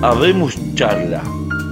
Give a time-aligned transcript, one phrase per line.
[0.00, 1.24] Habemos Charla,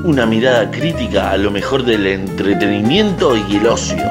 [0.03, 4.03] una mirada crítica a lo mejor del entretenimiento y el ocio.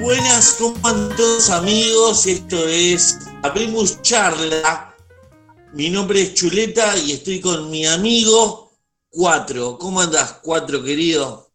[0.00, 2.26] Buenas, ¿cómo andan todos amigos?
[2.26, 4.96] Esto es Habemos Charla.
[5.74, 8.70] Mi nombre es Chuleta y estoy con mi amigo
[9.10, 9.76] Cuatro.
[9.76, 11.50] ¿Cómo andas, Cuatro, querido?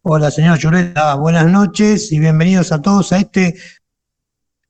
[0.00, 3.56] Hola, señor Chuleta, buenas noches y bienvenidos a todos a este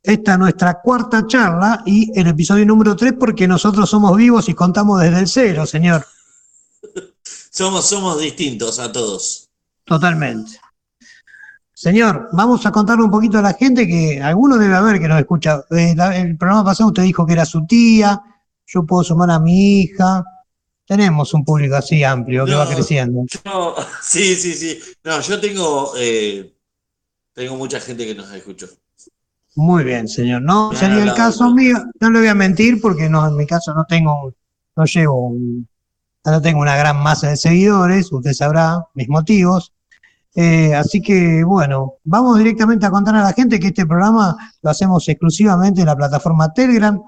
[0.05, 5.01] esta nuestra cuarta charla y el episodio número 3 porque nosotros somos vivos y contamos
[5.01, 6.07] desde el cero, señor.
[7.51, 9.49] somos, somos distintos a todos.
[9.83, 10.61] Totalmente.
[11.73, 15.19] Señor, vamos a contarle un poquito a la gente que alguno debe haber que nos
[15.19, 15.65] escucha.
[15.71, 18.23] Eh, el programa pasado usted dijo que era su tía,
[18.67, 20.23] yo puedo sumar a mi hija.
[20.87, 23.25] Tenemos un público así amplio que va creciendo.
[24.03, 24.79] sí, sí, sí.
[25.03, 26.55] No, yo tengo, eh,
[27.33, 28.69] tengo mucha gente que nos escuchó.
[29.57, 30.43] Muy bien, señor.
[30.43, 33.73] No sería el caso mío, no le voy a mentir porque no, en mi caso
[33.73, 34.35] no tengo,
[34.77, 35.33] no llevo,
[36.25, 39.73] no tengo una gran masa de seguidores, usted sabrá mis motivos.
[40.35, 44.71] Eh, así que bueno, vamos directamente a contar a la gente que este programa lo
[44.71, 47.01] hacemos exclusivamente en la plataforma Telegram,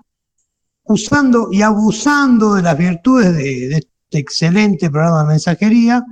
[0.85, 6.05] usando y abusando de las virtudes de, de este excelente programa de mensajería.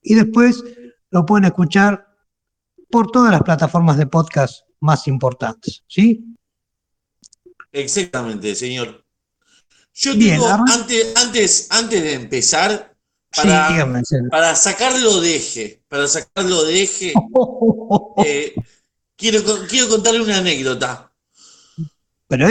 [0.00, 0.62] Y después
[1.10, 2.06] lo pueden escuchar
[2.88, 6.24] por todas las plataformas de podcast más importantes, ¿sí?
[7.72, 9.04] Exactamente, señor.
[9.94, 12.94] Yo tengo, antes, antes, antes de empezar,
[13.34, 13.86] para,
[14.30, 17.12] para sacarlo de eje, para sacarlo de eje,
[18.24, 18.54] eh,
[19.16, 21.10] quiero, quiero contarle una anécdota.
[22.26, 22.48] ¿Pero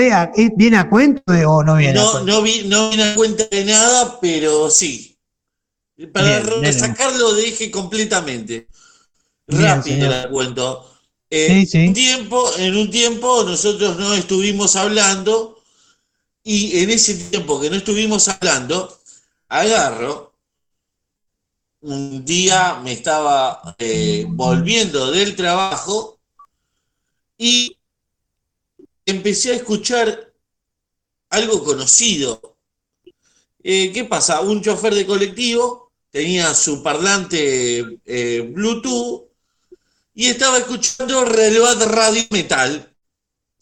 [0.55, 2.31] viene a cuento o no viene no, a cuento?
[2.31, 5.17] No, no viene a cuenta de nada, pero sí.
[6.11, 8.67] Para sacarlo de eje completamente.
[9.47, 10.92] Rápido la cuento.
[11.35, 15.59] En, Un tiempo, en un tiempo nosotros no estuvimos hablando
[16.43, 18.99] y en ese tiempo que no estuvimos hablando,
[19.49, 20.35] agarro,
[21.81, 26.19] un día me estaba eh, volviendo del trabajo
[27.35, 27.79] y
[29.03, 30.35] empecé a escuchar
[31.31, 32.57] algo conocido.
[33.63, 34.41] Eh, ¿Qué pasa?
[34.41, 39.32] Un chofer de colectivo tenía su parlante eh, Bluetooth
[40.13, 42.89] y estaba escuchando Relvat Radio Metal.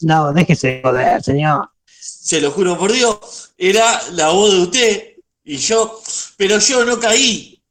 [0.00, 1.70] No, déjese joder, señor.
[1.86, 5.12] Se lo juro por Dios, era la voz de usted
[5.44, 6.00] y yo,
[6.36, 7.62] pero yo no caí.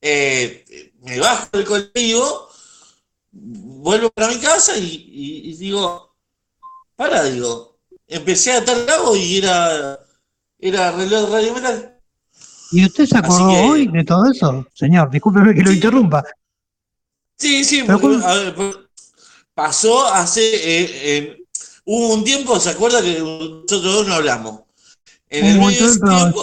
[0.00, 2.48] Eh, me bajo del colectivo,
[3.32, 6.14] vuelvo para mi casa y, digo,
[6.96, 9.98] para, digo, empecé a atar cabo y era,
[10.58, 11.98] era reloj Radio Metal.
[12.72, 14.66] ¿Y usted se acordó hoy de todo eso?
[14.74, 16.24] Señor, discúlpeme que lo interrumpa.
[17.38, 17.84] Sí, sí,
[19.54, 20.50] pasó hace.
[20.54, 21.44] Eh,
[21.84, 24.62] hubo un tiempo, ¿se acuerda que nosotros dos no hablamos?
[25.28, 26.42] En el medio tiempo.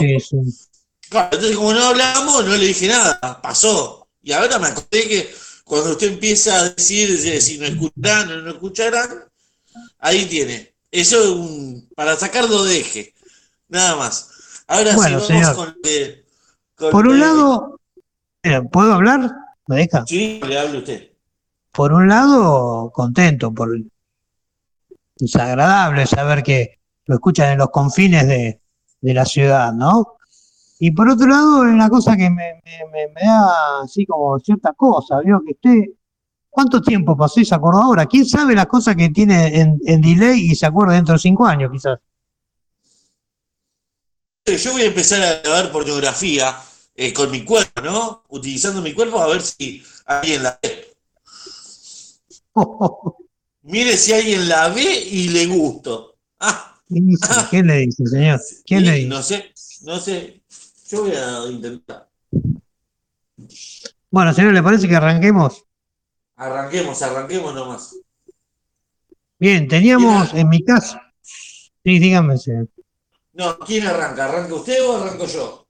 [1.09, 4.07] Claro, entonces, como no hablamos, no le dije nada, pasó.
[4.21, 8.51] Y ahora me acordé que cuando usted empieza a decir si no escucharán o no
[8.51, 9.25] escucharán,
[9.99, 10.73] ahí tiene.
[10.91, 13.13] Eso es un, para sacarlo de eje.
[13.67, 14.29] Nada más.
[14.67, 15.75] Ahora sí, vamos
[16.75, 17.79] con, Por un lado,
[18.71, 19.42] ¿puedo hablar?
[19.67, 20.05] ¿Me deja?
[20.05, 21.11] Sí, le hable usted.
[21.71, 23.69] Por un lado, contento, por
[25.15, 28.59] es agradable saber que lo escuchan en los confines de,
[29.01, 30.17] la ciudad, ¿no?
[30.79, 32.61] Y por otro lado, es una cosa que me,
[33.21, 35.93] da así como cierta cosa, vio que usted,
[36.49, 38.05] ¿cuánto tiempo pasó y se acordó ahora?
[38.05, 41.45] ¿Quién sabe las cosas que tiene en, en delay y se acuerda dentro de cinco
[41.45, 41.99] años, quizás?
[44.45, 46.55] Yo voy a empezar a grabar pornografía
[46.95, 48.23] eh, con mi cuerpo, ¿no?
[48.29, 50.93] Utilizando mi cuerpo a ver si alguien la ve.
[53.63, 56.17] Mire si alguien la ve y le gusto.
[56.39, 56.81] Ah.
[57.49, 58.41] ¿Quién le dice, señor?
[58.65, 59.07] ¿Quién le dice?
[59.07, 60.43] No sé, no sé.
[60.89, 62.09] Yo voy a intentar.
[64.11, 65.65] Bueno, señor, ¿le parece que arranquemos?
[66.35, 67.95] Arranquemos, arranquemos nomás.
[69.39, 70.99] Bien, teníamos en mi caso.
[71.21, 72.67] Sí, dígame, señor.
[73.33, 74.25] No, ¿quién arranca?
[74.25, 75.62] ¿Arranca usted o arranco yo?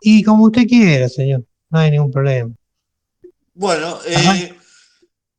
[0.00, 2.54] Y como usted quiera, señor, no hay ningún problema.
[3.54, 4.54] Bueno, eh,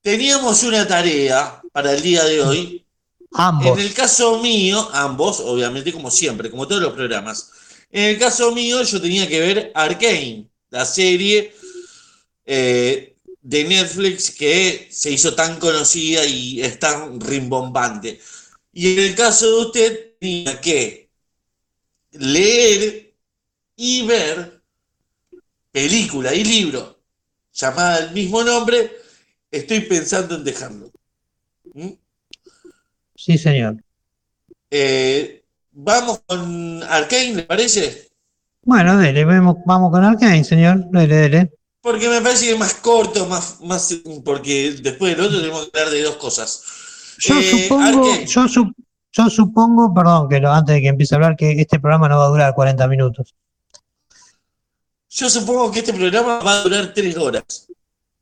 [0.01, 2.85] teníamos una tarea para el día de hoy.
[3.33, 3.79] Ambos.
[3.79, 7.51] En el caso mío, ambos, obviamente, como siempre, como todos los programas.
[7.89, 11.53] En el caso mío, yo tenía que ver Arkane, la serie
[12.45, 18.19] eh, de Netflix que se hizo tan conocida y es tan rimbombante.
[18.73, 21.09] Y en el caso de usted, tenía que
[22.11, 23.13] leer
[23.75, 24.50] y ver
[25.71, 27.01] película y libro
[27.53, 28.91] llamada el mismo nombre,
[29.49, 30.91] estoy pensando en dejarlo.
[31.73, 31.89] ¿Mm?
[33.15, 33.77] Sí, señor.
[34.69, 38.09] Eh, vamos con Arkane, ¿le parece?
[38.63, 40.85] Bueno, dele, vamos con Arkane, señor.
[40.91, 41.51] Dele, dele.
[41.81, 45.79] Porque me parece que es más corto, más, más, porque después del otro tenemos que
[45.79, 46.63] hablar de dos cosas.
[47.17, 48.07] Yo eh, supongo,
[49.11, 52.25] yo, supongo, perdón, que antes de que empiece a hablar, que este programa no va
[52.25, 53.35] a durar 40 minutos.
[55.11, 57.67] Yo supongo que este programa va a durar 3 horas.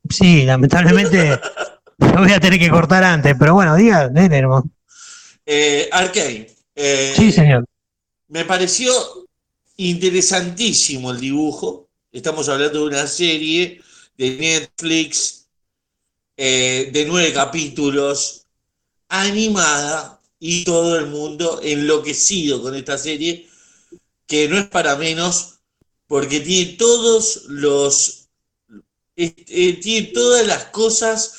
[0.09, 1.39] Sí, lamentablemente
[1.97, 4.69] lo voy a tener que cortar antes, pero bueno, diga, dele, hermano.
[5.45, 6.47] Eh, Arcane.
[6.75, 7.65] Eh, sí, señor.
[8.27, 8.91] Me pareció
[9.77, 11.87] interesantísimo el dibujo.
[12.11, 13.81] Estamos hablando de una serie
[14.17, 15.45] de Netflix
[16.35, 18.45] eh, de nueve capítulos,
[19.09, 23.47] animada, y todo el mundo enloquecido con esta serie,
[24.25, 25.58] que no es para menos,
[26.09, 28.27] porque tiene todos los.
[29.15, 31.35] Eh, tiene todas las cosas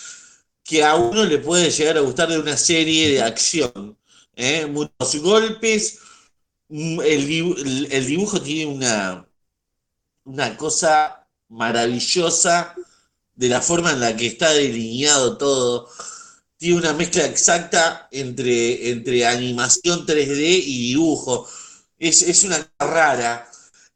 [0.65, 3.99] que a uno le puede llegar a gustar de una serie de acción.
[4.35, 4.65] ¿eh?
[4.67, 5.99] Muchos golpes,
[6.69, 9.31] mm, el dibujo tiene una
[10.25, 12.75] una cosa maravillosa
[13.35, 15.89] de la forma en la que está delineado todo.
[16.57, 21.49] Tiene una mezcla exacta entre, entre animación 3D y dibujo.
[21.99, 23.50] Es, una rara.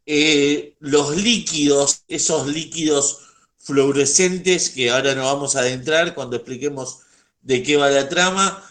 [0.07, 3.21] Eh, los líquidos, esos líquidos
[3.59, 6.99] fluorescentes que ahora nos vamos a adentrar cuando expliquemos
[7.41, 8.63] de qué va la trama,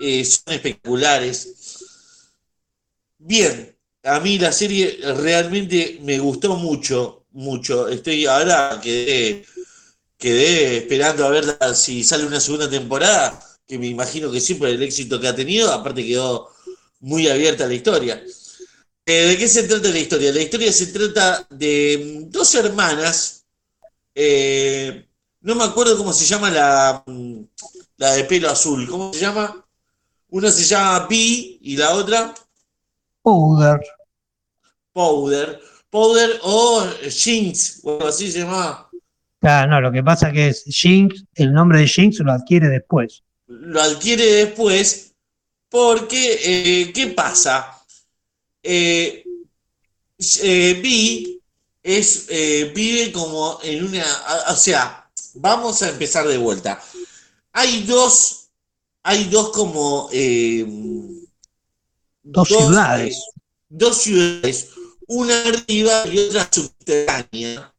[0.00, 1.84] eh, son espectaculares.
[3.18, 7.88] Bien, a mí la serie realmente me gustó mucho, mucho.
[7.88, 9.44] Estoy ahora quedé,
[10.16, 11.44] quedé esperando a ver
[11.74, 15.70] si sale una segunda temporada, que me imagino que por el éxito que ha tenido,
[15.70, 16.50] aparte quedó
[17.00, 18.24] muy abierta la historia.
[19.10, 20.32] Eh, ¿De qué se trata la historia?
[20.32, 23.44] La historia se trata de dos hermanas,
[24.14, 25.04] eh,
[25.40, 27.02] no me acuerdo cómo se llama la,
[27.96, 29.66] la de pelo azul, ¿cómo se llama?
[30.28, 32.32] Una se llama Pi y la otra...
[33.20, 33.80] Powder.
[34.92, 35.60] Powder.
[35.90, 38.88] Powder o Jinx, o así se llama.
[39.40, 43.24] Claro, no, lo que pasa que es Jinx, el nombre de Jinx lo adquiere después.
[43.48, 45.16] Lo adquiere después
[45.68, 47.79] porque, eh, ¿qué pasa?
[48.62, 49.24] Eh,
[50.42, 51.40] eh,
[51.82, 54.04] es, eh, vive como en una,
[54.48, 56.82] o sea, vamos a empezar de vuelta.
[57.52, 58.48] Hay dos,
[59.02, 60.10] hay dos como
[62.22, 63.18] Dos, ciudades.
[63.68, 64.68] dos ciudades,
[65.06, 67.74] una arriba y otra subterránea.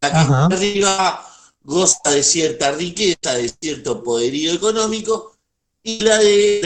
[0.00, 0.10] La
[0.48, 1.32] que arriba
[1.64, 5.36] goza de cierta riqueza, de cierto poderío económico,
[5.82, 6.60] y la de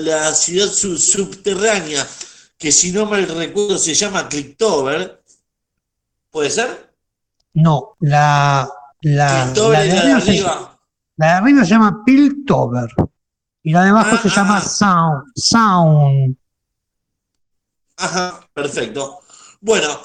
[0.00, 2.08] la, ciudad subterránea,
[2.62, 5.20] que si no me recuerdo se llama Clicktober,
[6.30, 6.94] ¿puede ser?
[7.54, 8.70] No, la,
[9.00, 10.78] la, de, arriba.
[11.16, 12.88] la de arriba se llama Piltover
[13.64, 14.60] y la de abajo se ah, llama ah.
[14.60, 15.32] Sound.
[15.34, 16.36] Sound.
[17.96, 19.22] Ajá, perfecto.
[19.60, 20.00] Bueno,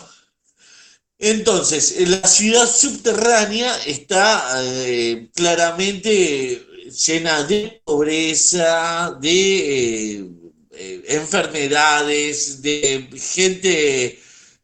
[1.19, 10.36] entonces, la ciudad subterránea está eh, claramente llena de pobreza, de eh,
[10.77, 14.19] eh, enfermedades, de gente,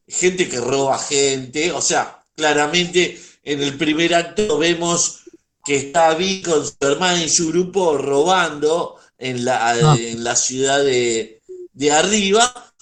[0.07, 1.71] gente que roba gente.
[1.71, 5.21] O sea, claramente en el primer acto vemos
[5.65, 9.98] que está Vi con su hermana y su grupo robando en la, ah.
[9.98, 11.41] en la ciudad de,
[11.74, 12.74] de arriba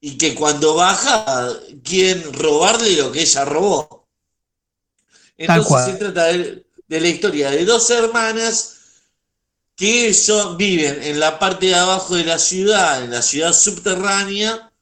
[0.00, 4.06] y que cuando baja quieren robarle lo que ella robó.
[5.36, 8.77] Entonces se trata de, la historia de dos hermanas
[9.78, 14.72] que son, viven en la parte de abajo de la ciudad, en la ciudad subterránea,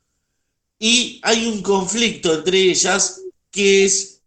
[0.79, 4.23] y hay un conflicto entre ellas que es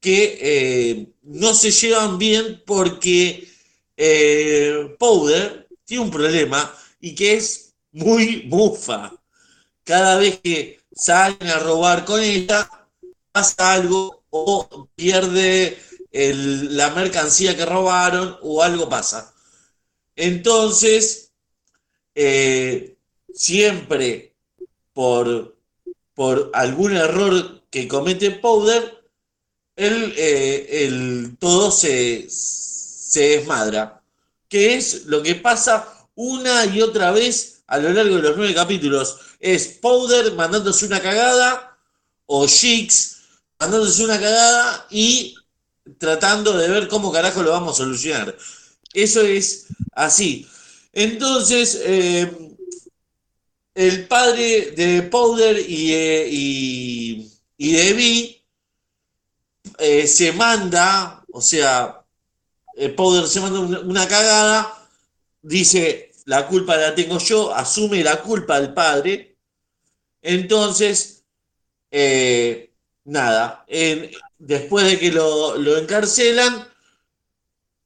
[0.00, 3.48] que eh, no se llevan bien porque
[3.96, 9.12] eh, Powder tiene un problema y que es muy bufa
[9.82, 12.70] cada vez que salen a robar con ella,
[13.32, 15.80] pasa algo o pierde
[16.12, 19.35] la mercancía que robaron o algo pasa.
[20.16, 21.32] Entonces,
[22.14, 22.96] eh,
[23.34, 24.34] siempre
[24.92, 25.56] por,
[26.14, 29.04] por algún error que comete Powder,
[29.76, 34.02] el, eh, el todo se, se desmadra.
[34.48, 38.54] Que es lo que pasa una y otra vez a lo largo de los nueve
[38.54, 41.78] capítulos es Powder mandándose una cagada
[42.26, 43.18] o Shix
[43.58, 45.34] mandándose una cagada y
[45.98, 48.36] tratando de ver cómo carajo lo vamos a solucionar.
[48.96, 50.48] Eso es así.
[50.90, 52.32] Entonces, eh,
[53.74, 56.28] el padre de Powder y, eh,
[57.58, 58.42] y, de Vi
[59.78, 62.02] eh, se manda, o sea,
[62.96, 64.88] Powder se manda una cagada,
[65.42, 69.36] dice, la culpa la tengo yo, asume la culpa del padre,
[70.22, 71.22] Entonces,
[73.04, 73.66] nada,
[74.38, 76.66] después de que lo, encarcelan,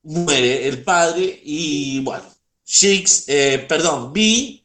[0.03, 2.25] muere el padre y bueno,
[2.65, 4.63] Shix, eh, perdón, B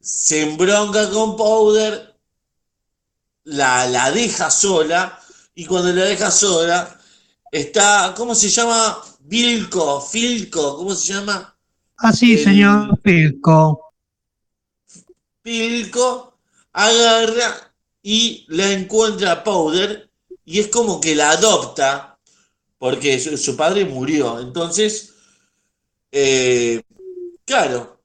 [0.00, 2.14] se embronca con Powder,
[3.44, 5.18] la, la deja sola
[5.54, 6.98] y cuando la deja sola
[7.50, 8.98] está, ¿cómo se llama?
[9.20, 11.54] Vilco, Filco, ¿cómo se llama?
[11.96, 13.80] Así, ah, señor Filco.
[15.42, 16.38] Filco
[16.72, 20.08] agarra y la encuentra Powder
[20.44, 22.07] y es como que la adopta
[22.78, 24.40] porque su, padre murió.
[24.40, 25.14] Entonces,
[26.12, 26.80] eh,
[27.44, 28.00] claro,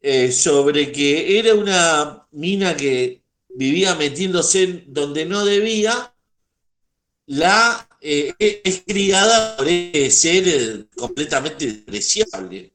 [0.00, 6.12] eh, sobre que era una mina que vivía metiéndose donde no debía,
[7.26, 9.66] la eh, es criada por
[10.10, 12.72] ser completamente despreciable.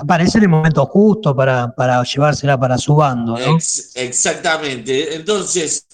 [0.00, 3.58] Aparece en el momento justo para, para llevársela para su bando, ¿no?
[3.94, 5.14] exactamente.
[5.14, 5.86] Entonces,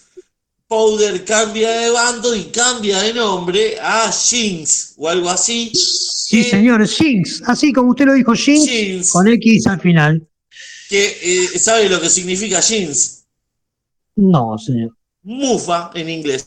[0.69, 5.73] Powder cambia de bando y cambia de nombre a Jinx o algo así.
[5.75, 10.29] Sí, señor, Jinx, así como usted lo dijo, Jinx, con X al final.
[10.91, 13.25] Que, eh, ¿Sabe lo que significa Jinx?
[14.17, 14.95] No, señor.
[15.23, 16.47] Mufa en inglés.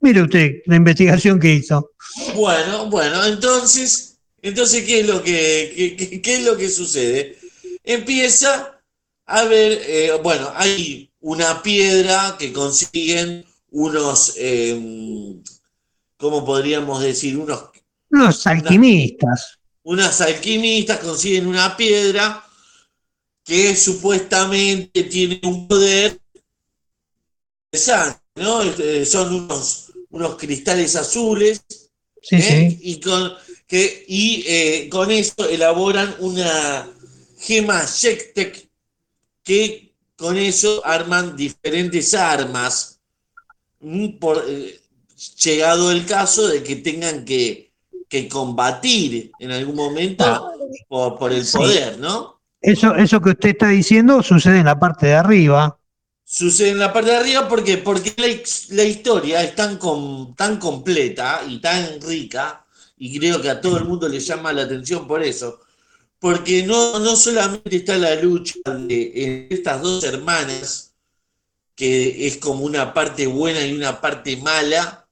[0.00, 1.92] Mire usted la investigación que hizo.
[2.34, 7.38] Bueno, bueno, entonces, entonces ¿qué es lo que, qué, es lo que sucede?
[7.84, 8.80] Empieza
[9.26, 15.40] a ver, eh, bueno, hay una piedra que consiguen unos, eh,
[16.18, 17.38] ¿cómo podríamos decir?
[17.38, 17.70] Unos,
[18.10, 19.58] unos alquimistas.
[19.84, 22.44] unas alquimistas consiguen una piedra
[23.42, 26.20] que supuestamente tiene un poder
[28.36, 28.62] ¿no?
[28.62, 31.64] Este, son unos unos cristales azules.
[32.30, 32.78] ¿eh?
[32.82, 33.32] Y, con,
[33.66, 36.88] que, y eh, con eso elaboran una
[37.38, 38.68] gema Shektek
[39.42, 39.83] que
[40.16, 43.00] con eso arman diferentes armas.
[44.18, 44.80] Por, eh,
[45.42, 47.72] llegado el caso de que tengan que,
[48.30, 50.48] combatir en algún momento ah.
[50.88, 52.40] por, el poder, ¿no?
[52.60, 55.76] Eso, eso que usted está diciendo sucede en la parte de arriba
[56.24, 59.78] sucede en la parte de arriba porque, porque la, historia es tan,
[60.34, 62.64] tan completa y tan rica,
[62.96, 65.60] y creo que a todo el mundo le llama la atención por eso,
[66.24, 70.94] porque no, no solamente está la lucha de estas dos hermanas,
[71.74, 75.06] que es como una parte buena y una parte mala,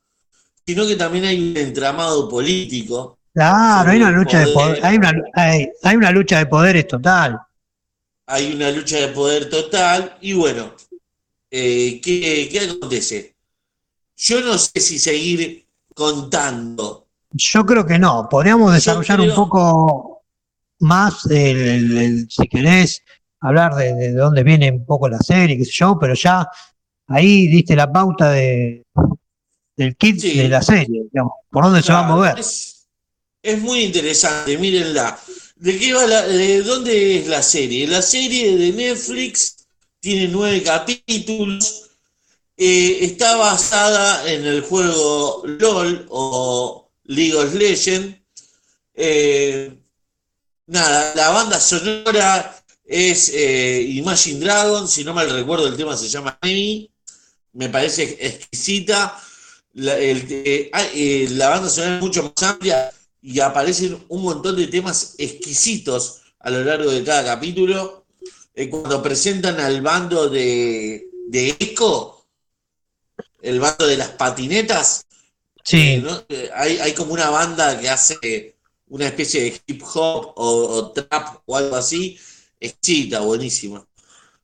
[0.65, 3.19] sino que también hay un entramado político.
[3.35, 7.39] Claro, hay una lucha de poder, hay una, hay una lucha de poderes total.
[8.25, 10.73] Hay una lucha de poder total, y bueno,
[11.51, 13.35] eh, ¿qué, acontece?
[14.17, 17.07] Yo no sé si seguir contando.
[17.33, 18.27] Yo creo que no.
[18.31, 20.12] Podríamos desarrollar un poco
[20.83, 23.03] más, si querés,
[23.41, 26.49] hablar de, dónde viene un poco la serie, qué sé yo, pero ya
[27.09, 28.85] ahí diste la pauta de,
[29.77, 32.39] del kit de la serie, digamos, por dónde se va a mover.
[32.39, 32.87] Es,
[33.59, 35.19] muy interesante, mírenla.
[35.57, 37.87] ¿De qué va de dónde es la serie?
[37.87, 39.57] La serie de Netflix
[40.01, 41.91] tiene nueve capítulos,
[42.57, 48.17] eh, está basada en el juego LOL o League of Legends.
[48.95, 49.82] Eh,
[50.67, 56.09] nada, la banda sonora es eh, Imagine Dragon, si no mal recuerdo el tema se
[56.09, 56.91] llama Amy,
[57.53, 59.19] me parece exquisita.
[59.75, 62.93] La, la banda sonora es mucho más amplia
[63.23, 68.05] y aparecen un montón de temas exquisitos a lo largo de cada capítulo.
[68.55, 72.27] Eh, cuando presentan al bando de, de Eco,
[73.41, 75.07] el bando de las patinetas,
[75.65, 76.03] sí.
[76.05, 78.52] Eh, eh, hay, como una banda que hace
[78.93, 82.19] una especie de hip hop o, trap o algo así,
[82.61, 83.83] excita, buenísima.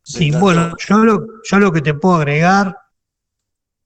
[0.02, 2.74] Sí, bueno, yo lo, yo lo que te puedo agregar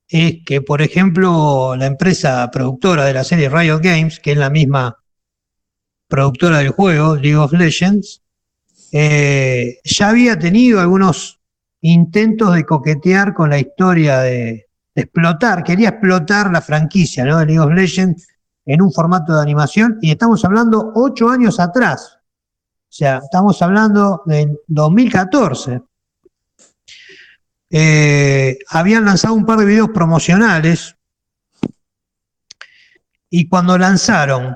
[0.08, 4.50] es que, por ejemplo, la empresa productora de la serie Riot Games, que es la
[4.50, 4.96] misma
[6.06, 8.22] productora del juego, League of Legends,
[8.92, 11.40] eh, ya había tenido algunos
[11.80, 17.38] intentos de coquetear con la historia de, explotar, quería explotar la franquicia ¿no?
[17.40, 18.28] de League of Legends
[18.64, 22.18] en un formato de animación y estamos hablando ocho años atrás.
[22.18, 25.80] O sea, estamos hablando del 2014.
[27.70, 30.94] Eh, habían lanzado un par de videos promocionales
[33.30, 34.54] y cuando lanzaron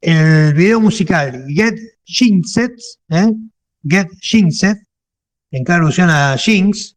[0.00, 2.72] el video musical Get Jinxed,
[3.10, 3.32] ¿eh?
[3.86, 4.78] Get Jinxed,
[5.50, 6.96] en cada alusión a Jinx,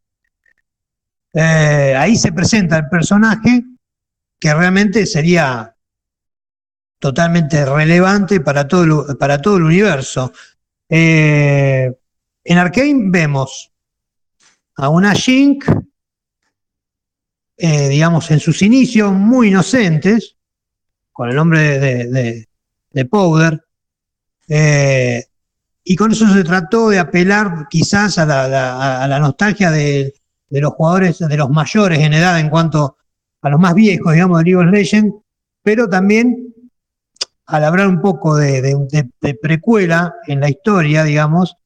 [1.33, 3.61] eh, ahí se presenta el personaje
[4.39, 5.74] que realmente sería
[6.99, 10.31] totalmente relevante para todo el, para todo el universo.
[10.89, 11.91] Eh,
[12.43, 13.71] en Arkane vemos
[14.75, 15.65] a una Shink,
[17.57, 20.35] eh, digamos, en sus inicios muy inocentes,
[21.11, 22.47] con el nombre de,
[22.91, 23.63] de, Powder,
[24.49, 25.23] eh,
[25.83, 30.13] y con eso se trató de apelar quizás a la, nostalgia de,
[30.49, 32.97] los jugadores, de los mayores en edad en cuanto
[33.41, 35.15] a los más viejos, digamos, de League of Legends,
[35.63, 36.54] pero también
[37.47, 38.75] al hablar un poco de,
[39.41, 41.57] precuela en la historia, digamos,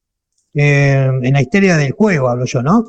[0.52, 2.84] eh, en la historia del juego, hablo yo, ¿no?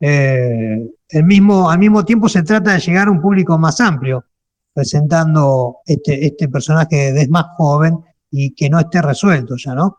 [0.00, 4.24] Eh, el mismo, al mismo tiempo se trata de llegar a un público más amplio,
[4.72, 7.98] presentando este, este personaje de más joven
[8.30, 9.98] y que no esté resuelto ya, ¿no?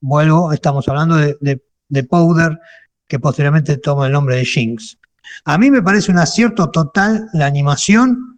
[0.00, 2.58] Vuelvo, estamos hablando de, Powder,
[3.06, 4.98] que posteriormente toma el nombre de Jinx.
[5.44, 8.35] A mí me parece un acierto total la animación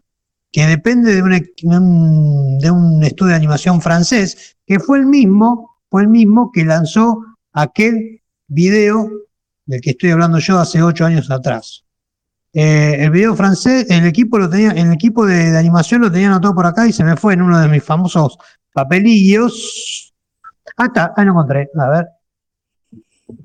[0.50, 6.02] que depende de un, de un estudio de animación francés, que fue el mismo, fue
[6.02, 9.10] el mismo que lanzó aquel video
[9.66, 11.84] del que estoy hablando yo hace ocho años atrás.
[12.54, 16.54] Eh, el video francés, el equipo lo tenía, el equipo de, animación lo tenía anotado
[16.54, 18.38] por acá y se me fue en uno de mis famosos
[18.72, 20.14] papelillos.
[20.76, 21.68] Ah, está, ahí lo encontré.
[21.78, 22.08] A ver.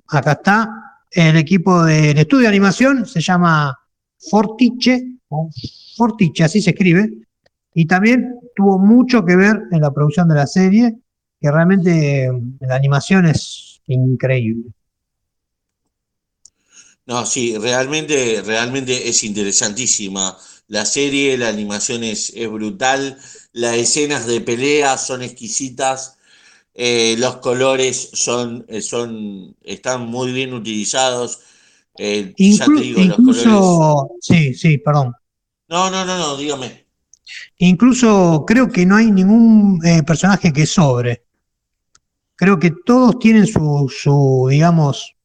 [0.08, 0.70] Acá está.
[1.12, 3.78] El equipo del estudio de animación se llama
[4.32, 5.20] Fortiche,
[5.96, 7.12] Fortiche, así se escribe,
[7.74, 10.96] y también tuvo mucho que ver en la producción de la serie,
[11.40, 12.30] que realmente
[12.62, 14.72] la animación es increíble.
[17.06, 20.38] No, sí, realmente, realmente es interesantísima.
[20.68, 23.18] La serie, la animación es, brutal,
[23.52, 26.18] las escenas de pelea son exquisitas,
[26.74, 31.42] eh, los colores son, eh, son, están muy bien utilizados.
[31.98, 34.16] Eh, ya te digo, los colores.
[34.22, 35.14] Sí, sí, perdón.
[35.70, 36.86] No, no, no, no, dígame.
[37.58, 41.26] Incluso creo que no hay ningún personaje que sobre.
[42.36, 45.16] Creo que todos tienen su, su digamos,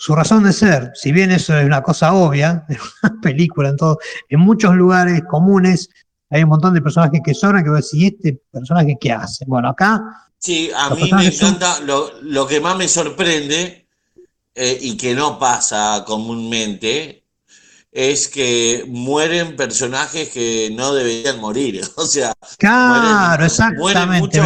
[0.00, 3.76] su razón de ser, si bien eso es una cosa obvia, en una película, en
[3.76, 5.90] todo, en muchos lugares comunes
[6.30, 9.12] hay un montón de personajes que sobran que voy a decir, ¿y este personaje qué
[9.12, 9.44] hace?
[9.46, 10.00] Bueno, acá...
[10.38, 13.88] Sí, a mí me encanta, lo, que más me sorprende
[14.54, 17.24] eh, y que no pasa comúnmente
[17.90, 21.82] es que mueren personajes que no deberían morir.
[21.96, 24.40] O sea, claro, exactamente.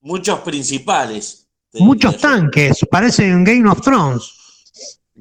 [0.00, 1.46] muchos, principales.
[1.74, 4.32] Muchos tanques, parece un Game of Thrones.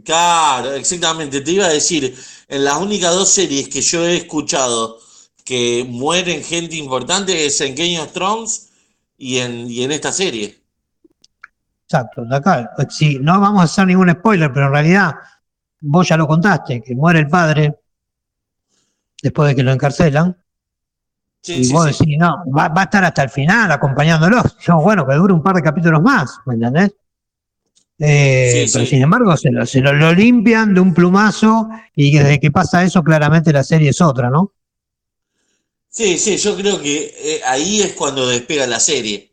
[0.04, 1.42] Claro, exactamente.
[1.42, 2.16] Te iba a decir,
[2.48, 5.00] en las únicas dos series que yo he escuchado
[5.44, 8.70] que mueren gente importante es en Game of Thrones
[9.18, 10.60] y en, y en esta serie.
[11.84, 15.16] Exacto, acá, sí, no vamos a hacer ningún spoiler, pero en realidad
[15.86, 17.76] vos ya lo contaste, que muere el padre
[19.22, 20.36] después de que lo encarcelan.
[21.44, 24.42] y vos decís, no, va, va, a estar hasta el final acompañándolo.
[24.60, 26.92] Yo, bueno, que dure un par de capítulos más, ¿me entendés?
[27.98, 33.02] Eh, pero sin embargo se, lo, limpian de un plumazo y desde que pasa eso
[33.02, 34.52] claramente la serie es otra, ¿no?
[35.90, 39.32] Sí, sí, yo creo que eh, ahí es cuando despega la serie.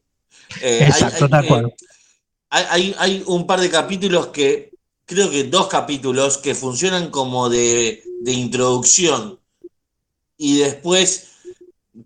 [0.60, 1.28] Eh, Exacto,
[2.50, 4.71] hay, hay, un par de capítulos que,
[5.12, 9.38] creo que dos capítulos que funcionan como de, introducción
[10.36, 11.28] y después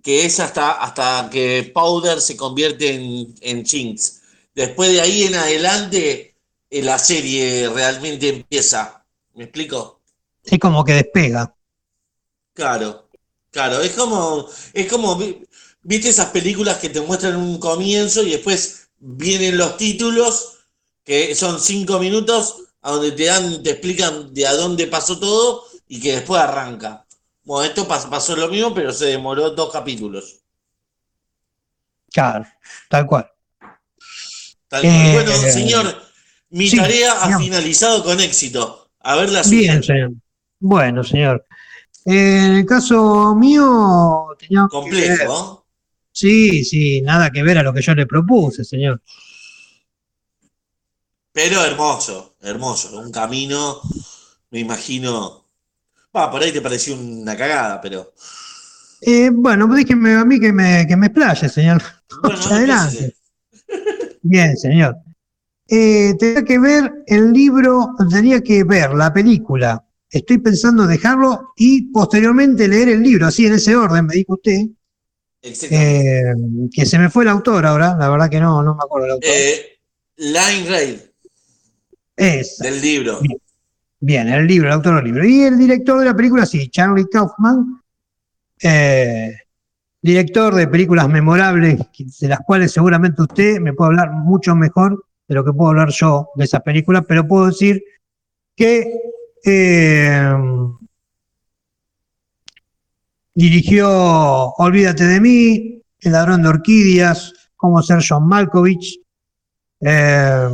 [0.03, 4.21] que es hasta, hasta que Powder se convierte en, en Jinx.
[4.55, 6.37] Después de ahí en adelante
[6.71, 9.05] la serie realmente empieza.
[9.35, 10.01] ¿Me explico?
[10.45, 11.55] Es como que despega.
[12.55, 13.09] Claro,
[13.51, 15.19] claro, es como, es como,
[15.83, 20.61] viste esas películas que te muestran un comienzo y después vienen los títulos,
[21.05, 25.65] que son cinco minutos, a donde te dan, te explican de a dónde pasó todo
[25.89, 27.05] y que después arranca.
[27.43, 30.37] Bueno, esto pasó lo mismo, pero se demoró dos capítulos.
[32.13, 32.47] Claro,
[32.89, 33.29] tal cual.
[34.69, 35.13] Tal cual.
[35.15, 36.01] bueno, eh, señor,
[36.51, 38.89] mi tarea ha finalizado con éxito.
[39.01, 40.13] A ver la Bien, señor.
[40.61, 41.45] Bueno, señor.
[42.05, 44.69] En el caso mío, tenía.
[44.71, 45.67] Complejo.
[46.13, 49.03] Sí, sí, nada que ver a lo que yo le propuse, señor.
[51.37, 52.99] Pero hermoso, hermoso.
[52.99, 53.83] Un camino,
[54.51, 55.45] me imagino.
[56.17, 58.15] Va, por ahí te pareció una cagada, pero.
[59.03, 61.83] Eh, bueno, déjeme a mí que me, que me explaye, señor.
[62.23, 63.15] Bueno, adelante.
[64.23, 64.97] Bien, señor
[65.69, 69.85] eh, tenía que ver el libro, tenía que ver la película.
[70.09, 74.67] Estoy pensando dejarlo y posteriormente leer el libro, así en ese orden, me dijo usted.
[75.43, 76.23] Eh,
[76.73, 79.13] que se me fue el autor ahora, la verdad que no, no me acuerdo el
[79.13, 79.31] autor.
[79.33, 79.79] Eh,
[80.17, 80.97] Line Raid.
[82.17, 82.59] Es.
[82.59, 83.21] Del libro.
[84.01, 85.25] Bien, el libro, el autor del libro.
[85.25, 87.81] Y el director de la película, sí, Charlie Kaufman.
[88.63, 89.35] Eh,
[90.01, 91.81] director de películas memorables,
[92.21, 95.91] de las cuales seguramente usted me puede hablar mucho mejor de lo que puedo hablar
[95.91, 97.83] yo de esa película, pero puedo decir
[98.55, 99.01] que
[99.45, 100.33] eh,
[103.35, 103.89] dirigió
[104.59, 109.01] Olvídate de mí, El ladrón de orquídeas, Cómo ser John Malkovich,
[109.81, 110.49] eh,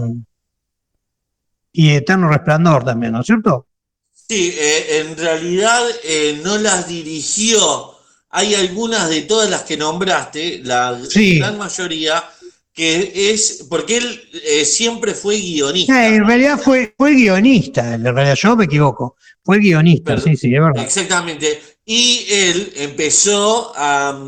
[1.72, 3.66] y Eterno Resplandor también, ¿no es cierto?
[4.12, 7.90] Sí, eh, en realidad eh, no las dirigió.
[8.30, 12.24] Hay algunas de todas las que nombraste, la gran mayoría,
[12.72, 16.08] que es porque él siempre fue guionista.
[16.08, 20.62] en realidad fue, fue guionista, en realidad yo me equivoco, fue guionista, sí, sí, es
[20.62, 20.82] verdad.
[20.82, 21.60] Exactamente.
[21.84, 24.18] Y él empezó a,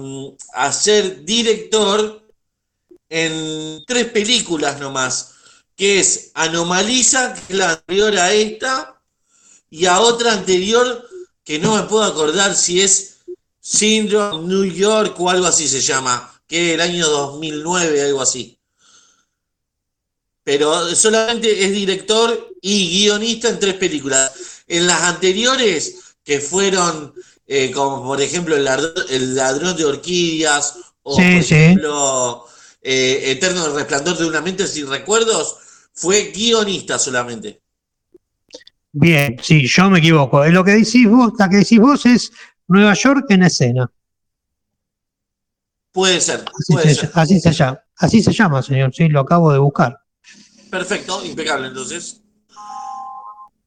[0.53, 2.21] a ser director
[3.09, 5.34] en tres películas nomás
[5.77, 9.01] que es Anomaliza, que es la anterior a esta,
[9.71, 11.09] y a otra anterior
[11.43, 13.17] que no me puedo acordar si es
[13.61, 18.59] Syndrome New York o algo así se llama, que es el año 2009, algo así.
[20.43, 24.33] Pero solamente es director y guionista en tres películas.
[24.69, 27.15] En las anteriores, que fueron
[27.47, 32.47] eh, como por ejemplo el ladrón, de orquídeas, o por ejemplo
[32.85, 35.57] eh, Eterno Resplandor de una mente sin recuerdos,
[35.95, 37.63] fue guionista solamente.
[38.93, 40.45] Bien, sí, yo me equivoco.
[40.47, 42.31] Lo que decís vos, la que decís vos es
[42.69, 43.91] Nueva York en escena.
[45.91, 46.45] Puede ser.
[47.15, 49.99] Así, se, llama, así se llama, señor, sí, lo acabo de buscar.
[50.71, 52.21] Perfecto, impecable entonces.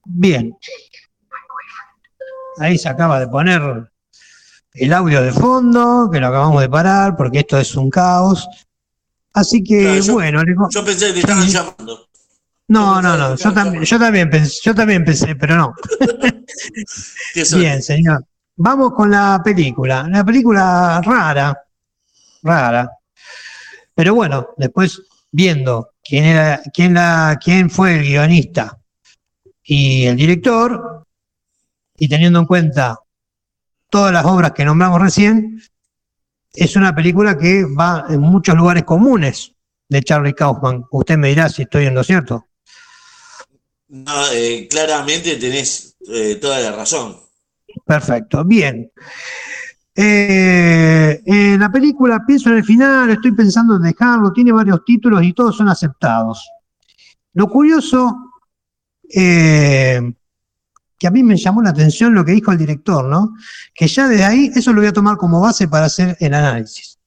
[0.05, 0.55] Bien.
[2.59, 3.89] Ahí se acaba de poner
[4.73, 8.47] el audio de fondo, que lo acabamos de parar, porque esto es un caos.
[9.37, 10.41] Así que, bueno.
[10.71, 12.07] Yo pensé que estaban llamando.
[12.69, 15.73] No, no, no, yo también, yo también pensé, yo también pensé, pero no.
[17.55, 18.25] Bien, señor.
[18.55, 20.03] Vamos con la película.
[20.07, 21.55] Una película rara,
[22.41, 22.89] rara.
[23.93, 28.79] Pero bueno, después viendo quién era, quién la, quién fue el guionista
[29.63, 31.05] y el director,
[31.95, 32.97] y teniendo en cuenta
[33.89, 35.61] todas las obras que nombramos recién,
[36.57, 39.53] es una película que va en muchos lugares comunes
[39.87, 40.83] de Charlie Kaufman.
[40.89, 42.47] Usted me dirá si estoy en lo cierto.
[43.89, 47.15] No, eh, claramente tenés eh, toda la razón.
[47.85, 48.91] Perfecto, bien.
[49.95, 51.21] Eh,
[51.59, 55.55] la película pienso en el final, estoy pensando en dejarlo, tiene varios títulos y todos
[55.55, 56.49] son aceptados.
[57.33, 58.33] Lo curioso,
[60.97, 63.33] que a mí me llamó la atención lo que dijo el director, ¿no?
[63.73, 66.97] Que ya desde ahí eso lo voy a tomar como base para hacer el análisis.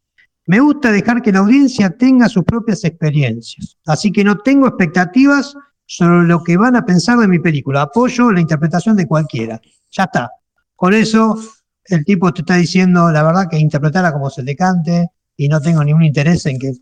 [0.47, 5.55] Me gusta dejar que la audiencia tenga sus propias experiencias, así que no tengo expectativas
[5.87, 7.83] sobre lo que van a pensar de mi película.
[7.83, 9.61] Apoyo la interpretación de cualquiera.
[9.91, 10.31] Ya está.
[10.77, 11.37] Con eso,
[11.85, 15.61] el tipo te está diciendo la verdad que interpretara como se te cante y no
[15.61, 16.73] tengo ningún interés en que,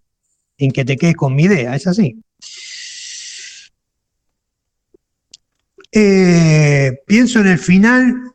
[0.59, 1.75] en que te quedes con mi idea.
[1.75, 2.23] Es así.
[5.91, 8.33] Eh, pienso en el final,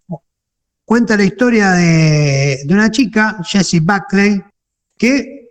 [0.85, 4.41] cuenta la historia de, una chica, Jessie Buckley,
[4.97, 5.49] que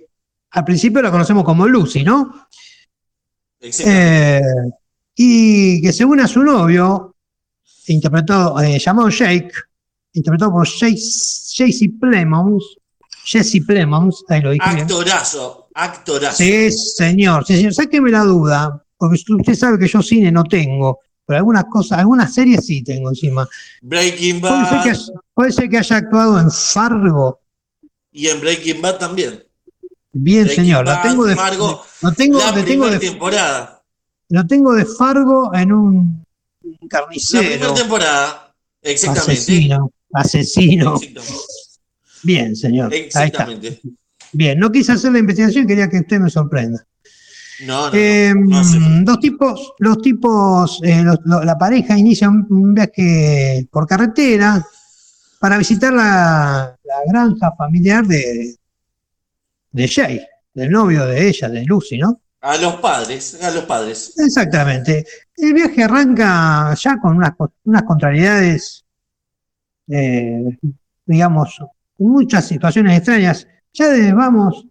[0.50, 2.48] al principio la conocemos como Lucy, ¿no?
[3.60, 4.40] Eh,
[5.14, 7.14] y que según a su novio,
[7.86, 9.52] interpretó, eh, llamado Jake,
[10.12, 12.76] interpretado por Jesse Plemons,
[13.24, 16.36] Jesse Plemons, ahí lo dije Actorazo, actorazo.
[16.38, 21.00] Sí, señor, sí, señor, sáqueme la duda, porque usted sabe que yo cine no tengo,
[21.32, 23.48] pero algunas cosas, algunas series sí tengo encima.
[23.80, 24.84] Breaking Bad.
[25.32, 27.40] Puede ser que, haya actuado en Fargo.
[28.10, 29.42] Y en Breaking Bad también.
[30.12, 33.82] Bien, señor, la tengo de, Fargo, no tengo, la tengo de temporada.
[34.28, 36.26] Lo tengo de Fargo en un,
[36.90, 37.42] carnicero.
[37.42, 39.32] La primera temporada, exactamente.
[39.32, 41.00] Asesino, asesino.
[42.24, 42.92] Bien, señor.
[42.92, 43.80] Exactamente.
[44.32, 46.86] Bien, no quise hacer la investigación, quería que usted me sorprenda.
[47.66, 54.64] No, no, em, dos tipos, los tipos, eh, la pareja inicia un, viaje por carretera
[55.38, 58.56] para visitar la, granja familiar de,
[59.70, 60.20] de Jay,
[60.54, 62.20] del novio de ella, de Lucy, ¿no?
[62.40, 64.14] A los padres, a los padres.
[64.18, 65.04] Exactamente.
[65.36, 67.32] El viaje arranca ya con unas,
[67.64, 68.84] unas contrariedades,
[69.88, 70.58] eh,
[71.06, 71.60] digamos,
[71.98, 73.46] muchas situaciones extrañas.
[73.72, 74.66] Ya desde vamos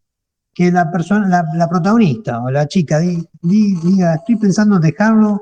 [0.53, 5.41] que la persona, la, protagonista o la chica diga, estoy pensando en dejarlo,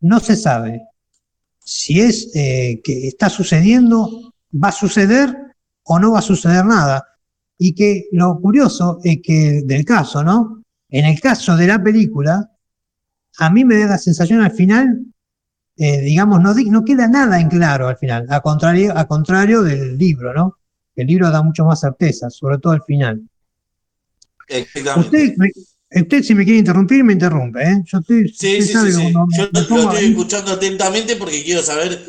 [0.00, 0.82] no se sabe
[1.58, 5.36] si es eh, que está sucediendo, va a suceder
[5.84, 7.06] o no va a suceder nada.
[7.58, 10.64] Y que lo curioso es que del caso, ¿no?
[10.88, 12.50] En el caso de la película,
[13.38, 15.04] a mí me da la sensación al final,
[15.76, 19.96] eh, digamos, no, no queda nada en claro al final, a contrario, a contrario del
[19.96, 20.56] libro, ¿no?
[20.96, 23.29] El libro da mucho más certeza, sobre todo al final.
[24.96, 25.34] Usted,
[25.92, 27.62] Usted si me quiere interrumpir, me interrumpe.
[27.62, 27.82] ¿eh?
[27.84, 32.00] Yo estoy, sí, sí, sí, Yo lo estoy escuchando atentamente porque quiero saber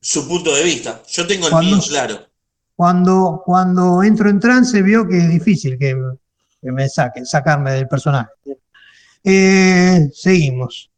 [0.00, 1.02] su punto de vista.
[1.08, 2.26] Yo tengo el mío claro.
[2.74, 5.96] Cuando, cuando entro en trance veo que es difícil que,
[6.62, 8.30] me saquen, sacarme del personaje.
[9.22, 10.90] Eh, seguimos.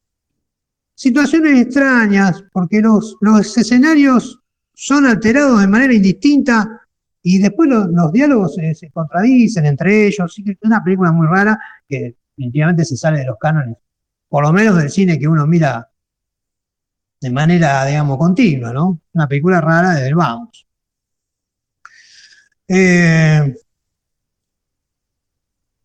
[0.95, 4.41] Situaciones extrañas, porque los, los escenarios
[4.75, 6.80] son alterados de manera indistinta
[7.23, 10.39] y después los, diálogos se, contradicen entre ellos.
[10.39, 13.77] Es una película muy rara que definitivamente se sale de los cánones,
[14.29, 15.89] por lo menos del cine que uno mira
[17.21, 19.01] de manera, digamos, continua, ¿no?
[19.13, 20.67] Una película rara desde el vamos.
[22.67, 23.55] Eh,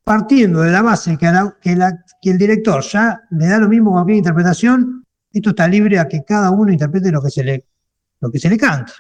[0.03, 1.29] partiendo de la base que,
[1.61, 6.23] que, el director ya le da lo mismo cualquier interpretación, esto está libre a que
[6.23, 7.65] cada uno interprete lo que se le,
[8.21, 8.93] lo que se le cante.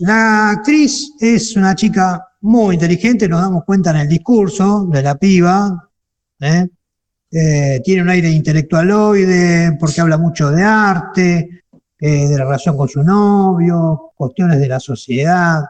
[0.00, 5.14] La actriz es una chica muy inteligente, nos damos cuenta en el discurso de la
[5.16, 5.90] piba,
[6.40, 6.68] ¿eh?
[7.30, 11.64] Eh, tiene un aire intelectualoide porque habla mucho de arte,
[11.98, 15.64] eh, de la relación con su novio, cuestiones de la sociedad.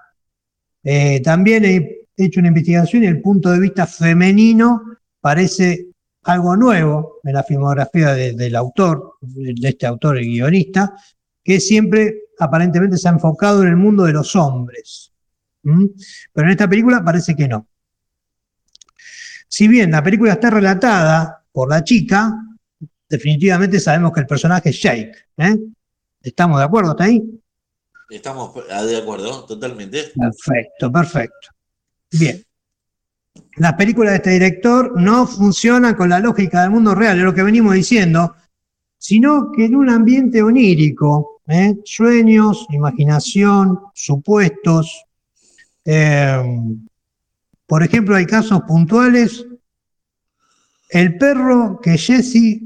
[1.24, 4.82] también he hecho una investigación y el punto de vista femenino
[5.20, 5.88] parece
[6.22, 10.94] algo nuevo en la filmografía del autor, de este autor y guionista,
[11.42, 15.12] que siempre aparentemente se ha enfocado en el mundo de los hombres.
[15.62, 17.66] Pero en esta película parece que no.
[19.48, 22.32] Si bien la película está relatada por la chica,
[23.08, 25.12] definitivamente sabemos que el personaje es Jake.
[25.36, 25.58] ¿eh?
[26.22, 27.22] ¿Estamos de acuerdo hasta ahí?
[28.08, 30.12] Estamos de acuerdo, totalmente.
[30.16, 31.48] Perfecto, perfecto.
[32.12, 32.42] Bien.
[33.56, 37.34] Las películas de este director no funcionan con la lógica del mundo real, es lo
[37.34, 38.34] que venimos diciendo,
[38.98, 41.76] sino que en un ambiente onírico, ¿eh?
[41.84, 45.04] sueños, imaginación, supuestos,
[45.84, 46.42] eh,
[47.66, 49.46] por ejemplo, hay casos puntuales.
[50.88, 52.62] El perro que Jesse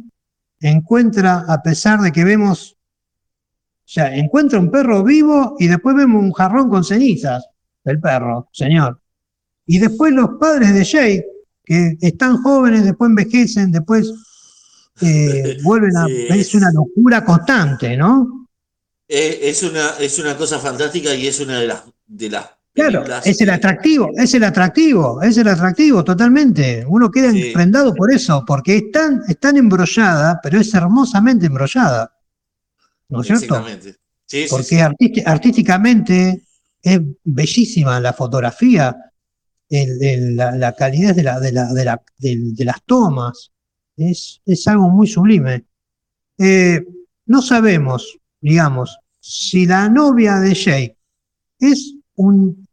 [0.60, 6.22] encuentra a pesar de que vemos, o sea, encuentra un perro vivo y después vemos
[6.22, 7.46] un jarrón con cenizas
[7.84, 8.98] del perro, señor.
[9.66, 11.26] Y después los padres de Jake,
[11.62, 14.10] que están jóvenes, después envejecen, después
[15.02, 16.06] eh, vuelven a...
[16.30, 18.43] Es una locura constante, ¿no?
[19.08, 23.04] Eh, es, una, es una cosa fantástica y es una de las, de las Claro,
[23.24, 26.84] es el atractivo, es el atractivo, es el atractivo totalmente.
[26.88, 32.12] Uno queda emprendado por eso, porque es tan, embrollada, pero es hermosamente embrollada.
[33.10, 33.64] ¿No es cierto?
[34.26, 36.42] Sí, porque artísticamente
[36.82, 38.96] es bellísima la fotografía,
[39.70, 43.52] la, calidad de, la, de, las tomas,
[43.96, 45.64] es, es, algo muy sublime.
[46.38, 46.84] Eh,
[47.26, 50.98] no sabemos, digamos, si la novia de Jake
[51.58, 51.94] es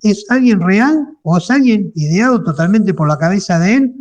[0.04, 3.94] ¿es alguien real o es alguien ideado totalmente por la cabeza de él?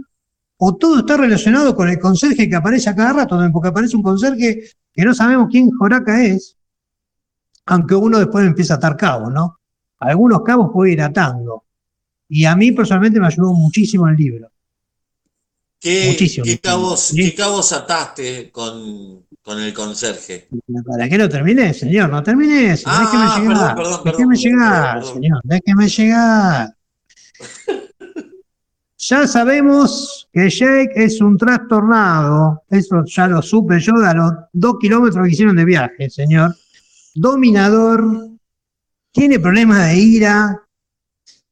[0.56, 3.38] ¿O todo está relacionado con el conserje que aparece a cada rato?
[3.52, 6.56] Porque aparece un conserje que no sabemos quién Joraca es,
[7.66, 9.60] aunque uno después empieza a atar cabos, ¿no?
[10.00, 11.66] Algunos cabos puede ir atando.
[12.28, 14.50] Y a mí personalmente me ayudó muchísimo el libro.
[15.78, 20.46] ¿Qué, ¿qué cabos, ¿Qué cabos ataste con, con el conserje.
[20.86, 22.08] ¿Para qué lo terminé, señor?
[22.08, 22.72] No terminé.
[22.86, 23.76] Ah, déjeme llegar.
[24.04, 25.40] déjeme llegar, señor.
[25.42, 26.74] Déjeme llegar.
[28.96, 32.62] ya sabemos que Jake es un trastornado.
[32.70, 36.54] Eso ya lo supe yo de los dos kilómetros que hicieron de viaje, señor.
[37.16, 38.28] Dominador.
[39.10, 40.62] Tiene problemas de ira.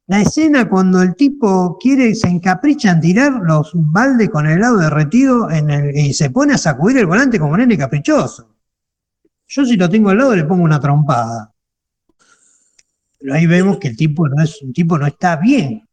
[0.08, 4.78] La escena cuando el tipo quiere, se encapricha en tirar los baldes con el helado
[4.78, 8.48] derretido en el, y se pone a sacudir el volante como nene caprichoso.
[9.46, 11.52] Yo si lo tengo al lado le pongo una trompada.
[13.18, 15.86] Pero ahí vemos que el tipo no es, un tipo no está bien.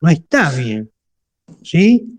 [0.00, 0.88] No está bien.
[1.64, 2.16] ¿Sí?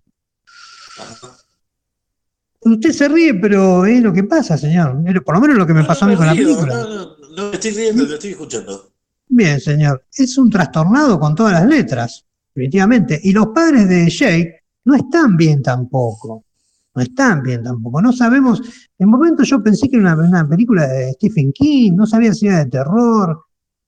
[2.59, 5.01] Usted se ríe, pero es lo que pasa, señor.
[5.23, 6.73] Por lo menos lo que me pasó a mí con la película.
[6.73, 8.92] No, no, no, me estoy riendo, lo estoy escuchando.
[9.35, 10.05] Bien, señor.
[10.15, 13.19] Es un trastornado con todas las letras, definitivamente.
[13.23, 16.45] Y los padres de Jake no están bien tampoco.
[16.93, 17.99] No están bien tampoco.
[17.99, 18.61] No sabemos.
[18.99, 22.59] En momento yo pensé que era una, película de Stephen King, no sabía si era
[22.59, 23.45] de terror,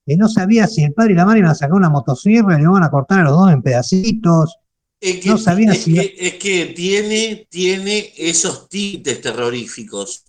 [0.07, 2.57] eh, no sabía si el padre y la madre iban a sacar una motosierra y
[2.57, 4.57] le iban a cortar a los dos en pedacitos.
[4.99, 5.95] Es que, no sabía si...
[5.99, 10.25] es que tiene, tiene esos tintes terroríficos.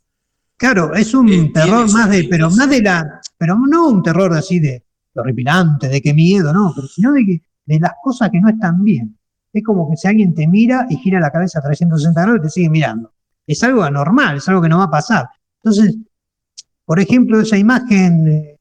[0.58, 4.34] Claro, es un eh, terror más de, pero más de la, pero no un terror
[4.34, 4.85] así de,
[5.20, 8.82] horripilante, de qué miedo, no, pero sino de, que, de las cosas que no están
[8.82, 9.16] bien.
[9.52, 12.42] Es como que si alguien te mira y gira la cabeza a 360 grados y
[12.42, 13.12] te sigue mirando.
[13.46, 15.28] Es algo anormal, es algo que no va a pasar.
[15.62, 15.96] Entonces,
[16.84, 18.60] por ejemplo, esa imagen de,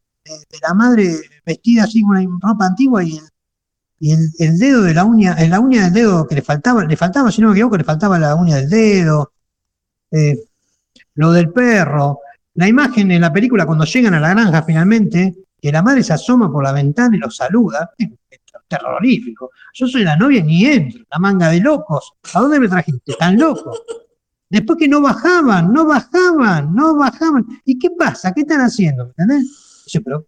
[0.61, 1.15] la madre
[1.45, 3.19] vestida así con una ropa antigua y
[4.11, 7.31] el, dedo de la uña, en la uña del dedo que le faltaba, le faltaba,
[7.31, 9.33] si no me equivoco, le faltaba la uña del dedo,
[10.11, 10.37] eh,
[11.15, 12.19] lo del perro,
[12.55, 15.35] la imagen en la película cuando llegan a la granja finalmente,
[15.65, 17.89] que la madre se asoma por la ventana y los saluda,
[18.67, 19.49] terrorífico.
[19.73, 22.13] Yo soy la novia y ni entro, la manga de locos.
[22.35, 23.13] ¿A dónde me trajiste?
[23.13, 23.81] Están locos.
[24.47, 27.47] Después que no bajaban, no bajaban, no bajaban.
[27.65, 28.31] ¿Y qué pasa?
[28.31, 29.05] ¿Qué están haciendo?
[29.05, 29.87] ¿Me entendés?
[30.03, 30.27] pero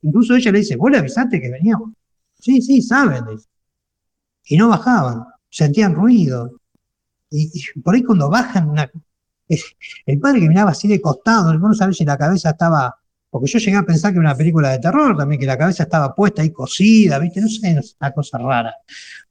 [0.00, 1.90] incluso ella le dice, vos le avisaste que veníamos.
[2.38, 3.24] Sí, sí, saben.
[4.46, 6.62] Y no bajaban, sentían ruido.
[7.28, 8.74] Y, por ahí cuando bajan,
[10.06, 12.98] el padre que miraba así de costado, no sabía si la cabeza estaba,
[13.30, 15.82] porque yo llegué a pensar que era una película de terror también, que la cabeza
[15.82, 17.40] estaba puesta ahí cosida, ¿viste?
[17.40, 18.74] No sé, una cosa rara.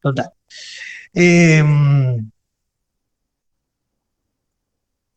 [0.01, 0.31] Total.
[1.13, 2.29] Em,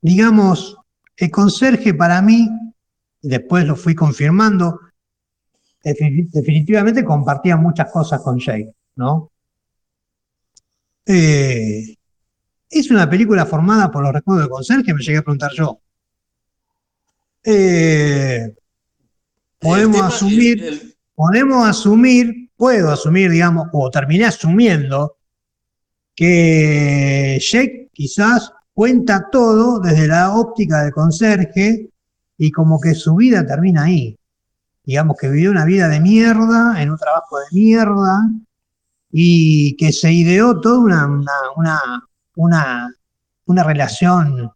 [0.00, 0.76] digamos,
[1.16, 2.48] el conserje para mí,
[3.22, 4.80] después lo fui confirmando,
[5.82, 9.30] definitivamente compartía muchas cosas con Jake, ¿no?
[11.06, 11.96] Eh,
[12.70, 15.80] es una película formada por los recuerdos de conserje, me llegué a preguntar yo.
[17.44, 18.54] Eh,
[19.60, 25.16] podemos asumir, podemos asumir, puedo asumir, digamos, o terminé asumiendo
[26.14, 31.90] que Jake quizás cuenta todo desde la óptica del conserje
[32.36, 34.18] y como que su vida termina ahí.
[34.84, 38.30] Digamos que vivió una vida de mierda, en un trabajo de mierda,
[39.12, 41.06] y que se ideó toda una,
[42.34, 42.88] una,
[43.46, 44.50] una, relación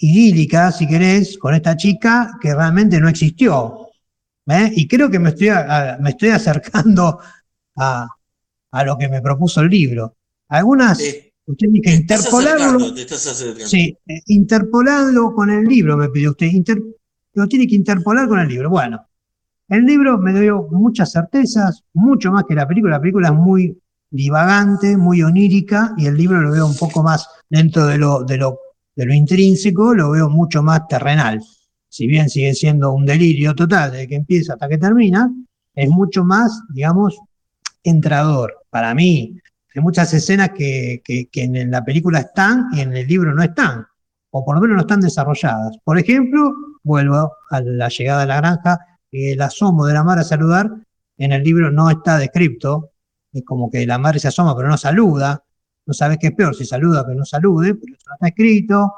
[0.00, 3.88] idílica, si querés, con esta chica que realmente no existió.
[4.74, 5.48] Y creo que me estoy,
[6.00, 7.20] me estoy acercando
[7.76, 8.08] a,
[8.84, 10.16] lo que me propuso el libro.
[10.48, 12.94] Algunas, usted tiene que interpolarlo.
[13.66, 16.48] Sí, eh, interpolarlo con el libro, me pidió usted
[17.34, 18.70] lo tiene que interpolar con el libro.
[18.70, 19.06] Bueno,
[19.68, 22.96] el libro me dio muchas certezas, mucho más que la película.
[22.96, 23.78] La película es muy
[24.10, 28.36] divagante, muy onírica, y el libro lo veo un poco más dentro de lo, de
[28.36, 28.58] lo,
[28.94, 31.42] de lo intrínseco, lo veo mucho más terrenal.
[31.88, 35.30] Si bien sigue siendo un delirio total desde que empieza hasta que termina,
[35.74, 37.18] es mucho más, digamos,
[37.82, 38.54] entrador.
[38.70, 39.40] Para mí,
[39.74, 43.86] hay muchas escenas que, en la película están y en el libro no están,
[44.30, 45.78] o por lo menos no están desarrolladas.
[45.84, 48.78] Por ejemplo, vuelvo a la llegada a la granja,
[49.10, 50.70] el asomo de la madre a saludar
[51.18, 52.92] en el libro no está descrito,
[53.32, 55.44] es como que la madre se asoma pero no saluda,
[55.90, 58.94] no sabes qué es peor, si saluda que no salude, pero eso no está escrito,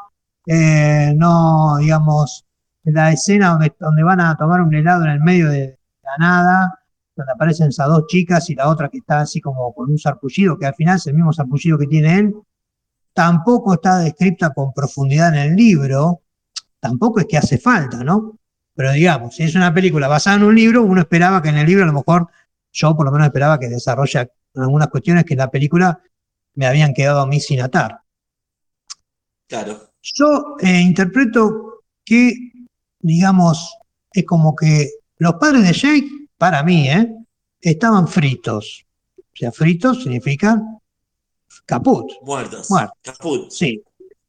[0.46, 2.44] eh, no, digamos,
[2.84, 6.78] la escena donde, donde van a tomar un helado en el medio de la nada,
[7.16, 10.58] donde aparecen esas dos chicas y la otra que está así como con un sarpullido,
[10.58, 12.34] que al final es el mismo sarpullido que tiene él,
[13.14, 16.20] tampoco está descrita con profundidad en el libro,
[16.78, 18.38] tampoco es que hace falta, ¿no?
[18.74, 21.66] Pero digamos, si es una película basada en un libro, uno esperaba que en el
[21.66, 22.28] libro a lo mejor,
[22.70, 25.98] yo por lo menos esperaba que desarrolle algunas cuestiones que en la película
[26.54, 28.00] me habían quedado a mí sin atar.
[29.46, 29.90] Claro.
[30.02, 32.34] Yo eh, interpreto que,
[32.98, 33.76] digamos,
[34.12, 37.14] es como que los padres de Jake, para mí, ¿eh?
[37.60, 38.84] estaban fritos.
[39.16, 40.60] O sea, fritos significa
[41.64, 42.10] caput.
[42.22, 42.70] Muertos.
[42.70, 42.98] Muertos.
[43.02, 43.50] Caput.
[43.50, 43.82] Sí.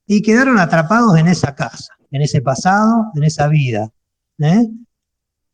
[0.06, 3.92] Y quedaron atrapados en esa casa en ese pasado, en esa vida.
[4.38, 4.70] ¿eh?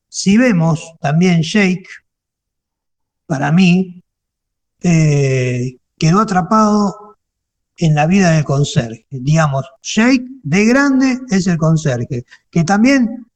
[0.10, 1.88] Si vemos también Jake,
[3.26, 4.04] para mí,
[4.84, 7.18] eh, quedó atrapado
[7.78, 9.06] en la vida del conserje.
[9.10, 13.28] Digamos, Jake de grande es el conserje, que también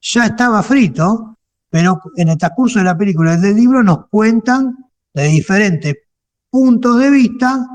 [0.00, 1.38] ya estaba frito,
[1.70, 4.76] pero en el transcurso de la película y del libro nos cuentan
[5.14, 5.94] de diferentes
[6.50, 7.66] puntos de vista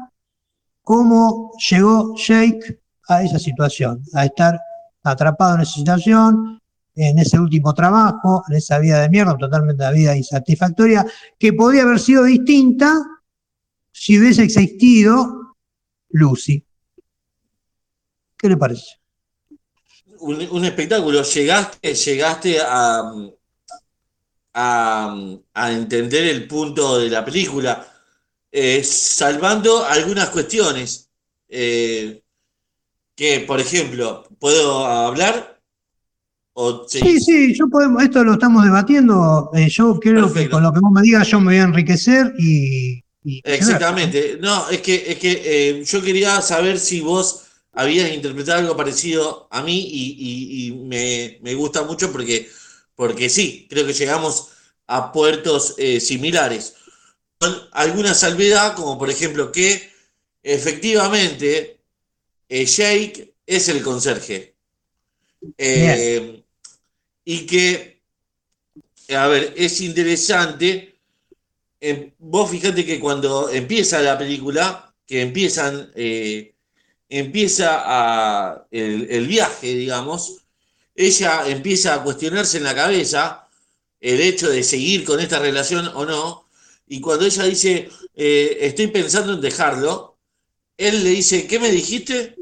[0.81, 4.59] cómo llegó Jake a esa situación, a estar
[5.03, 6.59] atrapado en esa situación,
[6.95, 11.05] en ese último trabajo, en esa vida de mierda, totalmente la vida insatisfactoria,
[11.37, 12.97] que podría haber sido distinta
[13.93, 15.55] si hubiese existido
[16.09, 16.65] Lucy.
[18.37, 18.99] ¿Qué le parece?
[20.19, 21.23] Un, espectáculo.
[21.23, 23.13] Llegaste, llegaste a,
[24.53, 27.87] a, entender el punto de la película,
[28.51, 31.09] eh, salvando algunas cuestiones.
[31.47, 32.21] Eh,
[33.15, 35.61] que, por ejemplo, ¿puedo hablar?
[36.87, 37.19] sí?
[37.19, 39.51] sí, yo podemos, esto lo estamos debatiendo.
[39.53, 42.33] Eh, yo creo que con lo que vos me digas, yo me voy a enriquecer
[42.37, 43.03] y.
[43.25, 44.37] Exactamente.
[44.39, 49.47] No, es que, es que eh, yo quería saber si vos habías interpretado algo parecido
[49.49, 52.49] a mí y, me, gusta mucho porque,
[52.95, 54.49] porque sí, creo que llegamos
[54.87, 56.75] a puertos eh, similares.
[57.39, 59.91] Con alguna salvedad, como por ejemplo que
[60.43, 61.79] efectivamente
[62.49, 64.55] eh, Jake es el conserje.
[67.25, 68.01] Y que,
[69.09, 70.92] a ver, es interesante
[71.89, 76.55] em, vos fíjate que cuando empieza la película, que empiezan, eh,
[77.09, 80.43] empieza el, viaje, digamos,
[80.95, 83.47] ella empieza a cuestionarse en la cabeza
[84.01, 86.47] el hecho de seguir con esta relación o no,
[86.87, 90.17] y cuando ella dice, eh, estoy pensando en dejarlo,
[90.77, 92.35] él le dice, ¿qué me dijiste?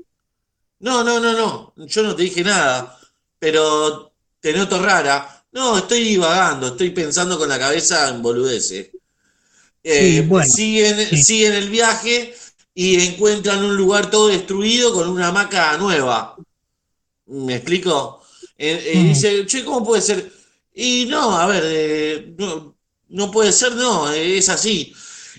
[0.80, 3.00] No, no, no, no, yo no te dije nada,
[3.40, 5.46] pero te noto rara.
[5.52, 8.90] No, estoy divagando, estoy pensando con la cabeza en boludeces.
[9.84, 12.36] Eh, siguen, siguen el viaje
[12.74, 16.36] y encuentran un lugar todo destruido con una hamaca nueva.
[17.26, 18.22] ¿Me explico?
[18.58, 20.32] Eh, eh, dice, che, ¿cómo puede ser?
[20.74, 22.76] Y no, a ver, no,
[23.10, 24.94] no, puede ser, no, es así.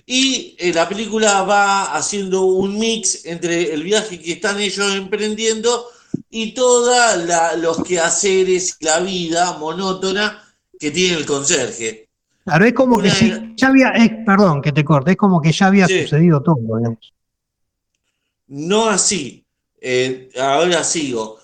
[0.05, 5.86] Y la película va haciendo un mix entre el viaje que están ellos emprendiendo
[6.28, 7.26] y todos
[7.59, 10.43] los quehaceres, la vida monótona
[10.78, 12.11] que tiene el conserje.
[12.45, 13.93] Claro, es como que ya había,
[14.26, 16.59] perdón que te corte, es como que ya había sucedido todo,
[18.49, 19.45] No así,
[19.80, 21.38] eh, ahora sigo.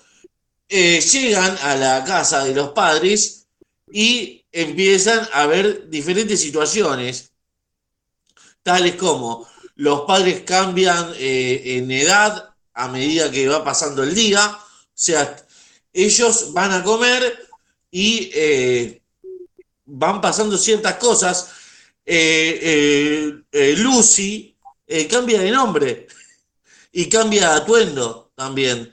[0.69, 3.47] Eh, llegan a la casa de los padres
[3.91, 7.33] y empiezan a ver diferentes situaciones,
[8.63, 9.47] tales como
[9.77, 14.61] los padres cambian eh, en edad a medida que va pasando el día, o
[14.95, 15.37] sea,
[15.93, 17.49] ellos van a comer
[17.91, 18.31] y
[19.89, 21.51] van pasando ciertas cosas.
[22.05, 24.57] Eh, eh, eh, Lucy
[25.11, 26.07] cambia de nombre
[26.93, 28.93] y cambia de atuendo también.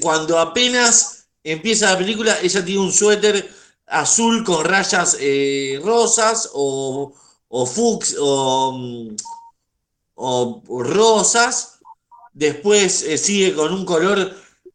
[0.00, 3.50] cuando apenas empieza la película, ella tiene un suéter
[3.86, 5.18] azul con rayas
[5.82, 7.14] rosas o,
[7.48, 8.00] o
[10.14, 11.80] o, o rosas.
[12.32, 14.34] Después sigue con un color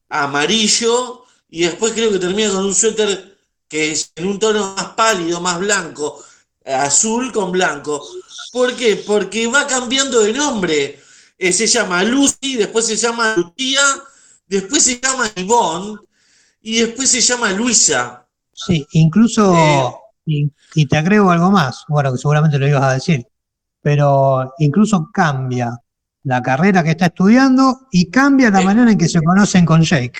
[0.10, 3.27] amarillo y después creo que termina con un suéter
[3.68, 6.24] que es en un tono más pálido, más blanco,
[6.66, 8.04] azul con blanco.
[8.52, 9.04] ¿Por qué?
[9.06, 11.00] Porque va cambiando de nombre.
[11.38, 13.82] Eh, se llama Lucy, después se llama Lucía,
[14.48, 16.00] después se llama Yvonne
[16.62, 18.28] y después se llama Luisa.
[18.54, 19.56] Sí, incluso,
[20.26, 23.28] eh, y, te agrego algo más, bueno, que seguramente lo ibas a decir,
[23.82, 25.80] pero incluso cambia
[26.24, 29.84] la carrera que está estudiando y cambia la eh, manera en que se conocen con
[29.84, 30.20] Jake.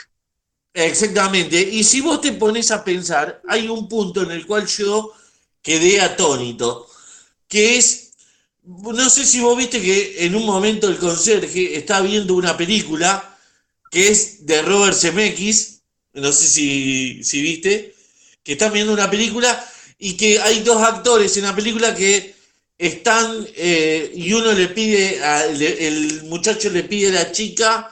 [0.78, 1.60] Exactamente.
[1.60, 5.12] Y si vos te pones a pensar, hay un punto en el cual yo
[5.64, 6.88] quedé atónito,
[7.48, 8.12] que es,
[8.64, 13.40] no sé si vos viste que en un momento el conserje está viendo una película
[13.90, 15.82] que es de Robert Zemeckis,
[16.14, 17.96] no sé si, si viste,
[18.44, 19.68] que están viendo una película
[19.98, 22.36] y que hay dos actores en la película que
[22.78, 25.20] están eh, y uno le pide,
[25.88, 27.90] el muchacho le pide a la chica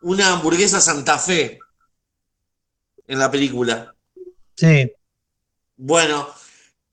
[0.00, 1.58] una hamburguesa Santa Fe
[3.06, 3.94] en la película.
[4.56, 4.90] Sí.
[5.76, 6.28] Bueno,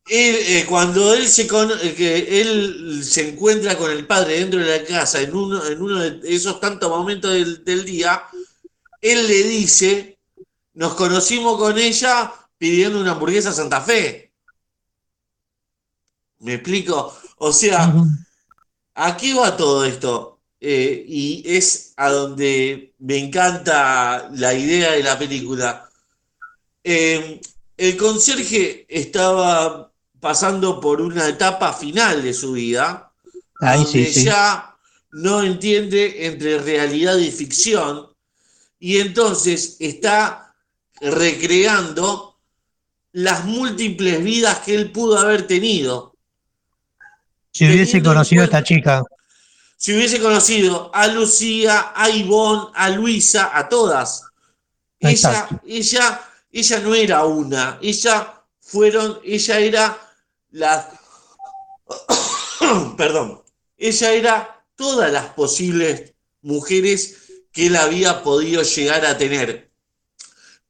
[0.10, 4.80] eh, cuando él se, con, eh, que él se encuentra con el padre dentro de
[4.80, 8.24] la casa en uno, en uno de esos tantos momentos del, día,
[9.02, 10.20] él le dice,
[10.74, 14.34] nos conocimos con ella pidiendo una hamburguesa Santa Fe.
[16.40, 17.16] ¿Me explico?
[17.38, 17.94] O sea,
[18.96, 20.40] aquí va todo esto.
[20.60, 25.90] Eh, y es a donde me encanta la idea de la película.
[26.84, 27.40] Em,
[27.78, 33.12] el conserje estaba pasando por una etapa final de su vida,
[33.60, 34.76] donde ya
[35.12, 38.08] no entiende entre realidad y ficción,
[38.80, 40.56] y entonces está
[41.00, 42.40] recreando
[43.14, 46.16] las múltiples vidas que él pudo haber tenido.
[47.52, 49.04] Si hubiese conocido a esta chica.
[49.76, 54.24] Si hubiese conocido a Lucía, a Ivonne, a Luisa, a todas.
[55.00, 60.14] Ella, ella ella no era una, ella fueron, ella era
[60.52, 61.00] la,
[62.98, 63.42] perdón,
[63.78, 67.18] ella era todas las posibles mujeres
[67.52, 69.72] que él había podido llegar a tener.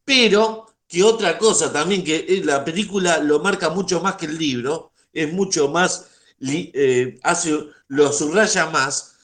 [0.04, 4.92] Pero que otra cosa también, que la película lo marca mucho más que el libro,
[5.14, 6.08] es mucho más,
[6.42, 9.16] eh, hace, lo subraya más,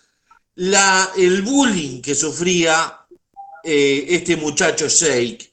[0.55, 3.05] la, el bullying que sufría
[3.63, 5.46] eh, este muchacho Shake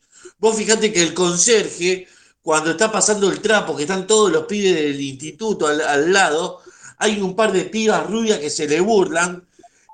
[0.44, 2.06] Vos fíjate que el conserje,
[2.42, 6.60] cuando está pasando el trapo, que están todos los pibes del instituto al, lado,
[6.98, 9.42] hay un par de pibas rubias que se le burlan,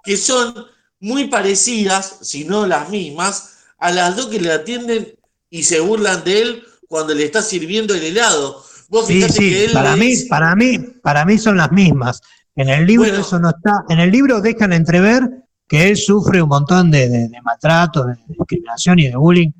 [0.03, 0.53] que son
[0.99, 5.15] muy parecidas, si no las mismas, a las dos que le atienden
[5.51, 8.61] y se burlan de él cuando le está sirviendo el helado.
[8.89, 12.23] Vos sí, sí, que él para mí, para mí, para mí son las mismas.
[12.57, 13.85] En el libro eso no está.
[13.89, 15.31] En el libro dejan entrever
[15.69, 19.53] que él sufre un montón de, de, de maltrato, de discriminación y de bullying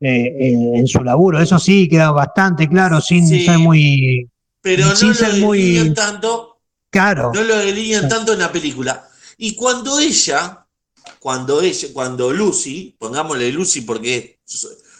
[0.00, 1.40] en su laburo.
[1.40, 4.28] Eso sí queda bastante claro, sin ser muy,
[4.60, 6.58] pero no lo delinean tanto.
[6.90, 7.30] Claro.
[7.32, 9.08] No lo delinean tanto en la película.
[9.38, 10.66] Y cuando ella,
[11.18, 14.40] cuando ella, cuando Lucy, pongámosle Lucy porque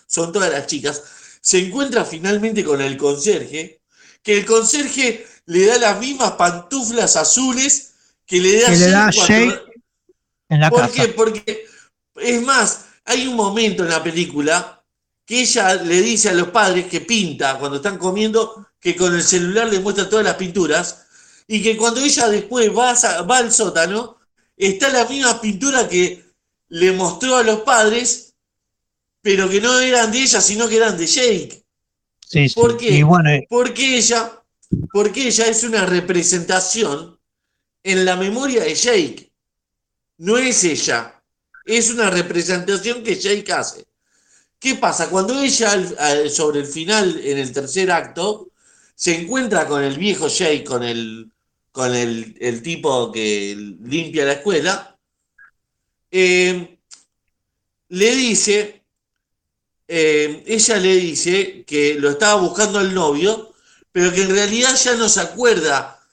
[0.07, 1.03] son todas las chicas,
[1.41, 3.81] se encuentra finalmente con el conserje,
[4.23, 7.95] que el conserje le da las mismas pantuflas azules
[8.25, 9.61] que le da, Jake
[10.49, 11.09] en la ¿Por qué?
[11.09, 11.65] Porque,
[12.17, 14.80] es más, hay un momento en la película
[15.31, 19.23] que ella le dice a los padres que pinta cuando están comiendo, que con el
[19.23, 21.07] celular le muestra todas las pinturas,
[21.47, 24.19] y que cuando ella después va, va al sótano,
[24.57, 26.25] está la misma pintura que
[26.71, 28.35] le mostró a los padres,
[29.23, 31.65] pero que no eran de ella, sino que eran de Jake.
[32.27, 32.99] Sí, ¿Por qué?
[32.99, 34.33] Eh, porque ella,
[34.93, 37.21] porque ella es una representación
[37.85, 39.33] en la memoria de Jake.
[40.19, 41.23] No es ella.
[41.65, 43.90] Es una representación que Jake hace.
[44.61, 45.09] ¿Qué pasa?
[45.09, 48.51] Cuando ella, sobre el final, en el tercer acto,
[48.95, 51.31] se encuentra con el viejo Jake, con el,
[51.73, 54.99] con el, tipo que limpia la escuela,
[56.11, 56.79] eh,
[57.89, 58.83] le dice,
[59.89, 63.55] eh, ella le dice que lo estaba buscando el novio,
[63.91, 66.07] pero que en realidad ya no se acuerda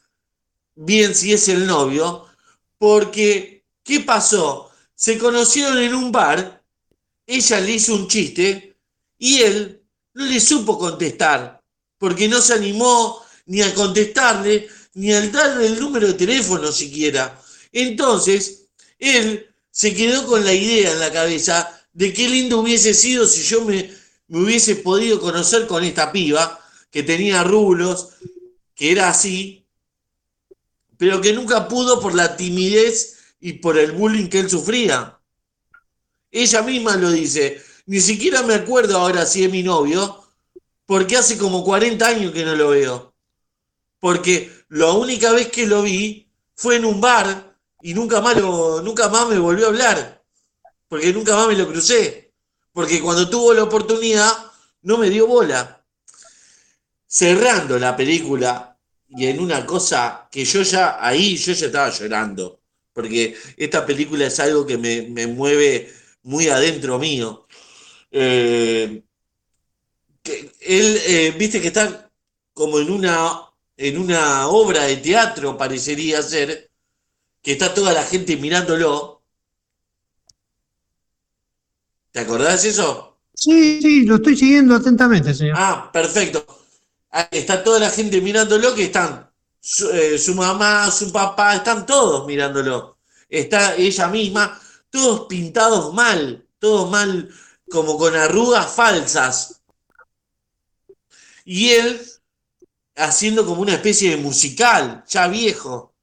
[0.73, 2.25] bien si es el novio,
[2.77, 4.71] porque, ¿qué pasó?
[4.95, 6.56] Se conocieron en un bar,
[7.27, 8.75] ella le hizo un chiste
[9.19, 11.61] y él no le supo contestar,
[11.97, 17.39] porque no se animó ni a contestarle, ni al darle el número de teléfono siquiera.
[17.71, 18.63] Entonces,
[18.97, 23.43] él se quedó con la idea en la cabeza de qué lindo hubiese sido si
[23.43, 23.93] yo me,
[24.27, 26.59] me hubiese podido conocer con esta piba
[26.89, 28.09] que tenía rulos,
[28.73, 29.65] que era así,
[30.97, 35.16] pero que nunca pudo por la timidez y por el bullying que él sufría.
[36.31, 40.23] Ella misma lo dice, ni siquiera me acuerdo ahora si es mi novio,
[40.85, 43.13] porque hace como 40 años que no lo veo.
[43.99, 48.35] Porque la única vez que lo vi fue en un bar y nunca más,
[48.83, 50.23] nunca más me volvió a hablar,
[50.87, 52.33] porque nunca más me lo crucé,
[52.73, 54.31] porque cuando tuvo la oportunidad
[54.81, 55.83] no me dio bola.
[57.05, 58.77] Cerrando la película
[59.09, 62.59] y en una cosa que yo ya, ahí yo ya estaba llorando,
[62.93, 65.93] porque esta película es algo que me, mueve
[66.27, 67.47] muy adentro mío.
[68.11, 69.01] Eh,
[70.59, 72.11] él, eh, viste que está
[72.53, 73.43] como en una
[73.77, 76.71] en una obra de teatro, parecería ser,
[77.43, 79.21] que está toda la gente mirándolo.
[82.11, 83.19] ¿Te acordás eso?
[83.35, 85.55] Sí, sí, lo estoy siguiendo atentamente, señor.
[85.57, 86.43] Ah, perfecto.
[87.31, 89.29] Está toda la gente mirándolo, que están
[89.61, 92.97] su, eh, su mamá, su papá, están todos mirándolo.
[93.29, 94.59] Está ella misma,
[94.97, 97.29] todos pintados mal, todos mal,
[97.69, 99.61] como con arrugas falsas.
[101.45, 102.01] Y él
[102.95, 105.93] haciendo como una especie de musical, ya viejo.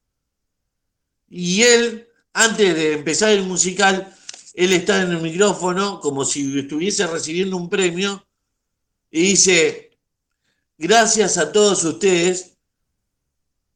[1.29, 4.17] Y él, antes de empezar el musical,
[4.55, 8.25] él está en el micrófono como si estuviese recibiendo un premio
[9.11, 9.99] y dice,
[10.79, 12.53] gracias a todos ustedes,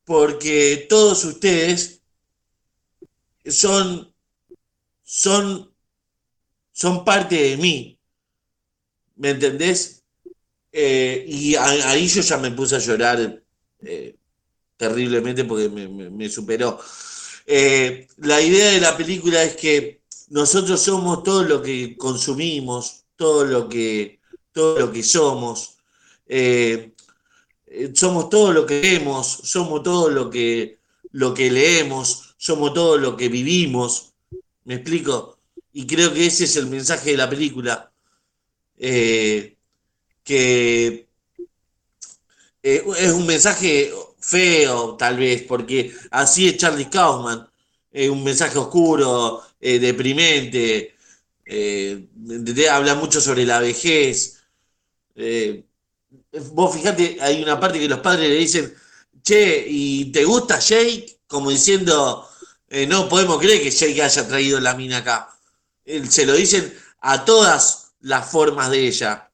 [0.04, 2.02] porque todos ustedes
[3.50, 4.07] son,
[5.08, 5.72] son,
[6.70, 7.98] son parte de mí.
[9.16, 10.04] ¿Me entendés?
[10.70, 13.42] Eh, y ahí yo ya me puse a llorar
[13.80, 14.16] eh,
[14.76, 16.78] terriblemente porque me, superó.
[17.46, 23.46] Eh, la idea de la película es que nosotros somos todo lo que consumimos, todo
[23.46, 24.20] lo que,
[24.52, 25.78] todo lo que somos,
[27.94, 30.80] somos todo lo que vemos, somos todo lo que,
[31.12, 34.08] lo que leemos, somos todo lo que vivimos.
[34.68, 35.38] ¿Me explico?
[35.72, 37.90] Y creo que ese es el mensaje de la película
[38.76, 39.56] que
[42.62, 47.48] eh, es un mensaje feo, tal vez, porque así es Charlie Kaufman,
[47.90, 50.94] es un mensaje oscuro, eh, deprimente,
[51.46, 52.06] eh,
[52.70, 54.42] habla mucho sobre la vejez.
[56.52, 58.74] vos fíjate, hay una parte que los padres le dicen,
[59.22, 61.20] che, ¿y te gusta Jake?
[61.26, 62.28] Como diciendo,
[62.88, 65.28] no podemos creer que Jake haya traído la mina acá.
[66.08, 69.28] se lo dicen a todas las formas de ella.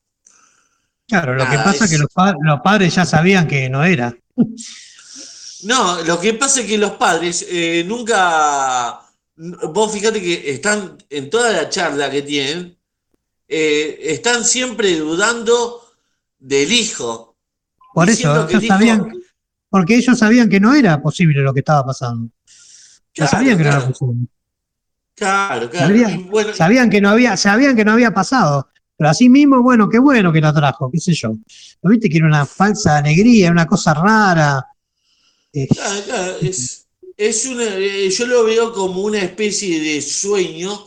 [1.07, 4.14] Claro, lo que pasa es que los, padres ya sabían que no era.
[5.64, 9.01] No, lo que pasa es que los padres eh, nunca.
[9.35, 12.76] Vos fíjate que están en toda la charla que tienen,
[13.49, 15.82] eh, están siempre dudando
[16.39, 17.35] del hijo.
[17.95, 19.11] Por eso, ellos sabían,
[19.70, 22.28] porque ellos sabían que no era posible lo que estaba pasando.
[23.14, 24.26] Ya sabían que no era posible.
[25.14, 25.86] Claro, claro.
[25.86, 30.00] Sabían, sabían, que no había, sabían que no había pasado Pero así mismo, bueno, qué
[30.00, 31.30] bueno que la trajo, qué sé yo.
[31.82, 34.66] ¿No viste que era una falsa alegría, una cosa rara?
[35.52, 40.84] es, es una, eh, yo lo veo como una especie de sueño,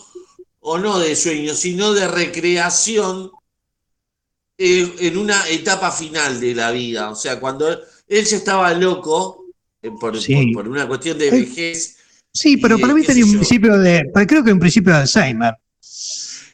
[0.60, 3.32] o no de sueño, sino de recreación
[4.58, 7.10] eh, en una etapa final de la vida.
[7.10, 9.46] O sea, cuando él se estaba loco,
[9.82, 10.18] eh, por,
[10.68, 11.97] una cuestión de vejez.
[12.38, 15.56] Sí, pero para mí tenía un principio de, creo que un principio de Alzheimer.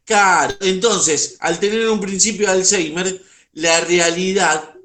[0.06, 3.22] Claro, entonces, al tener un principio de Alzheimer,
[3.54, 4.76] la realidad,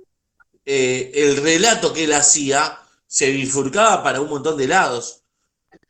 [0.65, 5.23] el relato que él hacía, se bifurcaba para un montón de lados.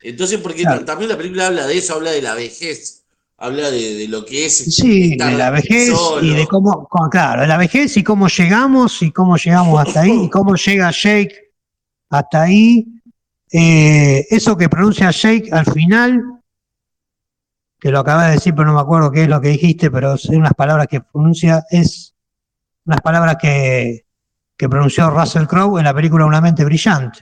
[0.01, 3.03] Entonces, porque también la película habla de eso, habla de la vejez,
[3.37, 4.57] habla de, lo que es.
[4.75, 5.91] Sí, de la vejez
[6.21, 10.23] y de cómo, claro, de la vejez y cómo llegamos y cómo llegamos hasta ahí
[10.23, 11.51] y cómo llega Jake
[12.09, 12.85] hasta ahí.
[13.51, 16.41] Eh, eso que pronuncia Jake al final,
[17.79, 20.17] que lo acabas de decir, pero no me acuerdo qué es lo que dijiste, pero
[20.17, 22.13] son unas palabras que pronuncia, es
[22.85, 24.05] unas palabras que,
[24.59, 27.21] que pronunció Russell Crowe en la película Una mente brillante.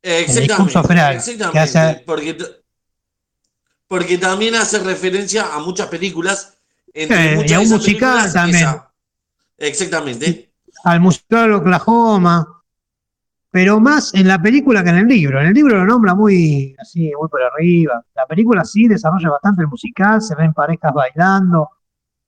[0.00, 2.02] Exactamente.
[2.06, 2.38] porque,
[3.86, 6.56] porque también hace referencia a muchas películas.
[6.94, 8.68] Entre y a un musical también.
[9.58, 10.50] exactamente.
[10.84, 12.61] Al musical Oklahoma.
[13.52, 15.38] Pero más en la película que en el libro.
[15.38, 18.02] En el libro lo nombra muy así, muy por arriba.
[18.14, 21.68] La película sí desarrolla bastante el musical, se ven parejas bailando.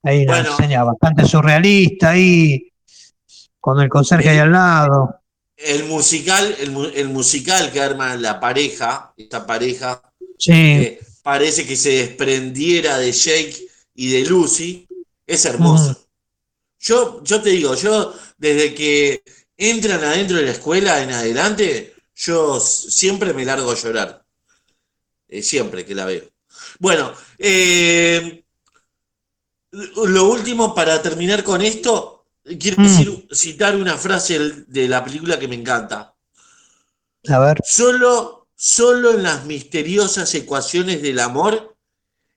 [0.02, 2.70] Hay una escena bastante surrealista ahí
[3.58, 5.22] con el conserje ahí al lado.
[5.56, 10.02] El musical, el, musical que arma la pareja, esta pareja,
[10.38, 10.98] sí.
[11.22, 14.86] parece que se desprendiera de Jake y de Lucy,
[15.26, 15.96] es hermoso.
[16.80, 19.22] Yo, yo te digo, yo desde que
[19.56, 24.24] entran adentro de la escuela en adelante, yo siempre me largo a llorar.
[25.28, 26.30] Eh, siempre que la veo.
[26.78, 28.44] Bueno, eh,
[29.70, 33.28] lo último para terminar con esto, Quiero mm.
[33.32, 36.14] citar una frase de la película que me encanta.
[37.28, 37.58] A ver.
[37.64, 41.74] Solo, solo en las misteriosas ecuaciones del amor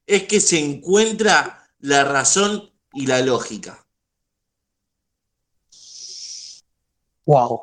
[0.05, 3.85] es que se encuentra la razón y la lógica.
[7.27, 7.61] Wow.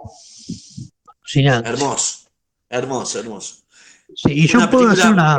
[1.34, 2.28] Hermoso,
[2.68, 3.56] hermoso, hermoso.
[4.14, 5.38] Sí, y yo puedo hacer una.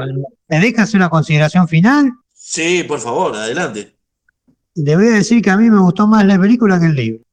[0.50, 2.12] ¿Me dejas una consideración final?
[2.34, 3.96] Sí, por favor, adelante
[4.76, 7.24] le voy a decir que a mí me gustó más la película que el libro.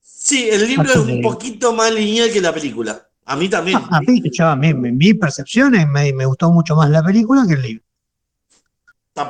[0.00, 3.08] Sí, el libro es un poquito más lineal que la película.
[3.26, 3.78] A mí también.
[3.90, 7.54] A, mí, yo, a mí, mi percepción me, me, gustó mucho más la película que
[7.54, 7.84] el libro.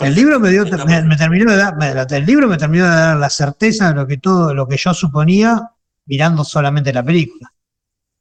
[0.00, 3.30] El libro me dio, me, terminó de dar, el libro me terminó de dar la
[3.30, 5.70] certeza de lo que todo, lo que yo suponía
[6.06, 7.52] mirando solamente la película.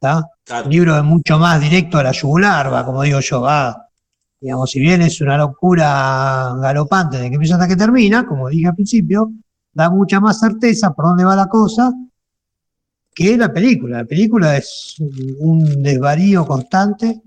[0.02, 3.82] El libro es mucho más directo a la yugular, va, como digo yo, va
[4.40, 8.68] Digamos, si bien es una locura galopante de que empieza hasta que termina, como dije
[8.68, 9.32] al principio,
[9.74, 11.92] da mucha más certeza por dónde va la cosa
[13.12, 14.00] que la película.
[14.00, 14.98] La película es
[15.40, 17.24] un desvarío constante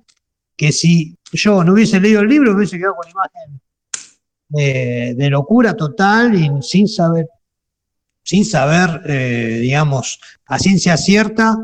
[0.54, 3.60] que si yo no hubiese leído el libro hubiese quedado con imagen
[4.48, 7.26] de, locura total y sin saber,
[8.22, 11.56] sin saber, eh, digamos, a ciencia cierta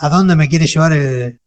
[0.00, 1.40] a dónde me quiere llevar el,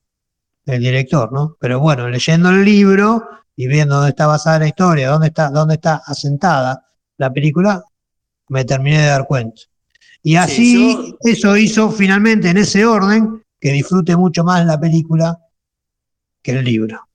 [0.65, 1.57] el director, ¿no?
[1.59, 5.75] Pero bueno, leyendo el libro y viendo dónde está basada la historia, dónde está, dónde
[5.75, 6.85] está asentada
[7.17, 7.83] la película,
[8.49, 9.61] me terminé de dar cuenta.
[10.23, 15.39] Y así, eso hizo finalmente en ese orden que disfrute mucho más la película
[16.41, 17.07] que el libro.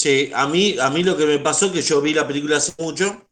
[0.00, 2.56] Sí, a mí, a mí lo que me pasó es que yo vi la película
[2.56, 3.28] hace mucho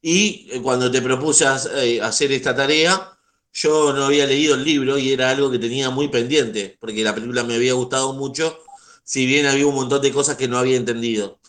[0.00, 1.44] y eh, cuando te propuse
[1.76, 3.12] eh, hacer esta tarea,
[3.52, 7.14] yo no había leído el libro y era algo que tenía muy pendiente, porque la
[7.14, 8.58] película me había gustado mucho,
[9.04, 11.40] si bien había un montón de cosas que no había entendido.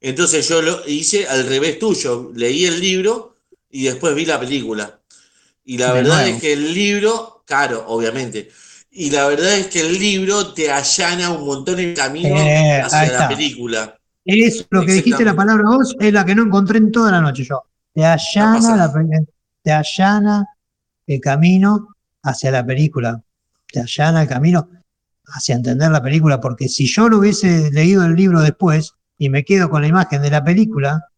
[0.00, 3.36] Entonces yo lo hice al revés tuyo, leí el libro
[3.70, 5.00] y después vi la película.
[5.64, 8.50] Y la verdad es que el libro, claro, obviamente,
[8.90, 13.12] y la verdad es que el libro te allana un montón el camino eh, hacia
[13.12, 13.99] la película.
[14.24, 17.20] Es lo que dijiste la palabra vos, es la que no encontré en toda la
[17.20, 17.62] noche yo.
[17.92, 18.92] Te allana la
[19.62, 20.46] te allana
[21.06, 21.88] el camino
[22.22, 23.22] hacia la película,
[23.70, 24.68] te allana el camino
[25.26, 29.44] hacia entender la película, porque si yo lo hubiese leído el libro después y me
[29.44, 31.10] quedo con la imagen de la película,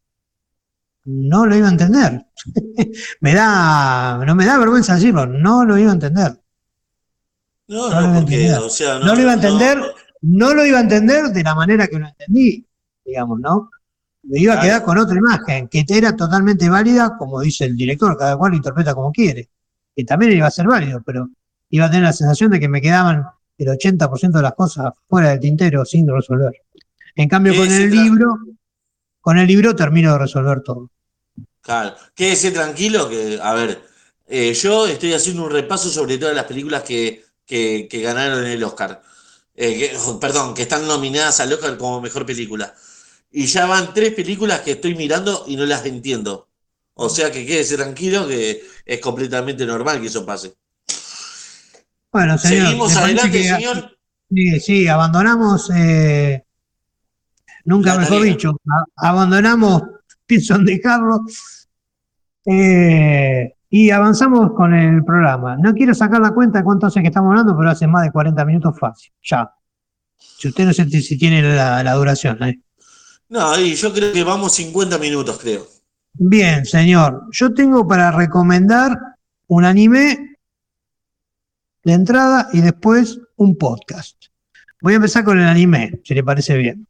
[1.05, 2.26] no lo iba a entender.
[3.20, 6.40] me da, no me da vergüenza decirlo, no lo iba a entender.
[7.68, 8.59] No, no, lo iba a entender.
[8.59, 9.78] O sea, no, lo iba a entender,
[10.22, 12.66] no, lo iba a entender de la manera que lo entendí,
[13.05, 13.70] digamos, ¿no?
[14.24, 18.16] Me iba a quedar con otra imagen, que era totalmente válida, como dice el director,
[18.16, 19.50] cada cual lo interpreta como quiere
[19.94, 21.28] que también iba a ser válido, pero
[21.70, 23.24] iba a tener la sensación de que me quedaban
[23.59, 26.53] el 80% de las cosas fuera del tintero sin resolver.
[27.14, 28.38] En cambio, con el libro,
[29.20, 30.90] con el libro termino de resolver todo.
[31.61, 33.82] Claro, quédese tranquilo que, a ver,
[34.26, 39.03] eh, yo estoy haciendo un repaso sobre todas las películas que, que, ganaron el Oscar.
[39.55, 42.74] Eh, perdón, que están nominadas al Oscar como mejor película.
[43.33, 46.49] Y ya van tres películas que estoy mirando y no las entiendo.
[46.95, 50.55] O sea que quédese tranquilo que es completamente normal que eso pase.
[52.12, 52.66] Bueno, señor.
[52.66, 53.99] Seguimos adelante, señor.
[54.30, 56.45] Sí, sí, abandonamos, eh,
[57.64, 58.57] nunca mejor dicho,
[58.97, 59.83] abandonamos,
[60.26, 61.20] pienso en dejarlo.
[62.47, 65.57] Eh, y avanzamos con el programa.
[65.57, 68.12] No quiero sacar la cuenta de cuánto hace que estamos hablando, pero hace más de
[68.12, 69.12] 40 minutos fácil.
[69.22, 69.51] Ya.
[70.18, 72.43] Si usted no sé si tiene la, duración.
[72.43, 72.61] ¿eh?
[73.33, 75.66] No, y yo creo que vamos 50 minutos, creo.
[76.12, 77.28] Bien, señor.
[77.30, 78.95] Yo tengo para recomendar
[79.47, 80.37] un anime
[81.83, 84.26] de entrada y después un podcast.
[84.83, 86.87] Voy a empezar con el anime, si le parece bien.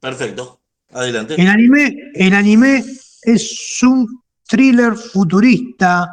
[0.00, 0.60] Perfecto.
[0.92, 1.40] Adelante.
[1.40, 2.84] El anime, el anime
[3.22, 6.10] es un thriller futurista,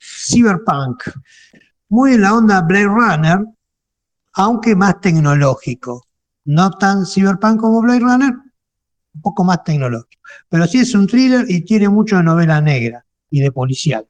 [0.00, 1.02] cyberpunk,
[1.90, 3.40] muy en la onda Blade Runner,
[4.32, 6.06] aunque más tecnológico.
[6.46, 8.45] No tan cyberpunk como Blade Runner, un
[9.26, 10.22] poco más tecnológico.
[10.48, 14.06] Pero sí es un thriller y tiene mucho de novela negra y de policial.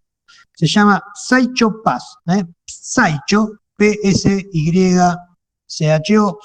[0.54, 2.18] Se llama Saicho Pass.
[2.26, 2.44] ¿eh?
[2.66, 5.08] Saicho, P-S-Y-C-H-O,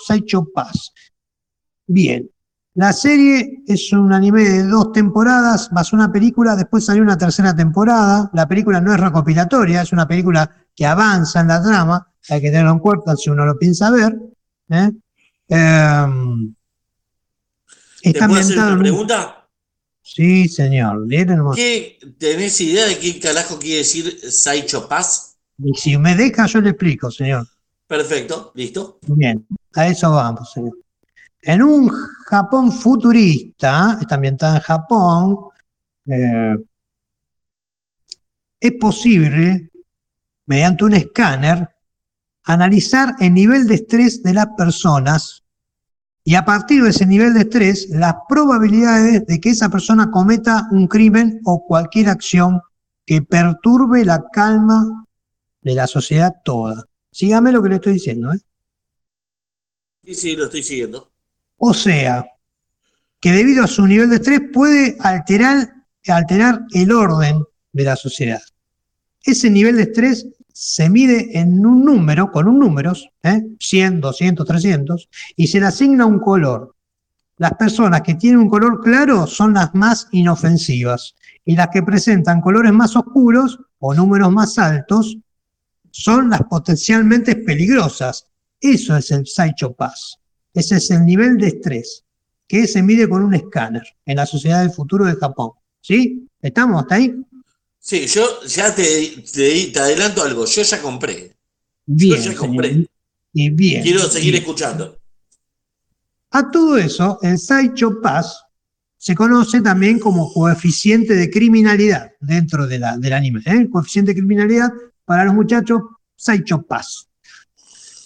[0.08, 0.94] Saicho Pass.
[1.86, 2.30] Bien,
[2.76, 7.54] la serie es un anime de dos temporadas más una película, después salió una tercera
[7.54, 8.30] temporada.
[8.32, 12.48] La película no es recopilatoria, es una película que avanza en la trama, hay que
[12.48, 14.18] tenerlo en cuenta si uno lo piensa ver.
[14.70, 14.92] ¿eh?
[15.50, 16.56] Em,
[18.02, 19.48] está ¿Te hacer una pregunta?
[20.02, 21.08] Sí, señor.
[21.56, 25.38] ¿Qué, ¿Tenés idea de qué carajo quiere decir Saicho Paz?
[25.58, 27.48] Y si me deja, yo le explico, señor.
[27.88, 29.00] Perfecto, listo.
[29.08, 30.78] Bien, a eso vamos, señor.
[31.42, 31.90] En un
[32.26, 35.38] Japón futurista, está ambientada en Japón,
[36.08, 36.56] eh,
[38.60, 39.72] es posible,
[40.46, 41.68] mediante un escáner,
[42.44, 45.41] analizar el nivel de estrés de las personas
[46.24, 50.68] y a partir de ese nivel de estrés, las probabilidades de que esa persona cometa
[50.72, 52.62] un crimen o cualquier acción
[53.06, 55.06] que perturbe la calma
[55.62, 56.86] de la sociedad toda.
[57.12, 58.32] Sígame lo que le estoy diciendo.
[58.34, 58.40] ¿eh?
[60.06, 61.12] Sí, sí, lo estoy siguiendo.
[61.58, 62.26] O sea,
[63.20, 65.74] que debido a su nivel de estrés puede alterar,
[66.08, 68.42] alterar el orden de la sociedad.
[69.24, 73.42] Ese nivel de estrés se mide en un número, con un números, ¿eh?
[73.60, 76.76] 100, 200, 300, y se le asigna un color.
[77.38, 82.42] Las personas que tienen un color claro son las más inofensivas y las que presentan
[82.42, 85.18] colores más oscuros o números más altos
[85.90, 88.28] son las potencialmente peligrosas.
[88.60, 90.20] Eso es el Saicho Pass.
[90.54, 92.04] Ese es el nivel de estrés
[92.48, 95.52] que se mide con un escáner en la sociedad del futuro de Japón.
[95.80, 96.28] ¿Sí?
[96.42, 97.16] ¿Estamos hasta ahí?
[97.84, 100.46] Sí, yo ya te, te, adelanto algo.
[100.46, 101.36] Yo ya compré.
[101.86, 102.22] Bien.
[102.22, 102.88] Yo ya compré.
[103.34, 103.82] Y bien.
[103.82, 105.00] Quiero seguir escuchando.
[106.30, 108.44] A todo eso, el Saicho Pass
[108.98, 113.42] se conoce también como coeficiente de criminalidad dentro de la, del anime.
[113.48, 113.68] ¿eh?
[113.70, 114.70] Coeficiente de criminalidad
[115.04, 115.82] para los muchachos,
[116.16, 117.08] Saicho Pass.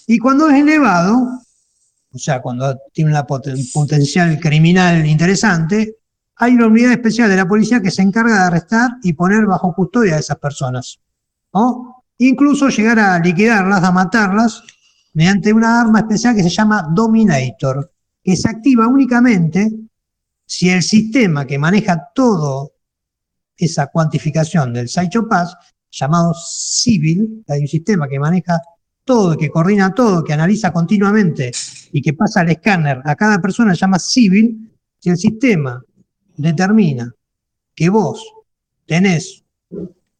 [0.06, 1.42] Y cuando es elevado,
[2.10, 5.96] o sea, cuando tiene un potencial criminal interesante,
[6.36, 9.74] hay una unidad especial de la policía que se encarga de arrestar y poner bajo
[9.74, 11.00] custodia a esas personas.
[11.52, 12.04] ¿no?
[12.18, 14.62] Incluso llegar a liquidarlas, a matarlas,
[15.14, 17.90] mediante una arma especial que se llama Dominator,
[18.22, 19.70] que se activa únicamente
[20.46, 22.72] si el sistema que maneja todo
[23.56, 25.56] esa cuantificación del Saicho Pass,
[25.90, 28.60] llamado Civil, hay un sistema que maneja
[29.04, 31.50] todo, que coordina todo, que analiza continuamente
[31.92, 35.82] y que pasa al escáner a cada persona, se llama civil, si el sistema
[36.36, 37.12] determina
[37.74, 38.24] que vos
[38.86, 39.44] tenés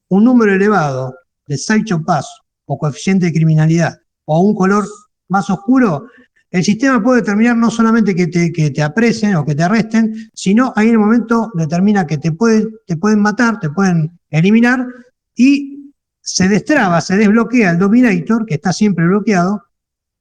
[0.08, 1.14] un número elevado
[1.46, 1.58] de
[2.04, 2.28] Pass
[2.66, 4.84] o coeficiente de criminalidad o un color
[5.28, 6.08] más oscuro,
[6.50, 10.88] el sistema puede determinar no solamente que te, aprecien o que te arresten, sino ahí
[10.88, 12.32] en el momento determina que te,
[12.86, 14.86] te pueden matar, te pueden eliminar
[15.34, 19.62] y se destraba, se desbloquea el Dominator, que está siempre bloqueado,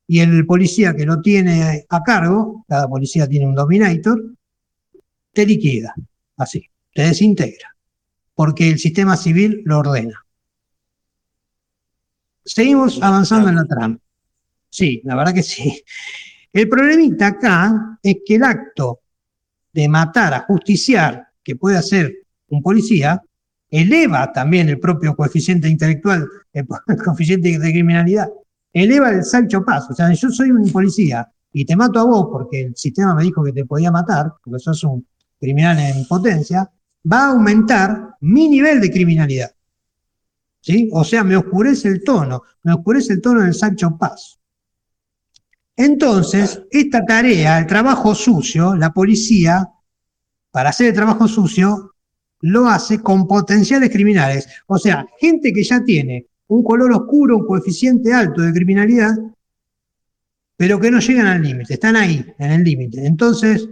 [0.07, 4.21] y el policía que lo tiene a cargo, cada policía tiene un Dominator,
[5.35, 5.93] te liquida,
[6.37, 7.75] así, te desintegra,
[8.33, 10.25] porque el sistema civil lo ordena.
[12.43, 13.99] Seguimos avanzando en la trama.
[14.69, 15.83] Sí, la verdad que sí.
[16.53, 19.01] El problemita acá es que el acto
[19.73, 22.13] de matar, a justiciar, que puede hacer
[22.47, 23.21] un policía,
[23.69, 26.65] eleva también el propio coeficiente intelectual, el,
[27.05, 28.29] coeficiente de criminalidad,
[28.71, 29.91] eleva el salcho paso.
[29.91, 33.23] O sea, yo soy un policía y te mato a vos porque el sistema me
[33.23, 35.05] dijo que te podía matar, porque sos un,
[35.45, 36.69] criminal en potencia,
[37.11, 39.51] va a aumentar mi nivel de criminalidad.
[40.61, 40.89] ¿Sí?
[40.91, 44.39] O sea, me oscurece el tono, me oscurece el tono del Sancho Paz.
[45.75, 49.69] Entonces, esta tarea, el trabajo sucio, la policía,
[50.51, 51.95] para hacer el trabajo sucio,
[52.41, 54.47] lo hace con potenciales criminales.
[54.67, 59.15] O sea, gente que ya tiene un color oscuro, un coeficiente alto de criminalidad,
[60.57, 63.05] pero que no llegan al límite, están ahí, en el límite.
[63.05, 63.67] Entonces,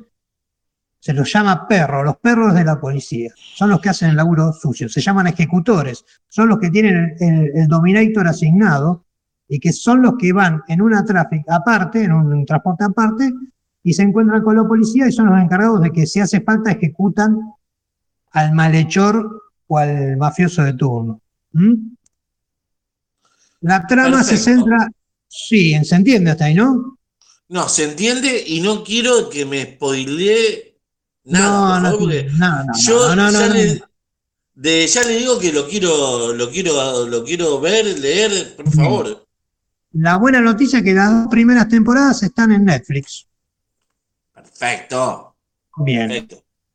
[1.03, 3.29] se los llama perros, los perros de la policía.
[3.35, 7.67] Son los que hacen el laburo sucio, se llaman ejecutores, son los que tienen el,
[7.67, 9.03] dominator asignado
[9.49, 13.33] y que son los que van en una tráfico aparte, en un transporte aparte,
[13.83, 16.71] y se encuentran con la policía y son los encargados de que si hace falta
[16.71, 17.37] ejecutan
[18.31, 21.19] al malhechor o al mafioso de turno.
[21.51, 21.95] ¿Mm?
[23.59, 24.89] La trama se centra,
[25.27, 26.97] sí, se entiende hasta ahí, ¿no?
[27.49, 30.72] No, se entiende y no quiero que me spoilee
[31.26, 31.80] nada.
[31.80, 33.84] No, no, no, no, yo ya, le,
[34.55, 39.28] de, ya le digo que lo quiero, lo quiero, lo quiero ver, leer, por favor.
[39.93, 43.28] La buena noticia es que las dos primeras temporadas están en Netflix.
[44.34, 45.36] Perfecto.
[45.78, 46.28] Bien.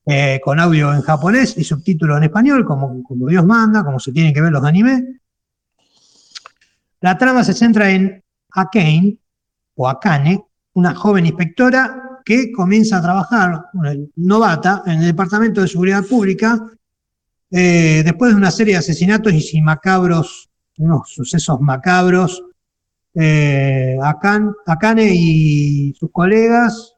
[0.07, 4.12] Eh, con audio en japonés y subtítulo en español, como, como Dios manda, como se
[4.12, 5.03] tienen que ver los animes.
[7.01, 8.22] La trama se centra en
[8.53, 9.18] Akane,
[9.74, 13.70] o Akane, una joven inspectora que comienza a trabajar,
[14.16, 16.60] novata, en el Departamento de Seguridad Pública,
[17.50, 22.44] eh, después de una serie de asesinatos y macabros, unos sucesos macabros.
[23.14, 26.96] Eh, Akane y sus colegas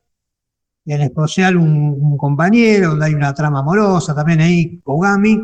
[0.84, 5.38] en especial un, compañero, donde hay una trama amorosa, también ahí, Kogami,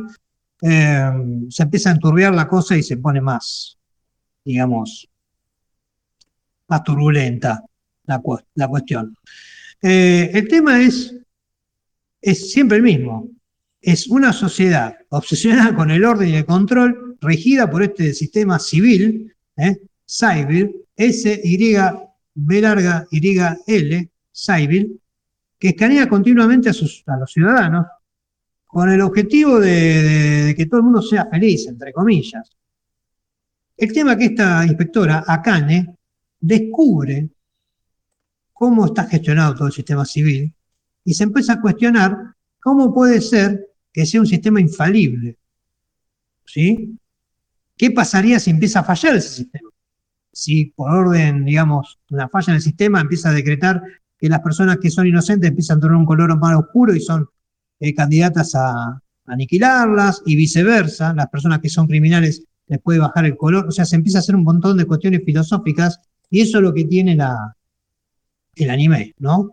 [0.62, 1.10] eh,
[1.48, 3.78] se empieza a enturbiar la cosa y se pone más,
[4.44, 5.08] digamos,
[6.66, 7.62] más turbulenta
[8.06, 9.16] la, cuestión.
[9.82, 11.14] Eh, el tema es,
[12.20, 13.28] es siempre el mismo.
[13.80, 19.32] Es una sociedad obsesionada con el orden y el control, regida por este sistema civil,
[19.56, 19.76] ¿eh?
[20.04, 21.76] Civil, S-Y,
[22.34, 22.62] B
[23.10, 24.10] Y, L,
[25.58, 27.86] que escanea continuamente a, los ciudadanos
[28.66, 32.56] con el objetivo de, que todo el mundo sea feliz, entre comillas.
[33.76, 35.96] El tema que esta inspectora, Akane,
[36.40, 37.28] descubre
[38.56, 40.54] cómo está gestionado todo el sistema civil
[41.04, 42.16] y se empieza a cuestionar
[42.58, 45.36] cómo puede ser que sea un sistema infalible.
[46.46, 46.98] ¿Sí?
[47.76, 49.68] ¿Qué pasaría si empieza a fallar ese sistema?
[50.32, 53.82] Si por orden, digamos, una falla en el sistema empieza a decretar
[54.18, 57.28] que las personas que son inocentes empiezan a tener un color más oscuro y son
[57.78, 63.36] eh, candidatas a, aniquilarlas y viceversa, las personas que son criminales les puede bajar el
[63.36, 66.00] color, o sea, se empieza a hacer un montón de cuestiones filosóficas
[66.30, 67.54] y eso es lo que tiene la,
[68.56, 69.52] el anime, ¿no?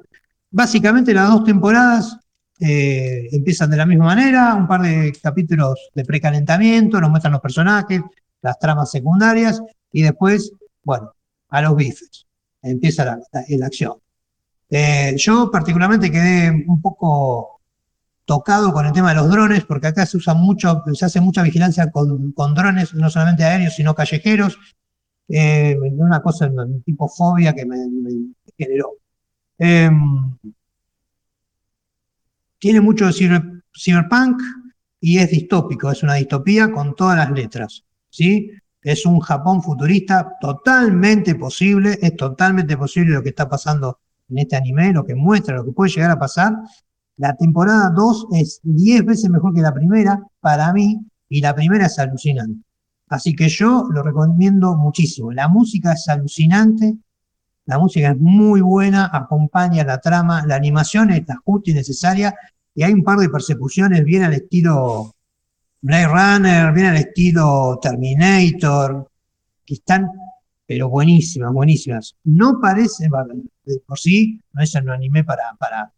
[0.49, 2.17] Básicamente las dos temporadas
[2.59, 7.41] eh, empiezan de la misma manera, un par de capítulos de precalentamiento, nos muestran los
[7.41, 8.01] personajes,
[8.41, 10.51] las tramas secundarias y después,
[10.83, 11.13] bueno,
[11.49, 12.25] a los bifes,
[12.61, 13.93] empieza la, la acción.
[14.69, 17.61] Eh, yo particularmente quedé un poco
[18.25, 21.43] tocado con el tema de los drones, porque acá se usa mucho, se hace mucha
[21.43, 24.57] vigilancia con, drones, no solamente aéreos, sino callejeros.
[25.27, 27.77] Eh, una cosa, un tipo fobia que me,
[28.57, 28.93] generó.
[29.57, 30.37] Em,
[32.59, 33.13] tiene mucho de
[33.73, 34.41] cyberpunk
[34.99, 37.83] y es distópico, es una distopía con todas las letras.
[38.09, 38.51] ¿sí?
[38.81, 43.99] Es un Japón futurista totalmente posible, es totalmente posible lo que está pasando
[44.29, 46.53] en este anime, lo que muestra, lo que puede llegar a pasar.
[47.17, 50.99] La temporada 2 es 10 veces mejor que la primera, para mí,
[51.29, 52.63] y la primera es alucinante.
[53.07, 55.31] Así que yo lo recomiendo muchísimo.
[55.31, 56.95] La música es alucinante,
[57.65, 62.35] la música es muy buena, acompaña la trama, la animación es la justa y necesaria,
[62.75, 65.13] y hay un par de persecuciones bien al estilo
[65.81, 69.09] Blade Runner, bien al estilo Terminator,
[69.65, 70.09] que están
[70.65, 72.15] pero buenísimas, buenísimas.
[72.23, 73.09] No parece,
[73.85, 75.91] por sí, no es un anime para, para,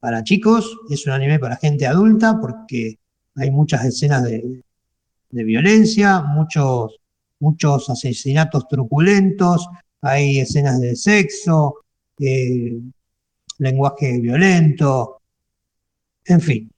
[0.00, 2.98] para chicos, es un anime para gente adulta porque
[3.36, 4.62] hay muchas escenas de,
[5.30, 6.96] violencia, muchos,
[7.40, 9.66] muchos asesinatos truculentos,
[10.04, 11.76] hay escenas de sexo,
[12.18, 12.78] eh,
[13.58, 15.20] lenguaje violento,
[16.24, 16.70] en fin.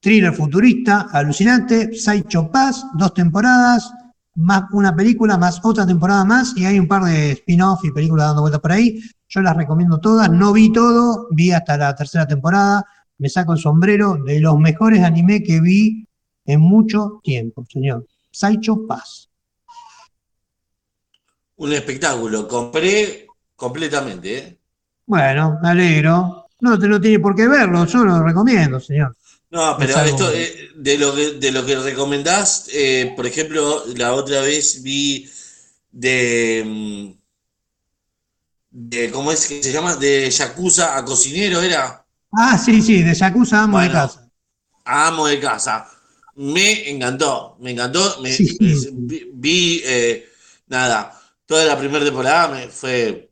[0.00, 3.92] Thriller futurista, alucinante, Saicho Paz, dos temporadas,
[4.36, 8.28] más una película, más otra temporada más, y hay un par de spin-off y películas
[8.28, 8.98] dando vueltas por ahí.
[9.28, 12.84] Yo las recomiendo todas, no vi todo, vi hasta la tercera temporada,
[13.18, 16.06] me saco el sombrero de los mejores anime que vi
[16.46, 18.06] en mucho tiempo, señor.
[18.30, 19.29] Saicho Paz.
[21.60, 24.38] Un espectáculo, compré completamente.
[24.38, 24.58] ¿eh?
[25.04, 26.46] Bueno, me alegro.
[26.60, 29.14] No, no tiene por qué verlo, yo lo recomiendo, señor.
[29.50, 34.14] No, pero esto, eh, de, lo que, de lo que recomendás, eh, por ejemplo, la
[34.14, 35.28] otra vez vi
[35.92, 37.10] de, mm,
[38.70, 39.96] de, ¿cómo es que se llama?
[39.96, 42.06] De Yakuza a cocinero, ¿era?
[42.32, 44.30] Ah, sí, sí, de Yakuza a amo de casa.
[44.86, 45.90] Amo de casa.
[46.36, 48.18] Me encantó, me encantó.
[48.22, 48.34] Me,
[49.34, 50.26] vi, eh,
[50.68, 51.19] nada,
[51.50, 53.28] toda la primera temporada me fue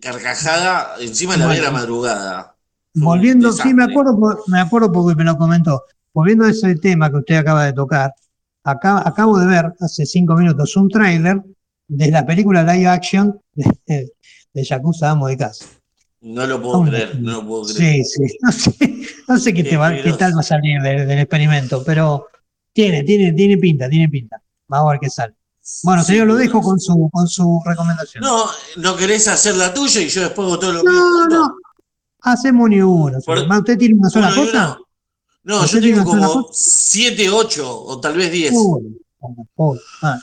[0.00, 2.54] carcajada, encima de la vera madrugada.
[2.94, 4.16] Volviendo, sí, me acuerdo,
[4.46, 5.82] me acuerdo porque me lo comentó.
[6.14, 8.14] Volviendo a ese tema que usted acaba de tocar,
[8.62, 11.42] acá, acabo de ver hace cinco minutos un tráiler
[11.88, 14.12] de la película live action de,
[14.54, 15.66] de Yakuza Amo de Casa.
[16.20, 18.04] No lo puedo creer, no lo puedo creer.
[18.04, 21.10] Sí, sí, no sé, no sé qué, te va, qué tal va a salir del,
[21.18, 22.28] experimento, pero
[22.72, 24.40] tiene, tiene, tiene pinta, tiene pinta.
[24.68, 25.34] Vamos a ver qué sale.
[25.82, 28.22] Bueno, señor, lo dejo con su, con su recomendación.
[28.22, 28.46] No,
[28.76, 31.56] no querés hacer la tuya y yo después hago todo lo que No, no,
[32.22, 33.18] hacemos ni uno.
[33.18, 34.78] ¿Usted tiene una sola cosa?
[35.42, 38.54] No, yo tengo como 7, 8 o tal vez 10.
[40.02, 40.18] Ah,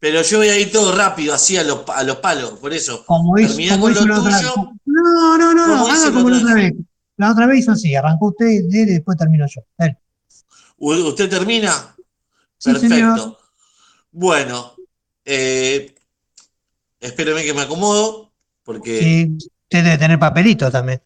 [0.00, 3.04] Pero yo voy a ir todo rápido, así a los, a los palos, por eso.
[3.06, 4.46] Como hizo, como hizo la otra vez.
[4.84, 6.72] No, no, no, no haga como la otra vez.
[7.16, 9.62] La otra vez hizo así, arrancó usted y después termino yo.
[10.76, 11.94] ¿Usted termina?
[12.62, 13.38] Perfecto.
[14.10, 14.74] Bueno,
[15.24, 15.94] eh,
[17.00, 18.32] espéreme que me acomodo,
[18.64, 18.98] porque...
[18.98, 21.00] Sí, usted debe tener papelitos también.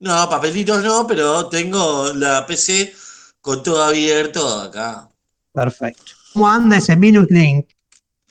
[0.00, 2.94] No, papelitos no, pero tengo la PC
[3.40, 5.08] con todo abierto acá.
[5.52, 6.12] Perfecto.
[6.32, 7.66] ¿Cómo anda ese Linux Link?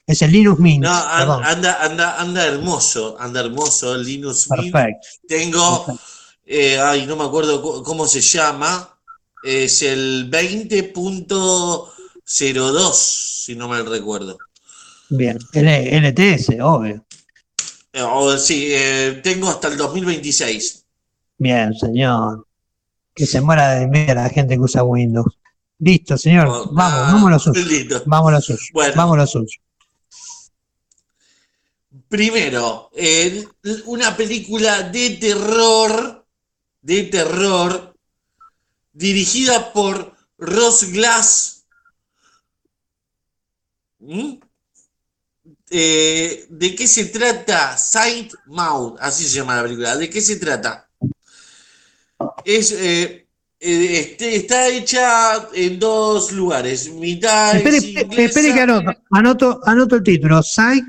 [0.05, 0.83] Ese Linux Mint.
[0.83, 5.07] No, anda, anda, anda hermoso, anda hermoso Linux Perfecto.
[5.27, 5.85] Tengo,
[6.45, 8.97] eh, ay, no me acuerdo cómo se llama,
[9.43, 11.89] es el 20.02,
[12.23, 12.53] si
[13.55, 14.37] no mal recuerdo.
[15.09, 17.05] Bien, LTS, obvio.
[17.93, 20.85] Eh, sí, eh, tengo hasta el 2026.
[21.37, 22.45] Bien, señor.
[23.13, 25.37] Que se muera de miedo la gente que usa Windows.
[25.79, 26.47] Listo, señor.
[26.47, 28.03] Oh, vamos, ah, vamos a lo suyo.
[28.05, 28.59] Vamos a lo suyo.
[28.95, 29.59] Vamos a lo suyo.
[32.09, 32.91] Primero,
[33.85, 36.25] una película de terror,
[36.81, 37.95] de terror,
[38.93, 41.65] dirigida por Ross Glass.
[43.99, 44.46] ¿Mm?
[45.69, 48.97] Eh, ¿De qué se trata Saint Maud?
[48.99, 49.97] Así se llama la película.
[49.97, 50.89] ¿De qué se trata?
[52.45, 53.27] Es, eh,
[53.59, 56.89] eh, este, está hecha en dos lugares.
[56.91, 58.61] Mitad espere, espere que
[59.11, 60.41] anoto, anoto, el título.
[60.41, 60.87] Saint.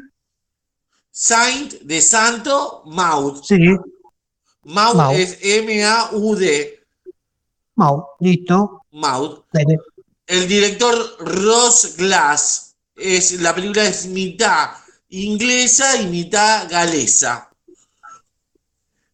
[1.11, 3.43] Saint de Santo Maud.
[3.43, 3.59] Sí.
[4.65, 6.85] Maud, es M-A-U-D.
[7.75, 8.83] Maud, listo.
[8.93, 9.41] Maud.
[10.27, 12.68] El director Ross Glass
[12.99, 14.71] es, la película es mitad
[15.11, 17.51] inglesa y mitad galesa.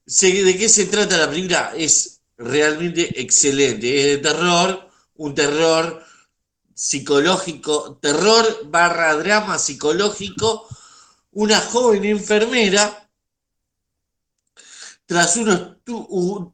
[0.07, 1.73] ¿De qué se trata la película?
[1.77, 4.01] Es realmente excelente.
[4.01, 6.05] Es de terror, un terror
[6.75, 10.67] psicológico, terror barra drama psicológico.
[11.33, 13.09] Una joven enfermera,
[15.07, 15.79] tras un,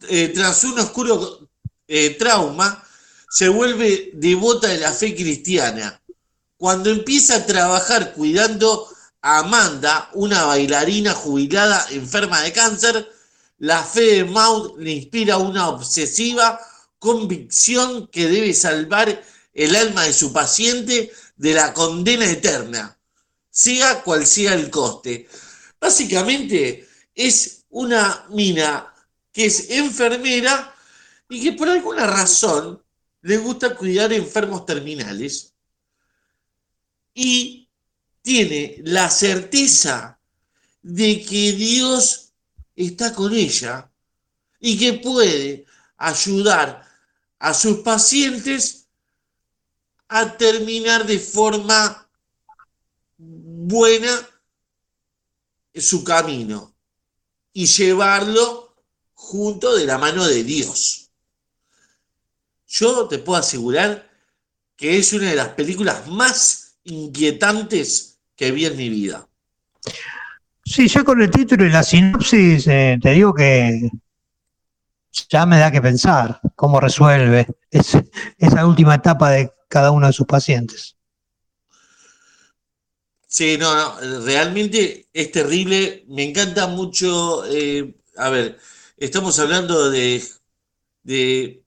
[0.08, 1.50] eh, tras un oscuro
[1.86, 2.82] eh, trauma,
[3.28, 5.99] se vuelve devota de la fe cristiana
[6.60, 8.86] cuando empieza a trabajar cuidando
[9.22, 13.10] a Amanda, una bailarina jubilada enferma de cáncer,
[13.56, 16.60] la fe de Maud le inspira una obsesiva
[16.98, 19.22] convicción que debe salvar
[19.54, 22.94] el alma de su paciente de la condena eterna,
[23.48, 25.30] sea cual sea el coste.
[25.80, 28.92] Básicamente es una mina
[29.32, 30.74] que es enfermera
[31.26, 32.82] y que por alguna razón
[33.22, 35.50] le gusta cuidar enfermos terminales
[37.14, 37.68] y
[38.22, 40.18] tiene la certeza
[40.82, 42.32] de que Dios
[42.76, 43.90] está con ella
[44.58, 46.86] y que puede ayudar
[47.38, 48.86] a sus pacientes
[50.08, 52.08] a terminar de forma
[53.16, 54.28] buena
[55.74, 56.74] su camino
[57.52, 58.74] y llevarlo
[59.14, 61.10] junto de la mano de Dios.
[62.66, 64.10] Yo te puedo asegurar
[64.76, 69.28] que es una de las películas más inquietantes que vi en mi vida.
[70.64, 73.90] Sí, ya con el título y la sinopsis eh, te digo que
[75.28, 80.26] ya me da que pensar cómo resuelve esa última etapa de cada uno de sus
[80.26, 80.96] pacientes.
[83.26, 86.04] Sí, no, no, realmente es terrible.
[86.08, 87.44] Me encanta mucho.
[87.46, 88.58] Eh, a ver,
[88.96, 90.22] estamos hablando de,
[91.04, 91.64] de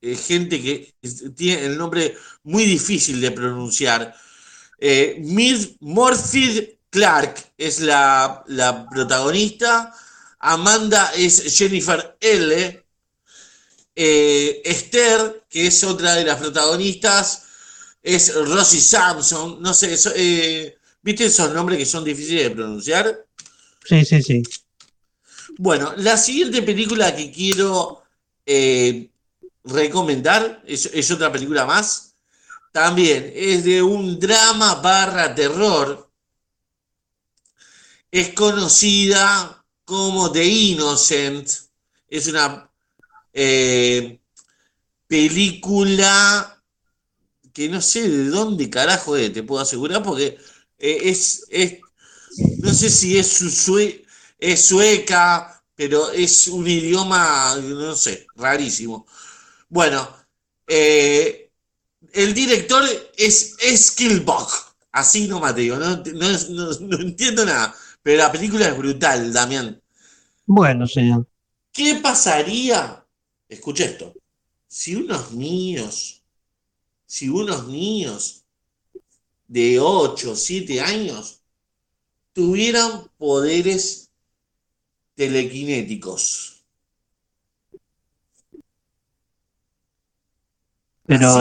[0.00, 0.92] eh, gente que
[1.36, 4.14] tiene el nombre muy difícil de pronunciar.
[4.84, 5.22] Eh,
[5.78, 8.44] Morphy Clark es la,
[8.90, 9.94] protagonista.
[10.40, 12.84] Amanda es Jennifer L.
[13.94, 17.44] Eh, Esther, que es otra de las protagonistas,
[18.02, 19.62] es Rosie Sampson.
[19.62, 23.24] No sé, eh, ¿viste esos nombres que son difíciles de pronunciar?
[23.84, 24.42] Sí, sí, sí.
[25.58, 28.02] Bueno, la siguiente película que quiero
[28.44, 29.10] eh,
[29.62, 32.11] recomendar es, otra película más.
[32.72, 36.10] También es de un drama barra terror.
[38.10, 41.48] Es conocida como The Innocent.
[42.08, 42.70] Es una
[43.32, 44.18] eh,
[45.06, 46.62] película
[47.52, 50.38] que no sé de dónde carajo te puedo asegurar, porque
[50.78, 51.78] eh, es, es,
[52.58, 53.78] no sé si es su,
[54.38, 59.06] es sueca, pero es un idioma, no sé, rarísimo.
[59.68, 60.08] Bueno,
[60.66, 61.41] eh,
[62.12, 62.84] el director
[63.16, 69.80] es Skillbox, así no Mateo, no, no, entiendo nada, pero la película es brutal, Damián.
[70.46, 71.26] Bueno, señor.
[71.72, 73.04] ¿Qué pasaría?
[73.48, 74.14] Escucha esto.
[74.68, 76.22] Si unos niños,
[77.06, 78.44] si unos niños
[79.48, 81.40] de 8, 7 años
[82.32, 84.10] tuvieran poderes
[85.14, 86.51] telequinéticos.
[91.04, 91.36] Pero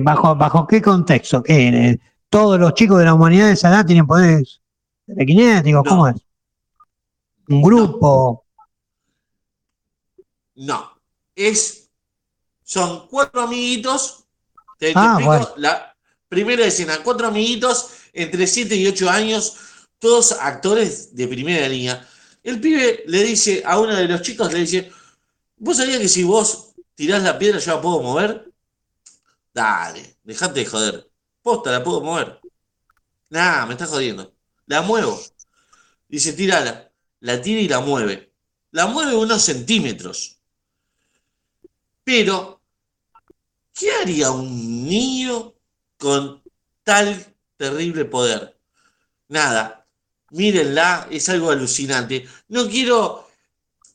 [0.00, 1.42] bajo, ¿bajo qué contexto?
[1.42, 1.98] ¿Qué,
[2.28, 4.60] ¿Todos los chicos de la humanidad de esa edad tienen poderes
[5.06, 5.82] telequinéticos?
[5.88, 6.16] ¿Cómo es?
[7.48, 8.44] ¿Un grupo?
[10.56, 10.92] No.
[11.34, 11.88] Es,
[12.62, 14.24] son cuatro amiguitos.
[14.78, 15.18] Te, ah,
[15.56, 15.96] la
[16.28, 19.56] primera escena, cuatro amiguitos entre 7 y 8 años,
[19.98, 22.06] todos actores de primera línea
[22.48, 24.90] el pibe le dice a uno de los chicos, le dice,
[25.56, 28.47] ¿vos sabías que si vos tirás la piedra yo la puedo mover?
[29.58, 31.10] Dale, dejate de joder.
[31.42, 32.40] Posta, la puedo mover.
[33.30, 34.32] Nah, me estás jodiendo.
[34.66, 35.20] La muevo.
[36.06, 36.92] Dice, tirala.
[37.18, 38.32] La tira y la mueve.
[38.70, 40.38] La mueve unos centímetros.
[42.04, 42.62] Pero,
[43.74, 45.54] ¿qué haría un niño
[45.96, 46.40] con
[46.84, 48.56] tal terrible poder?
[49.26, 49.88] Nada,
[50.30, 52.28] mírenla, es algo alucinante.
[52.46, 53.28] No quiero.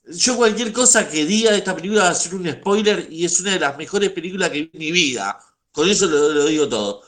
[0.07, 3.39] Yo cualquier cosa que diga de esta película va a ser un spoiler y es
[3.39, 5.39] una de las mejores películas que vi en mi vida.
[5.73, 7.01] Con eso lo, digo todo.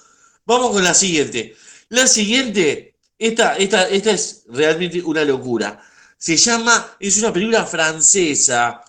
[0.46, 1.56] Vamos con la siguiente.
[1.90, 5.82] La siguiente, esta, esta, esta es realmente una locura.
[6.18, 8.82] Se llama, es una película francesa.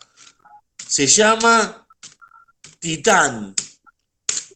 [0.77, 1.87] Se llama
[2.79, 3.55] Titán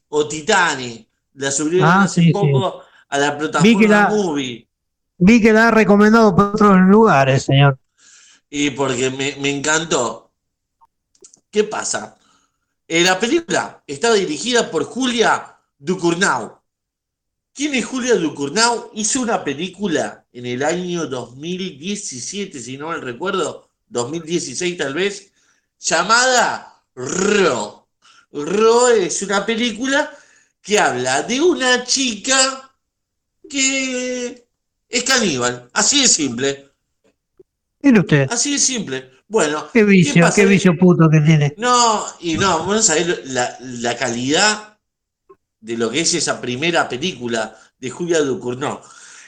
[0.08, 1.06] o Titane.
[1.34, 4.66] La subieron ah, hace poco a la plataforma Movie.
[5.18, 7.78] Vi que la ha recomendado por otros lugares, señor.
[8.48, 10.32] Y porque me, encantó.
[11.50, 12.16] ¿Qué pasa?
[12.92, 16.58] Eh, la película está dirigida por Julia Ducournau.
[17.54, 18.90] ¿Quién es Julia Ducournau?
[18.94, 25.30] Hizo una película en el año 2017, si no mal recuerdo, 2016 tal vez,
[25.78, 27.86] llamada Ro.
[28.32, 30.12] Ro es una película
[30.60, 32.74] que habla de una chica
[33.48, 34.48] que
[34.88, 35.70] es caníbal.
[35.74, 36.72] Así de simple.
[37.82, 38.26] Mire usted.
[38.32, 39.12] Así de simple.
[39.30, 39.70] Bueno.
[39.72, 41.54] Qué vicio, qué, vicio puto que tiene.
[41.56, 44.76] No, y no, vamos a ver la, calidad
[45.60, 48.80] de lo que es esa primera película de Julia Ducournau.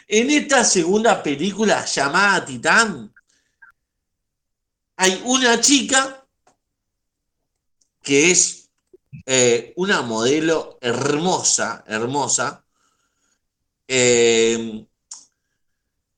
[0.08, 3.14] En esta segunda película llamada Titán,
[4.96, 6.26] hay una chica
[8.02, 8.70] que es
[9.24, 12.64] eh, una modelo hermosa, hermosa,
[13.86, 14.84] eh,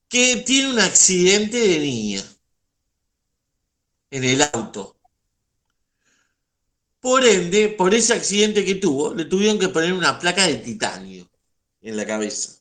[0.09, 2.34] que tiene un accidente de niña
[4.15, 4.97] en el auto.
[7.01, 11.29] Por ende, por ese accidente que tuvo, le tuvieron que poner una placa de titanio
[11.83, 12.53] en la cabeza.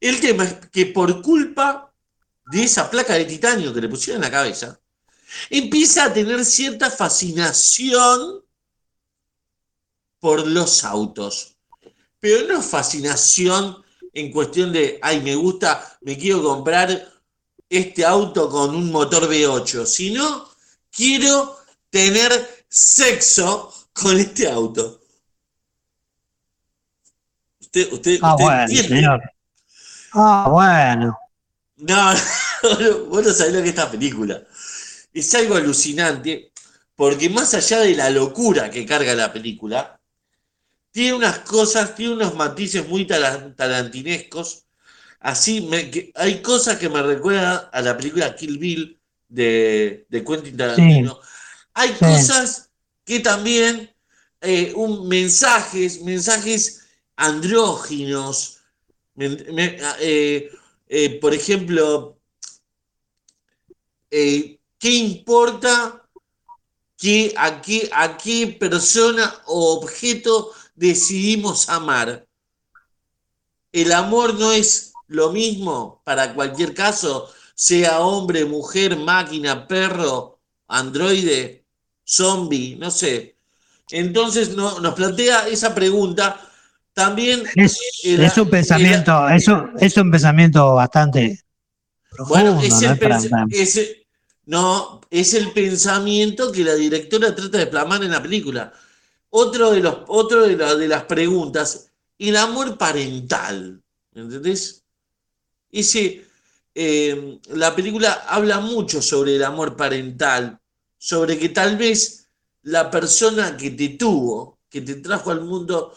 [0.00, 1.94] El tema es que por culpa
[2.46, 4.80] de esa placa de titanio que le pusieron en la cabeza,
[5.50, 8.44] empieza a tener cierta fascinación
[10.18, 11.56] por los autos.
[12.18, 17.17] Pero no fascinación en cuestión de, ay, me gusta, me quiero comprar
[17.68, 20.48] este auto con un motor V8, sino
[20.90, 21.58] quiero
[21.90, 25.00] tener sexo con este auto.
[27.60, 29.22] Usted, usted, ah, bueno, señor.
[30.12, 31.18] Ah, bueno.
[31.80, 32.12] No,
[33.06, 34.42] vos no sabés lo que es esta película.
[35.14, 36.50] Es algo alucinante,
[36.96, 40.00] porque más allá de la locura que carga la película,
[40.90, 44.64] tiene unas cosas, tiene unos matices muy tarantinescos.
[45.20, 45.68] Así,
[46.14, 51.18] hay cosas que me recuerdan a la película Kill Bill de, de Quentin Tarantino.
[51.74, 52.70] Hay cosas
[53.04, 53.92] que también,
[54.40, 56.86] eh, un, mensajes, mensajes
[57.16, 58.60] andróginos.
[59.16, 60.50] Eh,
[60.88, 62.16] eh, por ejemplo,
[64.10, 66.04] ¿qué importa
[66.96, 72.24] que, a, qué, a qué persona o objeto decidimos amar?
[73.72, 81.64] El amor no es lo mismo para cualquier caso, sea hombre, mujer, máquina, perro, androide,
[82.04, 83.36] zombie, no sé.
[83.90, 86.40] Entonces no, nos plantea esa pregunta.
[86.92, 87.78] También es,
[88.36, 91.40] un pensamiento, eso es un pensamiento bastante
[92.10, 92.60] profundo, bueno,
[93.50, 94.06] es el,
[94.46, 98.72] no, es el pensamiento que la directora trata de plasmar en la película.
[99.30, 103.80] Otro de, los, otro de, de las preguntas, el amor parental.
[104.12, 104.84] ¿Entendés?
[105.70, 106.24] Ese,
[106.74, 110.58] eh, la película habla mucho sobre el amor parental,
[110.96, 112.28] sobre que tal vez
[112.62, 115.94] la persona que te tuvo, que te trajo al mundo,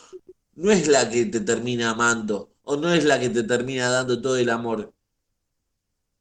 [0.56, 4.22] no es la que te termina amando o no es la que te termina dando
[4.22, 4.94] todo el amor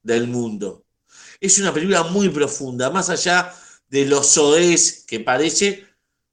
[0.03, 0.85] del mundo.
[1.41, 3.55] Es una película muy profunda, más allá
[3.89, 5.87] de los soez que parece,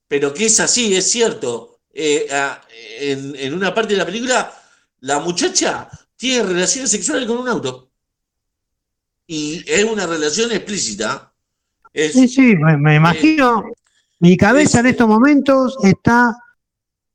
[0.07, 1.79] pero que es así, es cierto.
[1.93, 2.27] Eh,
[2.99, 4.53] en, en una parte de la película,
[5.01, 7.89] la muchacha tiene relaciones sexuales con un auto.
[9.27, 11.31] Y es una relación explícita.
[11.93, 13.63] sí, sí, me, imagino.
[14.19, 16.35] mi cabeza en estos momentos está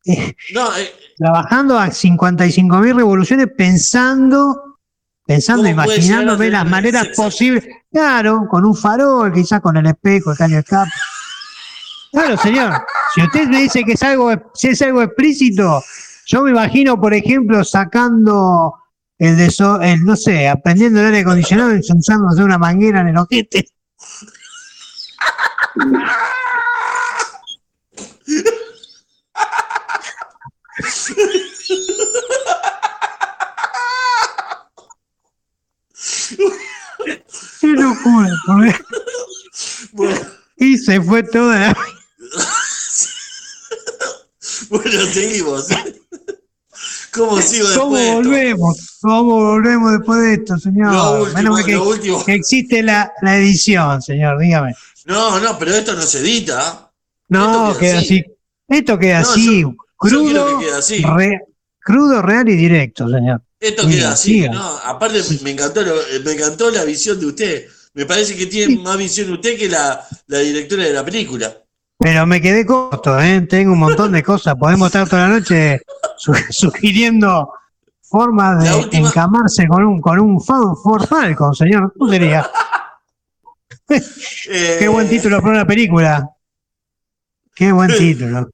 [0.05, 4.79] eh, eh, trabajando a 55 mil revoluciones pensando,
[5.27, 7.67] pensando, imaginándome las maneras posibles.
[7.91, 10.91] Claro, con un farol, quizás con el espejo, el caño de escape.
[12.13, 12.85] Claro, señor.
[13.15, 15.83] Si usted me dice que es algo, si es algo explícito,
[16.27, 18.82] yo me imagino, por ejemplo, sacando
[19.23, 19.47] el de
[19.83, 23.69] el, no sé, aprendiendo el aire acondicionado y usándose una manguera en el ojete.
[37.61, 38.75] Qué locura, bueno.
[40.57, 41.77] Y se fue toda la...
[44.69, 45.69] bueno, seguimos.
[47.13, 48.99] ¿Cómo sigo después ¿Cómo volvemos?
[49.03, 51.35] ¿Cómo volvemos después de esto, señor?
[51.35, 51.79] Menos que,
[52.25, 54.75] que, existe la, la, edición, señor, dígame.
[55.05, 56.91] No, no, pero esto no se edita.
[57.29, 58.25] No, queda, así.
[58.67, 59.63] Esto queda así,
[59.97, 61.03] crudo, que así.
[61.81, 63.43] crudo, real y directo, señor.
[63.61, 64.79] Esto queda así, ¿no?
[64.79, 65.83] Aparte me encantó,
[66.25, 67.67] me encantó la visión de usted.
[67.93, 71.55] Me parece que tiene más visión usted que la, la directora de la película.
[71.99, 73.43] Pero me quedé corto, ¿eh?
[73.43, 74.55] Tengo un montón de cosas.
[74.57, 75.83] Podemos estar toda la noche
[76.17, 77.53] sugiriendo
[78.03, 81.93] formas de encamarse con un, con un Ford Falcon, señor.
[81.97, 82.49] ¿Cómo sería?
[83.89, 86.31] Qué buen título para una película.
[87.55, 88.51] Qué buen título.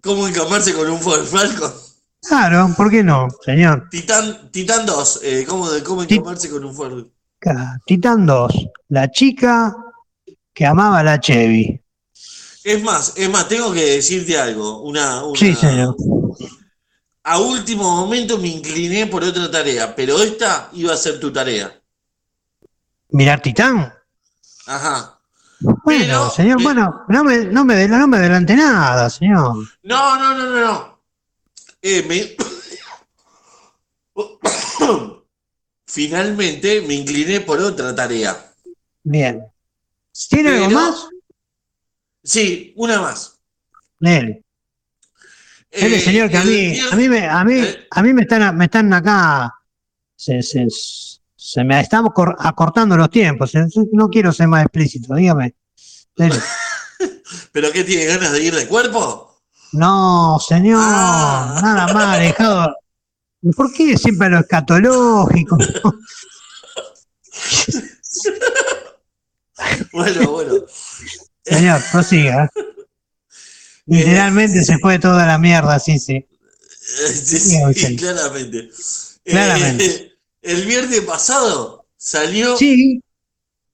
[0.00, 1.72] ¿Cómo encamarse con un Ford Falcon?
[2.20, 3.88] Claro, ¿por qué no, señor?
[3.90, 7.06] Titán, Titán 2, eh, ¿cómo, ¿cómo encamarse con un Ford?
[7.84, 9.76] Titán 2, la chica
[10.54, 11.80] que amaba a la Chevy.
[12.62, 14.82] Es más, es más, tengo que decirte algo.
[14.82, 15.96] Una, sí, señor.
[17.24, 21.80] A último momento me incliné por otra tarea, pero esta iba a ser tu tarea.
[23.10, 23.92] ¿Mirar Titán?
[24.66, 25.20] Ajá.
[25.84, 29.56] Bueno, señor, bueno, no me, no, me, no me adelante nada, señor.
[29.82, 31.02] No, no, no, no, no.
[31.80, 32.36] Eh,
[35.86, 38.52] Finalmente me incliné por otra tarea.
[39.04, 39.44] Bien.
[40.28, 41.08] ¿Tiene algo más?
[42.24, 43.38] Sí, una más.
[44.00, 44.41] Él.
[45.72, 47.86] Él, señor, que a mí, a mí, me, a mí, eh.
[47.90, 49.52] a mí me están, me están acá,
[50.14, 50.66] se, se,
[51.34, 53.52] se me estamos acortando los tiempos.
[53.92, 55.54] No quiero ser más explícito, dígame.
[57.52, 59.40] ¿Pero qué tiene ganas de ir de cuerpo?
[59.72, 61.58] No, señor, ah.
[61.62, 62.76] nada más alejado.
[63.56, 65.56] ¿Por qué siempre lo escatológico?
[69.92, 70.52] bueno, bueno.
[71.42, 72.50] Señor, prosiga.
[73.86, 76.26] Literalmente se fue toda la mierda, sí, sí.
[76.82, 78.68] Sí, sí, claramente.
[79.24, 79.84] claramente.
[79.84, 82.56] Eh, el viernes pasado salió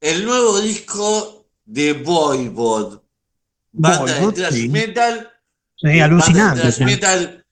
[0.00, 3.00] el nuevo disco de Voivod.
[3.72, 5.30] Banda de thrash metal.
[5.76, 6.60] Sí, alucinante.
[6.60, 7.46] Thrash metal,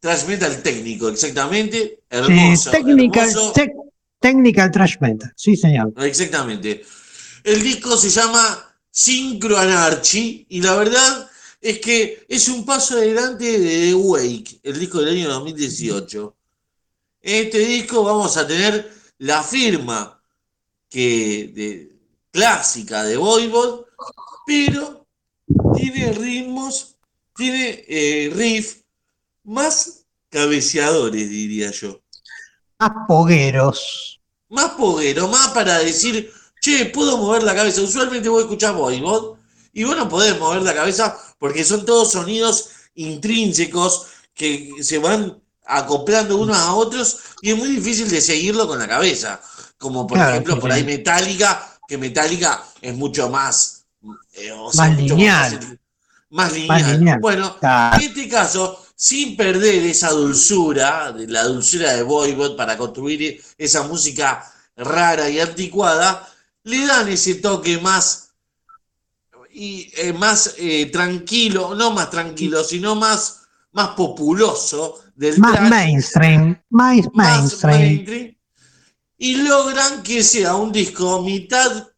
[0.00, 2.02] thrash metal técnico, exactamente.
[2.10, 2.70] Hermoso.
[2.70, 3.30] technical,
[4.20, 5.94] technical thrash metal, sí, señor.
[5.98, 6.84] Exactamente.
[7.44, 11.29] El disco se llama Synchro Anarchy, y la verdad
[11.60, 16.36] es que es un paso adelante de The Wake, el disco del año 2018.
[17.22, 20.22] En este disco vamos a tener la firma
[20.88, 21.96] que, de,
[22.30, 23.84] clásica de Voivod,
[24.46, 25.06] pero
[25.74, 26.96] tiene ritmos,
[27.36, 28.80] tiene eh, riff
[29.44, 32.00] más cabeceadores, diría yo.
[32.78, 34.20] Más pogueros.
[34.48, 37.82] Más pogueros, más para decir che, puedo mover la cabeza.
[37.82, 39.38] Usualmente vos escuchás vos
[39.72, 45.40] y vos no podés mover la cabeza porque son todos sonidos intrínsecos que se van
[45.66, 49.40] acoplando unos a otros y es muy difícil de seguirlo con la cabeza.
[49.78, 53.84] Como por ejemplo, por ahí Metallica, que Metallica es mucho más,
[54.34, 55.78] eh, más, lineal.
[56.30, 57.18] Más, lineal.
[57.20, 63.84] Bueno, en este caso, sin perder esa dulzura, la dulzura de Voivod para construir esa
[63.84, 64.44] música
[64.76, 66.28] rara y anticuada,
[66.64, 68.29] le dan ese toque más
[69.52, 76.60] y eh, más eh, tranquilo, no más tranquilo, sino más, más populoso del más mainstream,
[76.70, 78.34] más, mainstream.
[79.18, 81.88] y logran que sea un disco mitad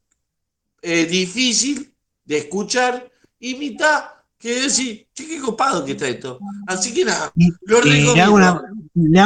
[0.80, 4.04] eh, difícil de escuchar y mitad
[4.38, 6.40] que decir, che, qué copado que está esto.
[6.66, 8.34] Así que nada, lo le, hago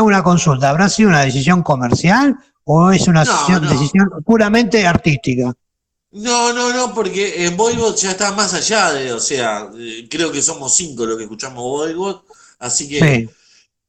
[0.06, 5.54] una, consulta, ¿habrá sido una decisión comercial o es una decisión puramente artística?
[6.12, 10.30] No, no, no, porque en Voivod ya está más allá de, o sea, eh, creo
[10.32, 12.22] que somos cinco los que escuchamos Voivod,
[12.58, 13.28] así que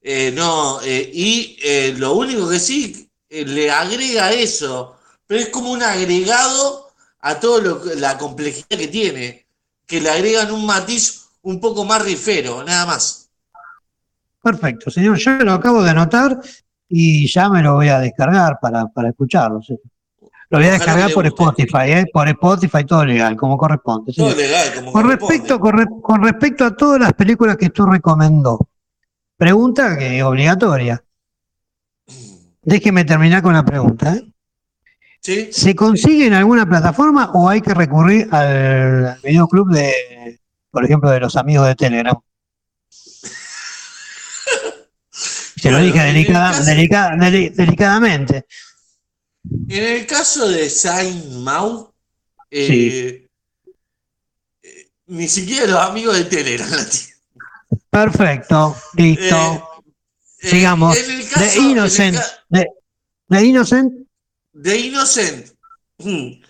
[0.02, 1.58] eh, no, eh, y
[1.98, 6.90] lo único que sí le agrega eso, pero es como un agregado
[7.20, 9.46] a toda la complejidad que tiene,
[9.86, 13.30] que le agregan un matiz un poco más rifero, nada más.
[14.42, 16.40] Perfecto, señor, yo lo acabo de anotar
[16.90, 19.62] y ya me lo voy a descargar para, para escucharlo.
[20.50, 22.06] Lo voy a descargar por Spotify, ¿eh?
[22.12, 24.14] por Spotify, todo legal, como corresponde.
[24.14, 28.70] Todo legal, como con Respecto, con, respecto a todas las películas que tú recomendó,
[29.36, 31.04] pregunta que es obligatoria.
[32.62, 34.16] Déjeme terminar con la pregunta.
[34.16, 34.32] ¿eh?
[35.20, 35.50] ¿Sí?
[35.52, 40.40] ¿Se consigue en alguna plataforma o hay que recurrir al videoclub de,
[40.72, 42.18] por ejemplo, de los amigos de Telegram?
[45.58, 46.02] Se lo dije
[47.56, 48.46] delicadamente.
[49.70, 51.94] En el caso de Saint Mau,
[52.50, 53.28] eh,
[54.64, 56.86] eh, ni siquiera los amigos de Telegram
[57.90, 59.80] Perfecto, listo.
[60.40, 60.96] Eh, Sigamos.
[60.96, 62.18] de Innocent.
[62.50, 64.08] de, Innocent.
[64.54, 65.48] De Innocent.
[65.98, 66.42] Hmm.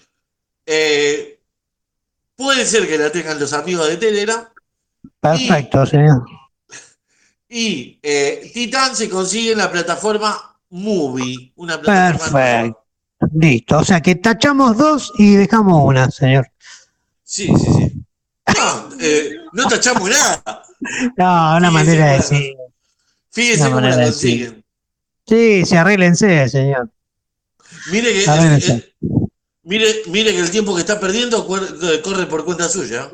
[2.36, 4.48] puede ser que la tengan los amigos de Telegram.
[5.20, 6.26] Perfecto, señor.
[7.50, 8.00] Y
[8.54, 11.54] Titan se consigue en la plataforma Movie.
[11.56, 12.87] Una plataforma Perfecto.
[13.40, 16.50] Listo, o sea que tachamos dos y dejamos una, señor.
[17.24, 18.04] Sí, sí, sí.
[18.48, 20.64] No, eh, no tachamos nada.
[21.16, 22.56] No, una manera de decir.
[23.32, 24.64] Fíjese cómo la consiguen.
[25.28, 26.90] Sí, se arréglense, señor.
[27.92, 28.84] Mire que,
[29.64, 33.12] mire, mire que el tiempo que está perdiendo corre por cuenta suya.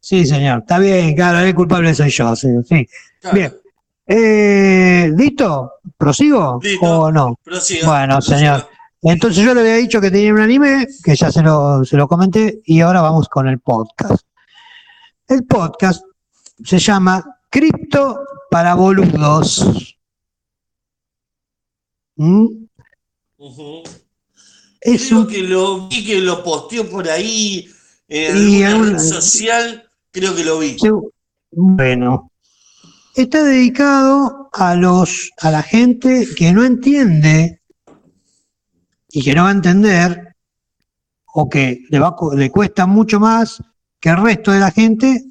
[0.00, 0.60] Sí, señor.
[0.60, 2.64] Está bien, claro, el culpable soy yo, señor.
[2.66, 2.88] Sí.
[3.32, 3.54] Bien.
[4.06, 5.72] Eh, ¿Listo?
[5.98, 6.60] ¿Prosigo?
[6.80, 7.38] ¿O no?
[7.84, 8.68] Bueno, señor.
[9.02, 12.06] Entonces yo le había dicho que tenía un anime, que ya se lo, se lo
[12.06, 14.24] comenté, y ahora vamos con el podcast.
[15.26, 16.04] El podcast
[16.64, 18.20] se llama Cripto
[18.50, 19.96] para boludos.
[22.16, 22.46] ¿Mm?
[24.80, 27.68] Creo que lo vi que lo posteó por ahí
[28.08, 30.76] en alguna red social, creo que lo vi.
[31.50, 32.30] Bueno,
[33.16, 37.61] está dedicado a los a la gente que no entiende
[39.12, 40.34] y que no va a entender
[41.34, 43.62] o que le, va, le cuesta mucho más
[44.00, 45.22] que el resto de la gente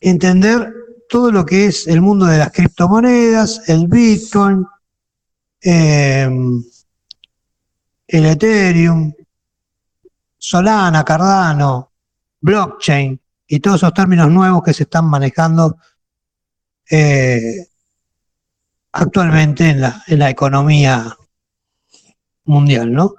[0.00, 0.74] entender
[1.08, 4.66] todo lo que es el mundo de las criptomonedas, el Bitcoin,
[5.60, 6.62] em,
[8.06, 9.12] el Ethereum,
[10.38, 11.92] Solana, Cardano,
[12.40, 15.78] blockchain y todos esos términos nuevos que se están manejando
[16.90, 17.68] eh,
[18.92, 21.16] actualmente en la, en la economía
[22.44, 23.14] mundial, ¿no?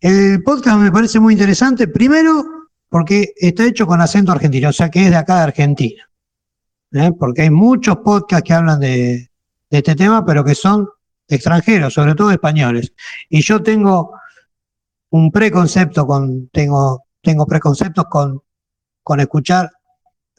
[0.00, 2.44] El podcast me parece muy interesante, primero
[2.88, 6.10] porque está hecho con acento argentino, o sea que es de acá de Argentina.
[6.92, 7.10] ¿eh?
[7.18, 9.30] Porque hay muchos podcasts que hablan de,
[9.70, 10.86] este tema, pero que son
[11.26, 12.92] extranjeros, sobre todo españoles.
[13.30, 14.12] Y yo tengo
[15.10, 18.42] un preconcepto con, tengo, tengo preconceptos con,
[19.02, 19.70] con escuchar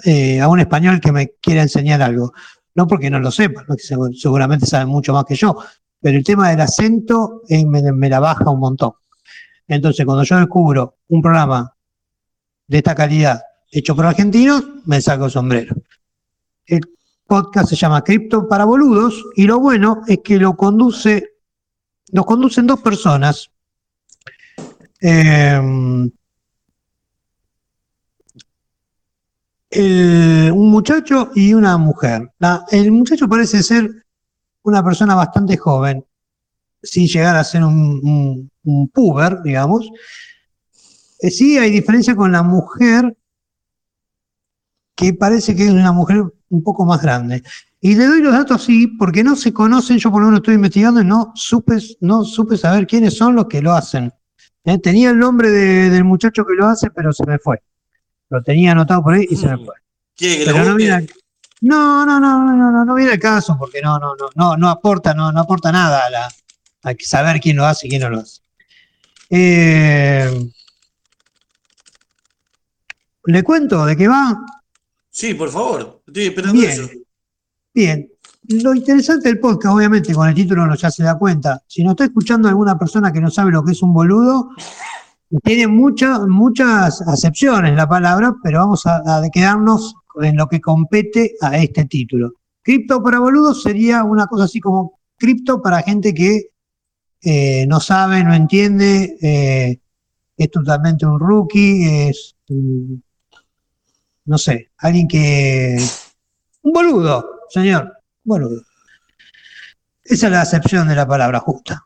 [0.06, 2.34] eh, a un español que me quiera enseñar algo.
[2.76, 3.66] No porque no lo sepa,
[4.14, 5.58] seguramente saben mucho más que yo,
[6.04, 8.92] pero el tema del acento eh, me, la baja un montón.
[9.66, 11.74] Entonces, cuando yo descubro un programa
[12.68, 15.74] de esta calidad hecho por argentinos, me saco el sombrero.
[16.66, 16.82] El
[17.26, 21.36] podcast se llama Cripto para boludos y lo bueno es que lo conduce,
[22.12, 23.50] lo conducen dos personas.
[25.00, 26.12] Em,
[29.72, 32.30] un muchacho y una mujer.
[32.72, 34.03] el muchacho parece ser
[34.64, 36.04] una persona bastante joven,
[36.82, 39.90] sin llegar a ser un, un puber, digamos.
[41.20, 43.16] Eh, sí hay diferencia con la mujer,
[44.96, 47.44] que parece que es una mujer un poco más grande.
[47.82, 50.56] Y le doy los datos así porque no se conocen, yo por lo menos estoy
[50.56, 54.12] investigando y no supe, no supe saber quiénes son los que lo hacen.
[54.64, 57.62] Eh, tenía el nombre del muchacho que lo hace, pero se me fue.
[58.30, 59.66] Lo tenía anotado por ahí y se me mm.
[59.66, 59.76] fue.
[60.46, 61.08] pero no, viene,
[61.64, 64.70] no, no, no, no, no, no viene el caso porque no, no, no, no, no
[64.70, 68.20] aporta, no, no aporta nada a la, saber quién lo hace y quién no lo
[68.20, 68.42] hace.
[69.30, 70.52] Eh,
[73.26, 74.46] ¿Le cuento de qué va?
[75.10, 76.02] Sí, por favor.
[76.06, 76.90] Estoy esperando bien, eso.
[77.74, 78.10] Bien.
[78.50, 81.64] Lo interesante del podcast, obviamente, con el título no ya se da cuenta.
[81.66, 84.50] Si nos está escuchando alguna persona que no sabe lo que es un boludo,
[85.42, 91.36] tiene muchas muchas acepciones la palabra, pero vamos a, a quedarnos en lo que compete
[91.42, 92.34] a este título.
[92.62, 96.50] Cripto para boludos sería una cosa así como cripto para gente que
[97.22, 99.80] eh, no sabe, no entiende, eh,
[100.36, 102.36] es totalmente un rookie, es,
[104.26, 105.78] no sé, alguien que...
[106.64, 108.62] Un boludo, señor, boludo.
[110.04, 111.86] Esa es la acepción de la palabra justa.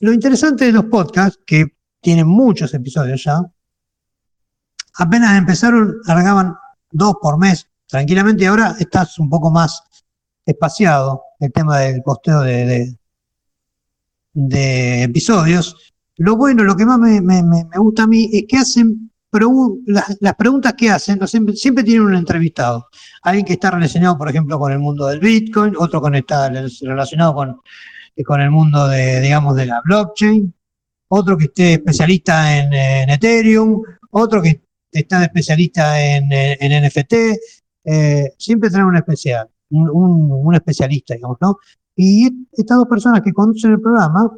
[0.00, 3.40] Lo interesante de los podcasts, que tienen muchos episodios ya,
[4.94, 6.56] apenas empezaron, largaban
[6.96, 9.82] dos por mes tranquilamente y ahora estás un poco más
[10.44, 12.96] espaciado el tema del posteo de,
[14.32, 15.94] de episodios.
[16.18, 17.20] Lo bueno, lo que más me,
[17.76, 19.10] gusta a mí es que hacen
[19.86, 22.88] las, preguntas que hacen, siempre, tienen un entrevistado.
[23.22, 27.34] Alguien que está relacionado, por ejemplo, con el mundo del Bitcoin, otro con está relacionado
[27.34, 27.60] con,
[28.24, 30.54] con el mundo de, digamos, de la blockchain,
[31.08, 34.62] otro que esté especialista en, Ethereum, otro que
[35.00, 37.12] está de especialista en, NFT.
[37.84, 41.58] Eh, siempre traen un especial, un, un especialista, digamos, ¿no?
[41.96, 44.30] Y estas dos personas que conducen el programa,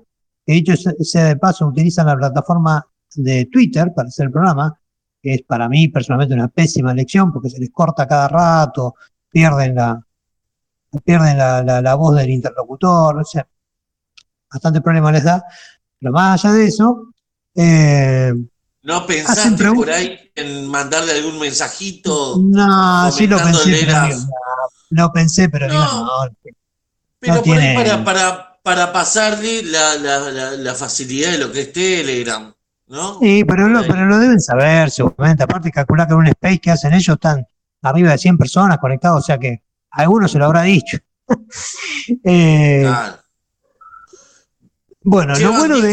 [0.46, 0.62] que
[1.00, 2.86] sea de paso, utilizan la plataforma
[3.16, 4.78] de Twitter para hacer el programa,
[5.20, 8.94] que es para mí personalmente una pésima elección porque se les corta cada rato,
[9.28, 10.00] pierden la,
[11.04, 13.46] pierden la, voz del interlocutor, o sea,
[14.50, 15.44] bastante problema les da.
[15.98, 17.08] Pero más allá de eso,
[17.56, 18.32] eh,
[18.88, 22.36] ¿No pensaste por ahí en mandarle algún mensajito?
[22.38, 23.84] No, sí lo pensé.
[23.84, 24.08] Pero,
[24.88, 26.30] no, pensé, pero no,
[27.18, 31.72] pero por ahí para, para, para pasarle la, la, la, facilidad de lo que es
[31.74, 32.50] Telegram,
[32.86, 33.18] ¿no?
[33.20, 35.42] Sí, pero lo, pero lo deben saber, seguramente.
[35.42, 37.46] Aparte, calcular que en un space que hacen ellos están
[37.82, 40.96] arriba de 100 personas conectados, o sea que alguno se lo habrá dicho.
[42.24, 42.90] eh,
[45.02, 45.92] Bueno, lo bueno de,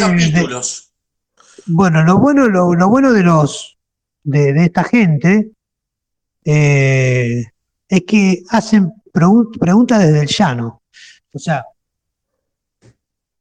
[1.68, 3.76] Bueno, lo bueno, lo, lo bueno de los
[4.24, 5.52] de, esta gente
[6.44, 7.46] eh,
[7.88, 10.84] es que hacen preguntas desde el llano.
[11.34, 11.66] O sea,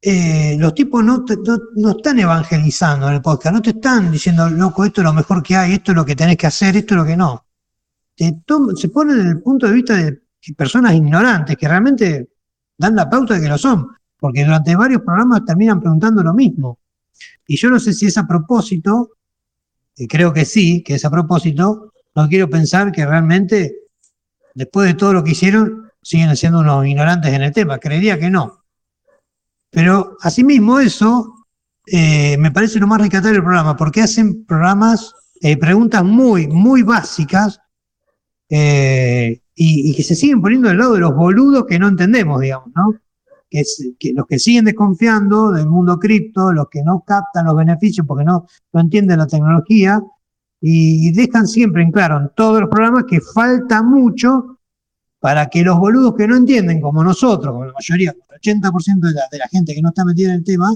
[0.01, 1.25] eh, los tipos no,
[1.77, 5.43] no, están evangelizando en el podcast, no te están diciendo, loco, esto es lo mejor
[5.43, 7.47] que hay, esto es lo que tenés que hacer, esto es lo que no.
[8.17, 10.21] se ponen en el punto de vista de
[10.57, 12.29] personas ignorantes que realmente
[12.77, 13.89] dan la pauta de que lo son,
[14.19, 16.79] porque durante varios programas terminan preguntando lo mismo.
[17.47, 19.11] Y yo no sé si es a propósito,
[20.09, 23.74] creo que sí, que es a propósito, no quiero pensar que realmente,
[24.55, 27.78] después de todo lo que hicieron, siguen siendo unos ignorantes en el tema.
[27.78, 28.65] Creería que no.
[29.70, 31.35] Pero asimismo eso
[31.86, 36.82] eh, me parece lo más rescatable del programa, porque hacen programas, eh, preguntas muy, muy
[36.82, 37.61] básicas
[38.49, 42.69] eh, y, que se siguen poniendo del lado de los boludos que no entendemos, digamos,
[42.74, 42.95] ¿no?
[43.98, 48.24] Que, los que siguen desconfiando del mundo cripto, los que no captan los beneficios porque
[48.24, 50.02] no, no entienden la tecnología
[50.60, 54.59] y dejan siempre en claro en todos los programas que falta mucho
[55.20, 59.12] para que los boludos que no entienden, como nosotros, como la mayoría, el 80% de
[59.12, 60.74] la, de la gente que no está metida en el tema,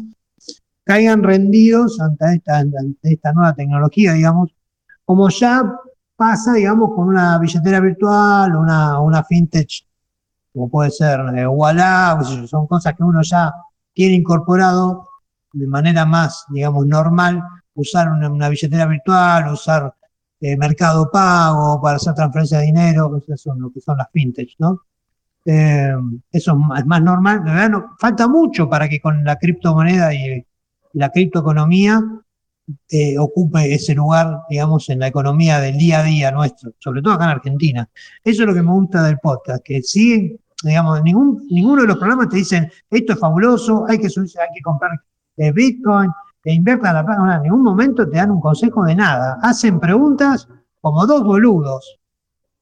[0.84, 2.64] caigan rendidos ante esta,
[3.02, 4.50] esta nueva tecnología, digamos,
[5.04, 5.74] como ya
[6.16, 9.84] pasa, digamos, con una billetera virtual, una, una fintech,
[10.52, 11.46] como puede ser eh,
[12.46, 13.52] son cosas que uno ya
[13.92, 15.08] tiene incorporado
[15.52, 17.42] de manera más, digamos, normal,
[17.74, 19.94] usar una, billetera virtual, usar
[20.40, 24.50] eh, mercado pago, para hacer transferencia de dinero, eso son lo que son las fintech,
[24.58, 24.82] ¿no?
[25.44, 25.94] Eh,
[26.30, 30.46] eso es más normal, de verdad no, falta mucho para que con la criptomoneda y
[30.92, 32.02] la criptoeconomía
[32.90, 37.14] eh, ocupe ese lugar, digamos, en la economía del día a día nuestro, sobre todo
[37.14, 37.88] acá en Argentina.
[38.22, 41.98] Eso es lo que me gusta del podcast, que siguen, digamos, ningún, ninguno de los
[41.98, 44.90] programas te dicen, esto es fabuloso, hay que, hay que comprar
[45.54, 46.10] Bitcoin,
[46.42, 49.38] que inviertan la plata, en ningún momento te dan un consejo de nada.
[49.42, 50.48] Hacen preguntas
[50.80, 51.98] como dos boludos.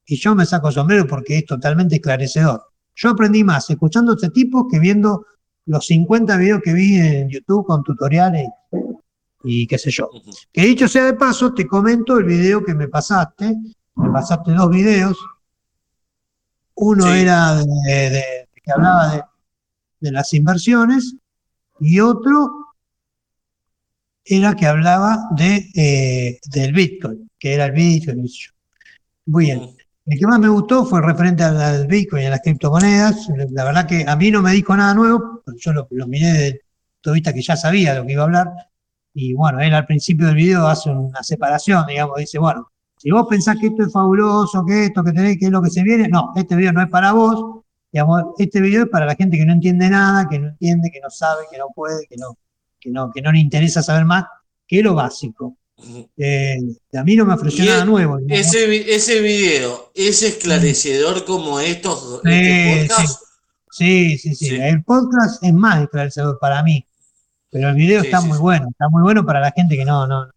[0.06, 2.62] Y yo me saco sombrero porque es totalmente esclarecedor.
[2.94, 5.26] Yo aprendí más escuchando a este tipo que viendo
[5.66, 8.46] los 50 videos que vi en YouTube con tutoriales
[9.46, 10.10] y qué sé yo.
[10.52, 13.54] Que dicho sea de paso, te comento el video que me pasaste,
[13.94, 15.16] me pasaste dos videos.
[16.74, 19.22] Uno era de, que hablaba de,
[20.00, 21.14] de las inversiones
[21.80, 22.66] y otro
[24.26, 28.26] era que hablaba de, eh, del Bitcoin, que era el Bitcoin.
[29.26, 29.70] Muy bien.
[30.04, 33.28] El que más me gustó fue referente al, Bitcoin y a las criptomonedas.
[33.50, 36.60] La verdad que a mí no me dijo nada nuevo, yo lo, miré de
[37.00, 38.48] todo vista que ya sabía lo que iba a hablar.
[39.18, 43.26] Y bueno, él al principio del video hace una separación, digamos, dice, bueno, si vos
[43.26, 46.06] pensás que esto es fabuloso, que esto, que tenés, que es lo que se viene,
[46.06, 49.46] no, este video no es para vos, digamos, este video es para la gente que
[49.46, 52.36] no entiende nada, que no entiende, que no sabe, que no puede, que no,
[52.78, 54.24] que no, que no le interesa saber más
[54.68, 55.56] que lo básico.
[56.18, 56.58] Eh,
[56.92, 58.18] a mí no me ofreció nada nuevo.
[58.28, 63.20] Ese, ese video es esclarecedor como estos, este podcasts.
[63.70, 64.18] Sí.
[64.18, 66.86] Sí, sí, El podcast es más esclarecedor para mí.
[67.50, 68.68] Pero el video está muy bueno.
[68.70, 70.28] Está muy bueno para la gente que no, no,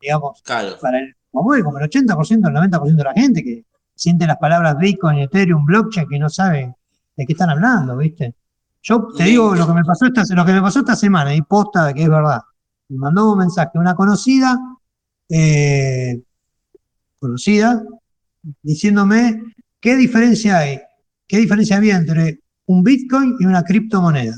[0.00, 3.64] digamos, para el, como, el 80%, el 90% de la gente que
[3.94, 6.74] siente las palabras Bitcoin, Ethereum, blockchain, que no sabe
[7.16, 8.34] de qué están hablando, ¿viste?
[8.82, 11.42] Yo te digo lo que me pasó esta, lo que me pasó esta semana y
[11.42, 12.40] posta de que es verdad.
[12.88, 14.56] Me mandó un mensaje una conocida,
[15.28, 16.22] eh,
[17.18, 17.82] conocida,
[18.62, 19.42] diciéndome
[19.80, 20.80] qué diferencia hay,
[21.26, 24.36] qué diferencia había entre un Bitcoin y una criptomoneda.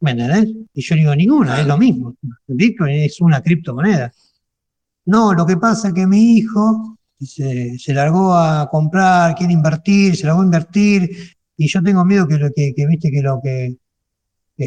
[0.00, 0.54] ¿Me entendés?
[0.74, 2.14] Y yo digo, ninguna, es lo mismo.
[2.46, 4.12] Bitcoin es una criptomoneda.
[5.06, 10.16] No, lo que pasa es que mi hijo se, se largó a comprar, quiere invertir,
[10.16, 13.76] se largó a invertir, y yo tengo miedo que lo que, viste, que lo que,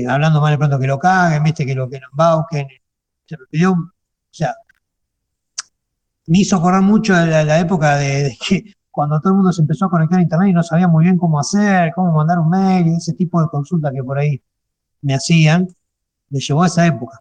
[0.08, 2.68] hablando mal de pronto, que lo caguen, viste, que lo que nos embauquen.
[3.26, 3.92] Se me pidió, o
[4.30, 4.54] sea,
[6.28, 9.86] me hizo correr mucho la, la época de, que cuando todo el mundo se empezó
[9.86, 12.88] a conectar a internet y no sabía muy bien cómo hacer, cómo mandar un mail,
[12.88, 14.42] ese tipo de consultas que por ahí
[15.02, 15.68] me hacían,
[16.30, 17.20] me llevó a esa época.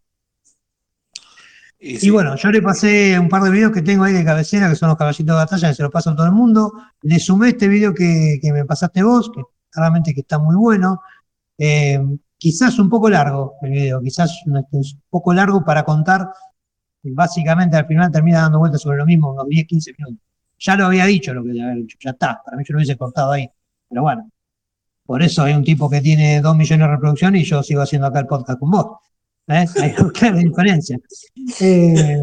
[1.82, 4.76] Y, bueno, yo le pasé un par de videos que tengo ahí de cabecera, que
[4.76, 6.74] son los caballitos de batalla, que se los paso a todo el mundo.
[7.00, 11.00] Le sumé este video que, que me pasaste vos, que claramente que está muy bueno.
[11.56, 11.98] Eh,
[12.36, 14.66] quizás un poco largo el video, quizás un,
[15.08, 16.28] poco largo para contar.
[17.02, 20.26] Básicamente al final termina dando vueltas sobre lo mismo, unos 10, 15 minutos.
[20.58, 22.96] Ya lo había dicho lo que había dicho, ya está, para mí yo lo hubiese
[22.96, 23.48] cortado ahí.
[23.88, 24.30] Pero bueno,
[25.10, 28.06] por eso hay un tipo que tiene 2 millones de reproducciones y yo sigo haciendo
[28.06, 28.98] acá el podcast con vos.
[29.48, 29.66] ¿Eh?
[29.82, 31.00] Hay una clara diferencia.
[31.60, 32.22] Eh,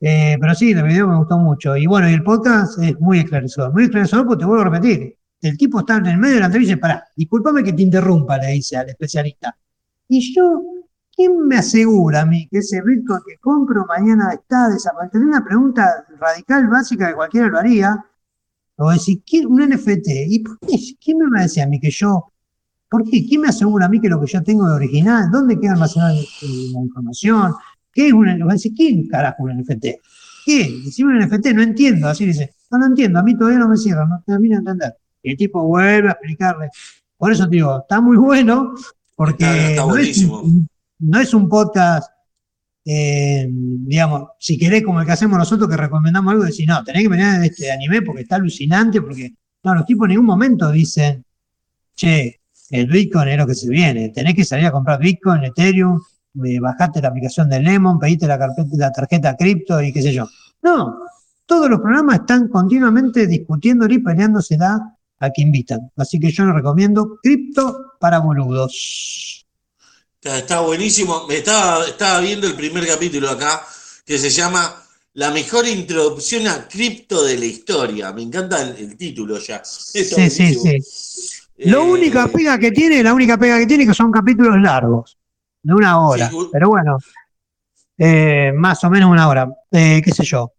[0.00, 1.76] eh, pero sí, el video me gustó mucho.
[1.76, 3.74] Y bueno, y el podcast es muy esclarecedor.
[3.74, 5.18] Muy esclarecedor porque te vuelvo a repetir.
[5.42, 7.82] El tipo está en el medio de la entrevista y dice, pará, discúlpame que te
[7.82, 9.54] interrumpa, le dice al especialista.
[10.08, 10.62] Y yo,
[11.14, 15.28] ¿quién me asegura a mí que ese Bitcoin que compro mañana está desapareciendo?
[15.28, 18.02] Una pregunta radical, básica, que cualquiera lo haría.
[18.84, 20.08] O decir, ¿quién, un NFT?
[20.28, 20.76] ¿Y por qué?
[21.02, 22.32] ¿Quién me va a decir a mí que yo
[22.92, 23.26] ¿Por qué?
[23.26, 25.30] ¿Quién me asegura a mí que lo que yo tengo es original?
[25.32, 27.54] ¿Dónde queda almacenada la información?
[27.90, 28.66] ¿Qué es un NFT?
[28.76, 29.86] ¿Quién carajo un NFT?
[30.44, 30.80] ¿Qué?
[30.84, 32.06] Decime un NFT, no entiendo.
[32.06, 34.94] Así dice, no, no entiendo, a mí todavía no me cierra, no termino de entender.
[35.22, 36.68] Y el tipo vuelve a explicarle.
[37.16, 38.74] Por eso te digo, está muy bueno,
[39.16, 39.74] porque
[40.98, 42.11] no, es un, podcast,
[42.84, 47.02] eh, digamos, si querés como el que hacemos nosotros, que recomendamos algo, decir, no, tenés
[47.02, 49.32] que venir este anime porque está alucinante, porque
[49.62, 51.24] no, los tipos en ningún momento dicen,
[51.94, 52.40] che,
[52.70, 54.08] el Bitcoin es lo que se viene.
[54.08, 56.00] Tenés que salir a comprar Bitcoin, Ethereum,
[56.44, 60.26] eh, bajaste la aplicación de Lemon, pediste la, la tarjeta cripto y qué sé yo.
[60.62, 60.98] No,
[61.46, 65.90] todos los programas están continuamente discutiendo y peleándosela a que invitan.
[65.96, 69.41] Así que yo les recomiendo Cripto para boludos.
[70.22, 71.26] Está buenísimo.
[71.28, 73.66] Estaba, estaba viendo el primer capítulo acá
[74.04, 74.72] que se llama
[75.14, 78.12] La mejor introducción a cripto de la historia.
[78.12, 79.62] Me encanta el, título ya.
[79.64, 80.78] sí, sí, sí.
[81.58, 85.18] La eh, única pega que tiene, la única pega que tiene que son capítulos largos,
[85.62, 86.30] de una hora.
[86.50, 86.98] pero bueno,
[87.98, 90.52] eh, más o menos una hora, eh, qué sé yo.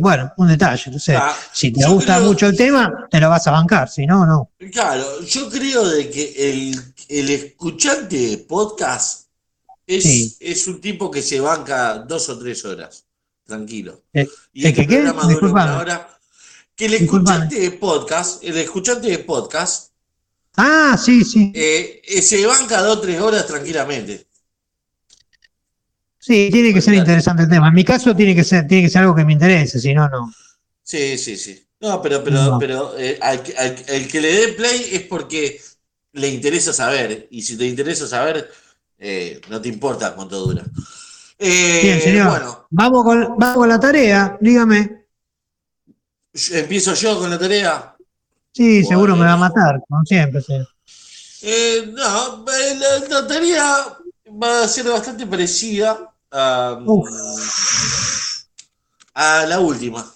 [0.00, 1.16] bueno, un detalle, no sé.
[1.16, 4.50] Ah, si te gusta mucho el tema, te lo vas a bancar, si no, no.
[4.72, 9.28] Claro, yo creo de que el, escuchante de podcast
[9.86, 13.06] es, es, un tipo que se banca dos o tres horas,
[13.44, 14.02] tranquilo.
[14.52, 15.04] y ¿el que qué?
[16.74, 19.92] que el escuchante de podcast, el escuchante de podcast,
[20.56, 24.26] ah, sí, sí, eh, eh, se banca dos o tres horas tranquilamente.
[26.18, 27.68] Sí, tiene que ser interesante el tema.
[27.68, 30.08] En mi caso tiene que ser, tiene que ser algo que me interese, si no,
[30.08, 30.34] no.
[30.82, 31.64] Sí, sí, sí.
[31.80, 33.18] No, pero, pero, pero eh,
[33.88, 35.60] el que le dé play es porque
[36.16, 37.28] le interesa saber.
[37.30, 38.50] Y si te interesa saber,
[39.48, 40.64] no te importa cuánto dura.
[41.38, 42.30] Bien, señor.
[42.30, 42.66] Bueno.
[42.70, 45.06] Vamos con, vamos con la tarea, dígame.
[46.52, 47.96] ¿Empiezo yo con la tarea?
[48.52, 50.40] Sí, seguro me va a matar, como siempre.
[50.42, 50.54] Sí.
[51.42, 52.44] Eh, no,
[53.08, 53.98] la, tarea
[54.42, 56.78] va a ser bastante parecida a,
[59.14, 60.10] a la última.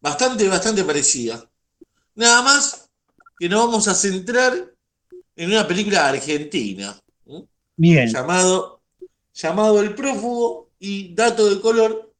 [0.00, 1.44] Bastante, bastante parecida.
[2.14, 2.88] Nada más
[3.42, 4.54] que nos vamos a centrar
[5.34, 6.96] en una película argentina.
[7.74, 8.08] Bien.
[8.08, 8.84] Llamado,
[9.34, 12.14] llamado El Prófugo y Dato de Color.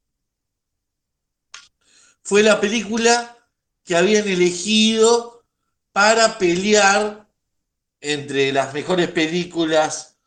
[2.23, 3.37] Fue la película
[3.85, 5.45] que habían elegido
[5.93, 7.25] para pelear
[8.01, 10.17] entre las mejores películas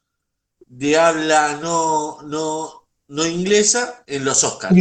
[0.61, 4.75] de habla no, no, no inglesa en los Oscars.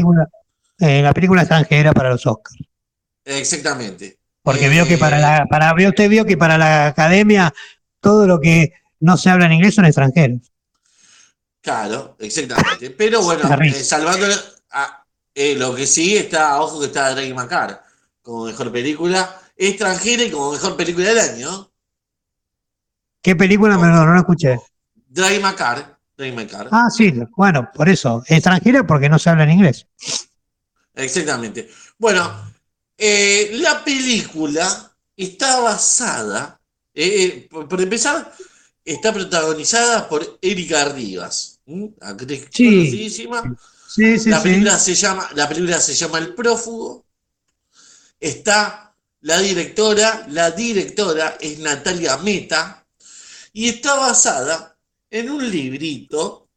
[0.80, 2.58] Eh, la película extranjera para los Oscars.
[3.26, 4.18] Exactamente.
[4.46, 7.54] Porque vio que para la, para, usted vio que para la academia
[8.00, 10.54] todo lo que no se habla en inglés son extranjeros.
[11.62, 12.92] Claro, exactamente.
[12.92, 14.28] Pero bueno, eh, salvando
[15.34, 17.82] eh, lo que sí está, ojo que está Drake McCarr
[18.22, 21.72] como mejor película extranjera y como mejor película del año.
[23.22, 23.76] ¿Qué película?
[23.76, 24.60] No, no, lo escuché.
[24.94, 25.96] Drive Macar.
[26.72, 28.24] Ah, sí, bueno, por eso.
[28.28, 29.88] Extranjera porque no se habla en inglés.
[30.94, 31.70] Exactamente.
[31.98, 32.55] Bueno,
[32.98, 36.60] eh, la película está basada,
[36.94, 38.34] eh, eh, por, empezar,
[38.84, 41.60] está protagonizada por Erika Rivas,
[42.02, 43.10] actriz sí.
[43.88, 47.06] Sí, sí, la, película Se llama, la película se llama El Prófugo.
[48.20, 52.86] Está la directora, la directora es Natalia Meta
[53.54, 54.78] y está basada
[55.10, 56.50] en un librito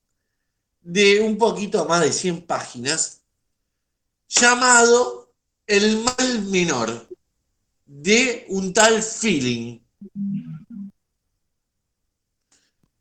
[0.80, 3.20] de un poquito más de 100 páginas
[4.28, 5.27] llamado
[5.68, 7.08] El mal menor
[7.86, 9.78] de un tal feeling.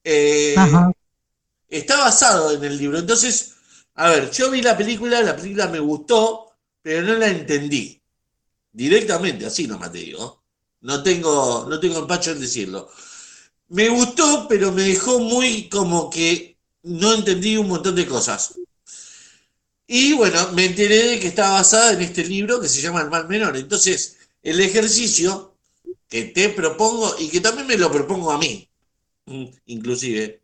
[0.03, 0.55] Eh,
[1.69, 2.99] está basado en el libro.
[2.99, 3.55] Entonces,
[3.95, 8.01] a ver, yo vi la película, la película me gustó, pero no la entendí.
[8.71, 10.43] Directamente, así nomás te digo.
[10.81, 12.89] No tengo, no tengo empacho en decirlo.
[13.69, 18.53] Me gustó, pero me dejó muy como que no entendí un montón de cosas.
[19.87, 23.09] Y bueno, me enteré de que está basada en este libro que se llama El
[23.09, 23.55] mal menor.
[23.55, 25.55] Entonces, el ejercicio
[26.09, 28.69] que te propongo y que también me lo propongo a mí,
[29.25, 30.41] mm, inclusive,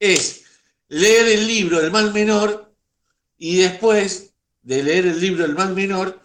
[0.00, 0.44] es
[0.88, 2.74] leer el libro El mal menor
[3.38, 4.32] y después
[4.62, 6.20] de leer el libro El mal menor,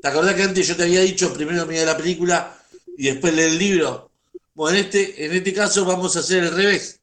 [0.00, 2.58] ¿te acordás que antes yo te había dicho primero mira la película
[2.96, 4.10] y después leer el libro?
[4.54, 7.00] Bueno, en este, en este caso vamos a hacer el revés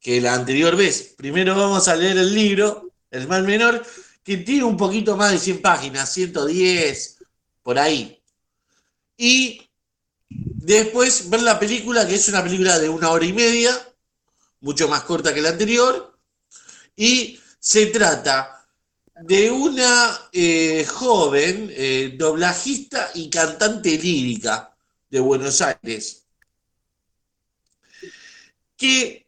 [0.00, 1.14] que la anterior vez.
[1.16, 3.84] Primero vamos a leer el libro el mal menor,
[4.22, 7.18] que tiene un poquito más de 100 páginas, 110,
[7.62, 8.20] por ahí.
[9.16, 9.68] Y
[10.28, 13.72] después ver la película, que es una película de una hora y media,
[14.60, 16.18] mucho más corta que la anterior,
[16.96, 18.66] y se trata
[19.22, 24.76] de una eh, joven eh, doblajista y cantante lírica
[25.10, 26.24] de Buenos Aires,
[28.76, 29.26] que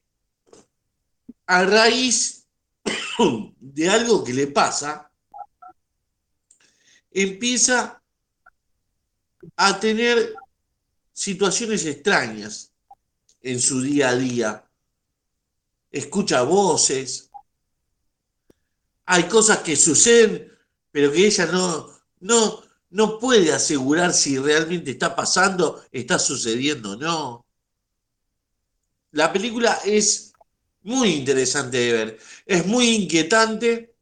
[1.46, 2.46] a raíz
[3.60, 5.10] de algo que le pasa,
[7.10, 8.02] empieza
[9.56, 10.34] a tener
[11.12, 12.72] situaciones extrañas
[13.42, 14.64] en su día a día.
[15.90, 17.30] Escucha voces,
[19.04, 20.50] hay cosas que suceden,
[20.90, 21.88] pero que ella no,
[22.20, 27.46] no, no puede asegurar si realmente está pasando, está sucediendo o no.
[29.12, 30.29] La película es
[30.82, 32.18] muy interesante de ver.
[32.46, 33.94] Es muy inquietante,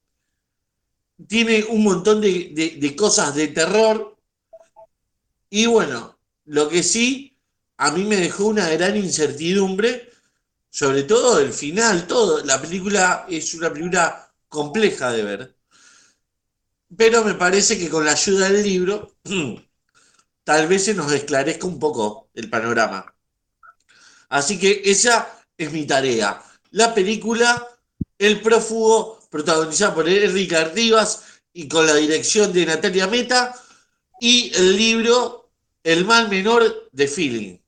[1.26, 4.16] tiene un montón de, cosas de terror.
[5.50, 7.36] Y bueno, lo que sí,
[7.78, 10.10] a mí me dejó una gran incertidumbre,
[10.70, 12.44] sobre todo el final, todo.
[12.44, 15.56] La película es una película compleja de ver.
[16.96, 19.16] Pero me parece que con la ayuda del libro,
[20.44, 23.14] tal vez se nos esclarezca un poco el panorama.
[24.30, 27.66] Así que esa es mi tarea la película
[28.18, 33.54] El prófugo, protagonizada por Enrique Rivas y con la dirección de Natalia Meta,
[34.20, 35.50] y el libro
[35.84, 37.58] El mal menor de Feeling.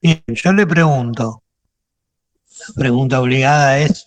[0.00, 1.42] Bien, yo le pregunto,
[2.68, 4.06] la pregunta obligada es,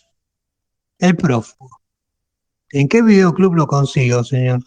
[0.99, 1.81] el prófugo,
[2.69, 4.61] ¿en qué videoclub lo consigo, señor?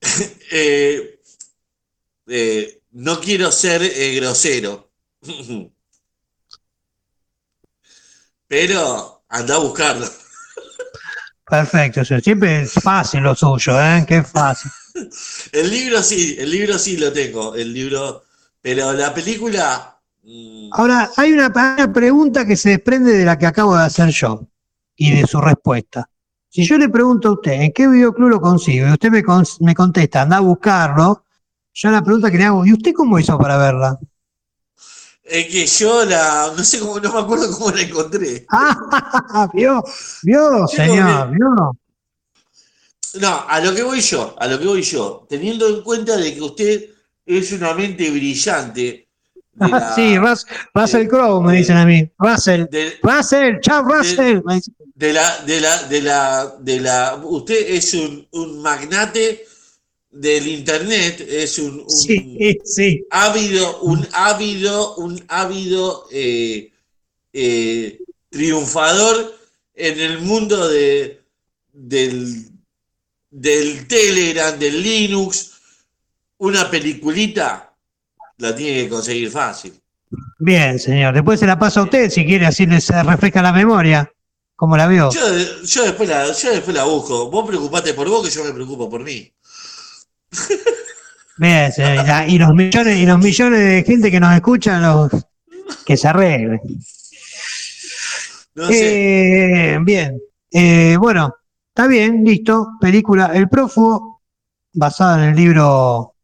[0.56, 1.18] Eh,
[2.28, 4.92] eh, no quiero ser eh, grosero.
[8.46, 10.06] pero anda a buscarlo.
[11.46, 14.04] Perfecto, siempre es fácil lo suyo, ¿eh?
[14.06, 14.70] Qué fácil.
[15.52, 18.22] El libro sí, el libro sí lo tengo, el libro,
[18.62, 19.98] pero la película...
[20.22, 20.68] Mm.
[20.72, 21.52] Ahora, hay una,
[21.92, 24.46] pregunta que se desprende de la que acabo de hacer yo
[24.94, 26.08] y de su respuesta.
[26.48, 28.86] Si yo le pregunto a usted, ¿en qué videoclub lo consigo?
[28.86, 29.24] Y usted me,
[29.60, 31.24] me contesta, anda a buscarlo.
[31.72, 33.98] Yo la pregunta que le hago, ¿y usted cómo hizo para verla?
[35.24, 38.44] Es que yo la, no sé cómo, no me acuerdo cómo la encontré.
[38.50, 39.82] Ah, vio,
[40.22, 41.78] vio, señor, vio.
[43.20, 46.34] No, a lo que voy yo, a lo que voy yo, teniendo en cuenta de
[46.34, 46.90] que usted
[47.24, 49.08] es una mente brillante.
[49.94, 52.10] sí, Russell Crowe, me dicen a mí.
[52.18, 52.66] Russell,
[53.02, 54.40] Russell, chao Russell.
[54.94, 59.46] De, la, de la, de la, de la, usted es un, un magnate
[60.14, 63.04] del internet, es un, sí, sí.
[63.10, 66.70] ávido, un ávido, un ávido eh,
[67.32, 67.98] eh,
[68.30, 69.34] triunfador
[69.74, 71.20] en el mundo de,
[71.72, 72.46] del,
[73.28, 75.52] del Telegram, del Linux,
[76.38, 77.74] una peliculita
[78.38, 79.74] la tiene que conseguir fácil.
[80.38, 81.14] Bien, señor.
[81.14, 84.10] Después se la pasa a usted si quiere, así les refresca la memoria.
[84.56, 85.10] ¿Cómo la vio?
[85.10, 87.28] Yo, después la, yo después la busco.
[87.30, 89.32] Vos preocupate por vos, que yo me preocupo por mí.
[91.72, 92.28] Señor.
[92.28, 95.10] Y los millones, y los millones de gente que nos escuchan, los,
[95.84, 96.60] que se arreglen.
[98.70, 100.20] Eh, bien.
[100.50, 101.34] Eh, bueno,
[101.76, 102.76] Está bien, listo.
[102.80, 104.22] Película El prófugo,
[104.74, 106.14] basada en el libro.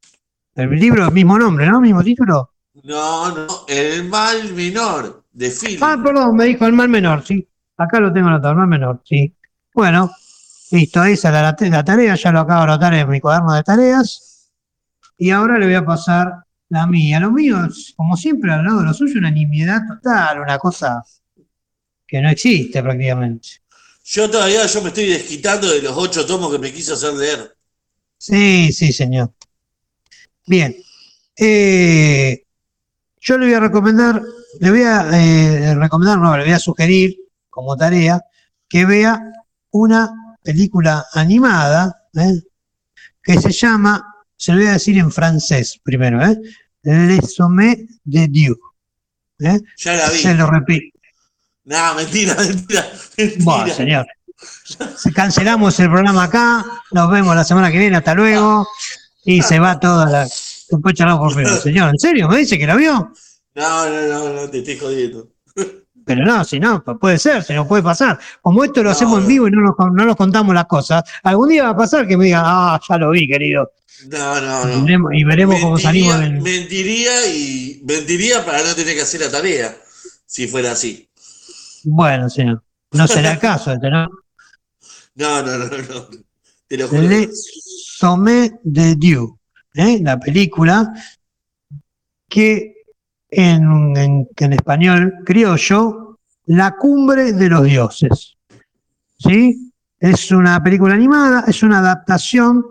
[0.54, 1.80] El libro del mismo nombre, ¿no?
[1.80, 2.52] Mismo título.
[2.84, 5.82] No, no, El mal menor, de Philip.
[5.82, 7.48] Ah, perdón, me dijo El mal menor, sí.
[7.76, 9.34] Acá lo tengo anotado, El mal menor, sí.
[9.74, 10.08] Bueno,
[10.70, 14.50] listo, esa es la, tarea, ya lo acabo de anotar en mi cuaderno de tareas.
[15.16, 17.20] Y ahora le voy a pasar la mía.
[17.20, 17.56] Lo mío,
[17.96, 21.04] como siempre, al lado de lo suyo, una nimiedad total, una cosa
[22.06, 23.48] que no existe prácticamente.
[24.04, 27.56] Yo todavía yo me estoy desquitando de los ocho tomos que me quiso hacer leer.
[28.18, 29.32] Sí, sí, señor.
[30.46, 30.74] Bien.
[31.36, 32.44] Eh,
[33.20, 34.22] yo le voy a recomendar,
[34.58, 37.16] le voy a eh, recomendar, no, le voy a sugerir
[37.48, 38.20] como tarea
[38.68, 39.22] que vea
[39.70, 42.40] una película animada ¿eh?
[43.22, 46.38] que se llama, se lo voy a decir en francés primero, ¿eh?
[46.82, 48.56] Le Sommet de Dieu.
[49.38, 49.58] Ya
[49.94, 50.18] la vi.
[50.18, 50.98] Se lo repito.
[51.64, 52.90] No, mentira, mentira.
[53.40, 54.06] Bueno, señor.
[55.14, 56.64] Cancelamos el programa acá.
[56.92, 57.96] Nos vemos la semana que viene.
[57.96, 58.66] Hasta luego.
[59.24, 60.28] Y se va toda la.
[60.70, 62.28] Después charlamos por Señor, ¿en serio?
[62.28, 63.12] ¿Me dice que lo vio?
[63.54, 65.28] No, no, no, no, te estoy jodiendo.
[66.04, 68.18] Pero no, si no, puede ser, si no puede pasar.
[68.40, 71.48] Como esto lo hacemos en vivo y no nos, no nos contamos las cosas, algún
[71.48, 73.70] día va a pasar que me digan, ah, ya lo vi, querido.
[74.08, 75.12] No, no, no.
[75.12, 76.18] Y veremos, cómo salimos.
[76.18, 79.76] Mentiría y mentiría para no tener que hacer la tarea,
[80.26, 81.08] si fuera así.
[81.84, 82.62] Bueno, señor.
[82.92, 84.08] No será el caso este, ¿no?
[85.14, 86.08] No, no, no, no.
[86.66, 87.02] Te lo juro.
[87.02, 89.38] Le Sommet de Dieu,
[89.74, 89.98] ¿eh?
[90.02, 90.90] la película
[92.28, 92.79] que
[93.30, 98.36] en, en, español criollo, La cumbre de los dioses.
[99.18, 99.72] ¿Sí?
[99.98, 102.64] Es una película animada, es una adaptación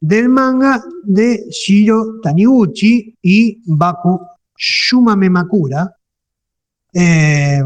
[0.00, 4.20] del manga de Shiro Taniguchi y Baku
[4.56, 5.90] Shumame Makura.
[6.92, 7.62] Eh,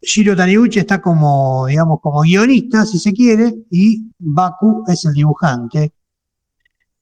[0.00, 5.92] Shiro Taniguchi está como, digamos, como guionista, si se quiere, y Baku es el dibujante.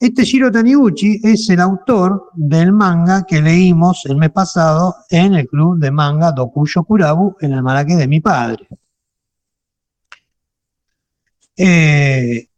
[0.03, 5.47] Este Shiro Taniguchi es el autor del manga que leímos el mes pasado en el
[5.47, 8.67] club de manga Dokuyo Kurabu en el maraque de mi padre.
[11.57, 12.49] Eh,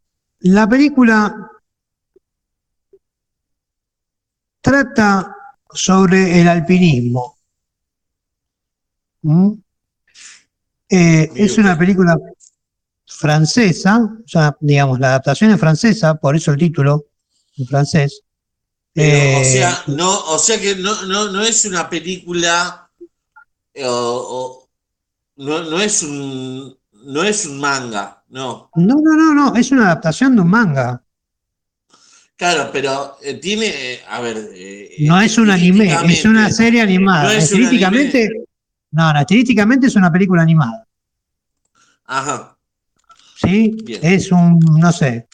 [0.40, 1.50] la película
[4.62, 5.36] trata
[5.70, 7.36] sobre el alpinismo.
[9.20, 9.52] ¿Mm?
[10.88, 12.16] Eh, es una película
[13.06, 17.04] francesa, o sea, digamos, la adaptación es francesa, por eso el título
[17.56, 18.22] en francés.
[18.96, 22.90] o eh, sea, no, o sea que no, no, es una película,
[23.72, 24.68] eh, no,
[25.36, 28.70] no, es un, no es un manga, no.
[28.74, 31.00] No, no, no, no, es una adaptación de un manga.
[32.36, 34.50] Claro, pero tiene, a ver.
[35.00, 37.24] no es un anime, es una serie animada.
[37.24, 37.28] No
[38.90, 40.86] no, no, estilísticamente es una película animada.
[42.06, 42.56] Ajá.
[43.36, 43.76] ¿Sí?
[44.02, 45.26] Es un, no sé,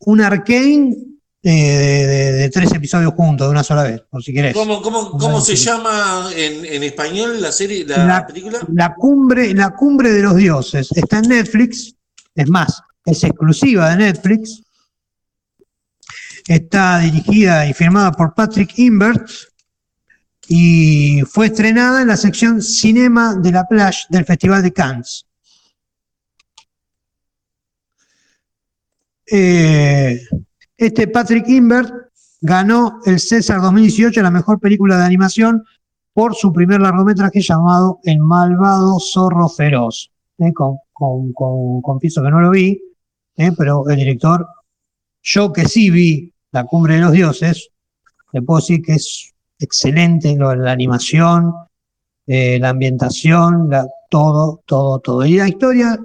[0.00, 0.96] un arcane
[1.42, 4.54] de, tres episodios juntos de una sola vez, por si querés.
[4.54, 8.58] ¿Cómo, cómo, se llama en, español la serie, la, película?
[8.72, 10.90] La cumbre, la cumbre de los dioses.
[10.92, 11.94] Está en Netflix,
[12.34, 14.62] es más, es exclusiva de Netflix.
[16.46, 19.28] Está dirigida y firmada por Patrick Imbert
[20.48, 25.26] y fue estrenada en la sección Cinema de la Plage del Festival de Cannes.
[29.30, 30.20] Eh,
[30.76, 31.92] este Patrick Imbert
[32.40, 35.64] ganó el César 2018 la mejor película de animación
[36.12, 40.10] por su primer largometraje llamado El malvado zorro feroz.
[40.38, 40.78] Eh, con,
[41.32, 42.80] confieso que no lo vi,
[43.36, 44.46] eh, pero el director,
[45.22, 47.70] yo que sí vi La cumbre de los dioses,
[48.32, 51.52] le puedo decir que es excelente, la animación,
[52.26, 53.70] la ambientación,
[54.08, 55.26] todo, todo, todo.
[55.26, 55.98] Y la historia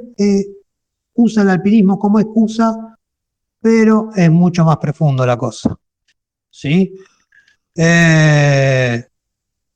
[1.14, 2.93] usa el alpinismo como excusa,
[3.64, 5.74] pero es mucho más profundo la cosa.
[6.50, 6.94] ¿Sí?
[7.74, 9.04] Eh,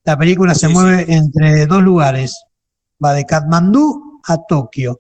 [0.04, 2.44] la película se mueve entre dos lugares.
[3.04, 5.00] Va de Katmandú a Tokio.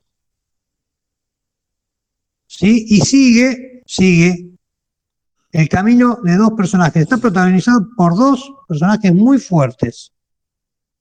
[2.48, 2.86] ¿Sí?
[2.88, 4.52] Y sigue, sigue
[5.52, 7.04] el camino de dos personajes.
[7.04, 10.14] Está protagonizado por dos personajes muy fuertes.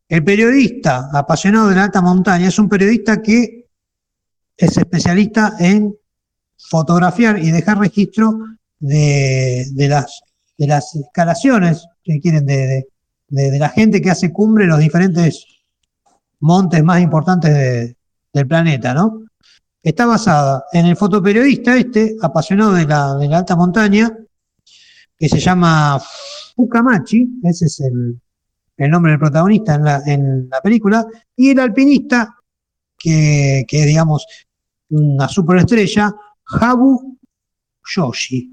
[0.08, 3.68] El periodista apasionado de la alta montaña es un periodista que
[4.56, 5.96] es especialista en
[6.58, 8.38] fotografiar y dejar registro
[8.78, 9.66] de,
[10.58, 12.86] las, escalaciones, que quieren, de,
[13.28, 15.44] la gente que hace cumbre en los diferentes
[16.40, 17.96] montes más importantes
[18.32, 19.24] del planeta, ¿no?
[19.82, 24.12] Está basada en el fotoperiodista este, apasionado de la, alta montaña,
[25.18, 26.00] que se llama
[26.54, 28.20] Fukamachi, ese es el,
[28.90, 31.06] nombre del protagonista en la, en la, película,
[31.36, 32.36] y el alpinista,
[32.98, 34.26] que, que es, digamos,
[34.90, 36.14] una superestrella,
[36.46, 37.18] Habu
[37.94, 38.52] Yoshi.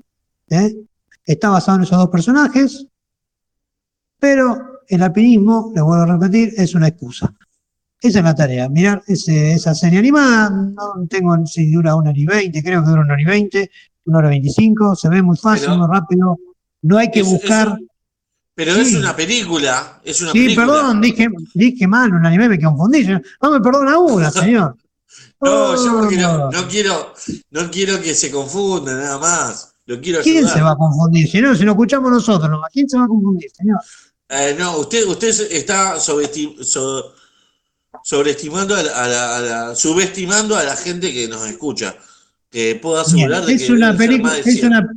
[0.49, 0.75] ¿eh?
[1.25, 2.85] Está basado en esos dos personajes,
[4.19, 7.33] pero el alpinismo, les vuelvo a repetir, es una excusa.
[8.01, 12.25] Esa es la tarea, mirar esa serie animada, no tengo si dura una hora y
[12.25, 13.71] veinte, creo que dura una hora y veinte,
[14.05, 16.37] una hora veinticinco, se ve muy fácil, muy rápido,
[16.81, 17.77] no hay que buscar.
[18.55, 23.07] pero es una película, es una sí, perdón, dije, dije mal, un anime me confundí.
[23.41, 24.75] No me perdona una, señor.
[25.41, 27.13] No, yo porque no, quiero,
[27.51, 29.75] no quiero que se confunda nada más.
[29.85, 31.29] Lo quiero ¿Quién se va a confundir?
[31.29, 33.79] Si no, si lo escuchamos nosotros, ¿quién se va a confundir, señor?
[34.29, 41.95] Eh, no, usted, usted está sobreestimando a la, subestimando a la gente que nos escucha.
[42.49, 44.87] Que puedo asegurar es que una película, es una,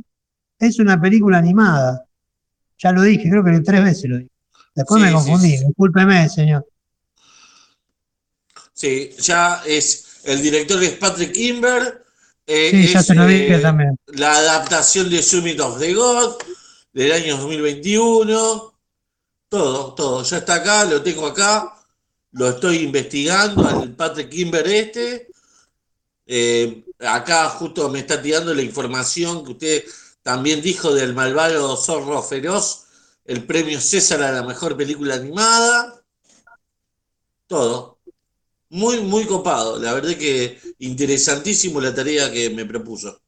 [0.59, 2.05] es una película animada.
[2.77, 4.29] Ya lo dije, creo que tres veces lo dije.
[4.75, 6.67] Después me confundí, discúlpeme, señor.
[8.73, 10.06] Sí, ya es.
[10.27, 12.03] El director es Patrick Kimber.
[12.45, 13.97] Eh, sí, ya se lo dije eh, también.
[14.07, 16.35] La adaptación de Summit of the God
[16.91, 18.73] del año 2021.
[19.47, 20.23] Todo, todo.
[20.23, 21.73] Ya está acá, lo tengo acá.
[22.33, 25.29] Lo estoy investigando al Patrick Kimber este.
[26.25, 29.83] Eh, acá justo me está tirando la información que usted
[30.23, 32.87] también dijo del malvado zorro feroz,
[33.23, 36.03] el premio César a la mejor película animada.
[37.47, 37.96] Todo.
[38.69, 39.79] Muy, muy copado.
[39.79, 43.21] La verdad que interesantísimo la tarea que me propuso.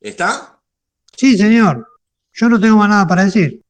[0.00, 0.60] ¿Está?
[1.16, 1.86] Sí, señor.
[2.32, 3.62] Yo no tengo más nada para decir.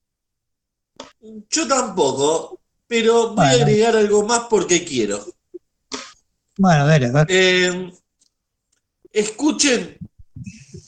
[1.50, 5.24] Yo tampoco, pero voy a agregar algo más porque quiero.
[6.58, 7.92] Bueno, dale, eh,
[9.12, 9.96] escuchen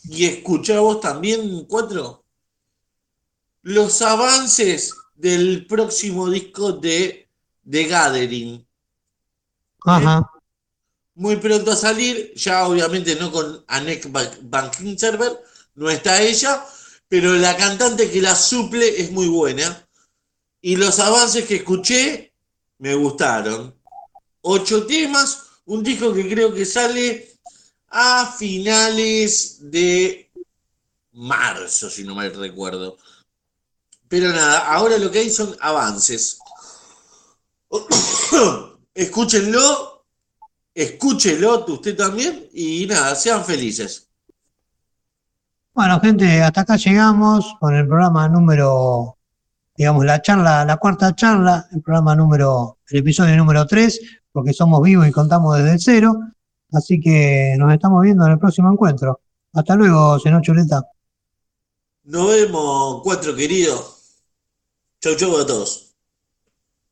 [0.05, 2.20] y escucha vos también, Cuatro,
[3.62, 7.28] los avances del próximo disco de
[7.69, 8.66] The Gathering.
[9.85, 10.19] Ajá.
[10.19, 10.41] ¿Eh?
[11.15, 15.39] Muy pronto a salir, ya obviamente no con Anek Van Server,
[15.74, 16.65] no está ella,
[17.09, 19.87] pero la cantante que la suple es muy buena.
[20.62, 22.32] Y los avances que escuché
[22.78, 23.74] me gustaron.
[24.43, 27.37] Ocho temas, un disco que creo que sale
[27.89, 30.31] a finales de
[31.12, 32.97] marzo, si no mal recuerdo.
[34.11, 36.41] Pero nada, ahora lo que hay son avances.
[38.93, 40.05] Escúchenlo,
[40.74, 44.09] escúchenlo usted también y nada, sean felices.
[45.73, 49.16] Bueno, gente, hasta acá llegamos con el programa número,
[49.77, 54.01] digamos, la charla, la cuarta charla, el programa número, el episodio número 3
[54.32, 56.15] porque somos vivos y contamos desde el cero.
[56.73, 59.20] Así que nos estamos viendo en el próximo encuentro.
[59.53, 60.82] Hasta luego, señor Chuleta.
[62.05, 63.99] Nos vemos, cuatro queridos.
[65.02, 65.90] Chau, chau a todos.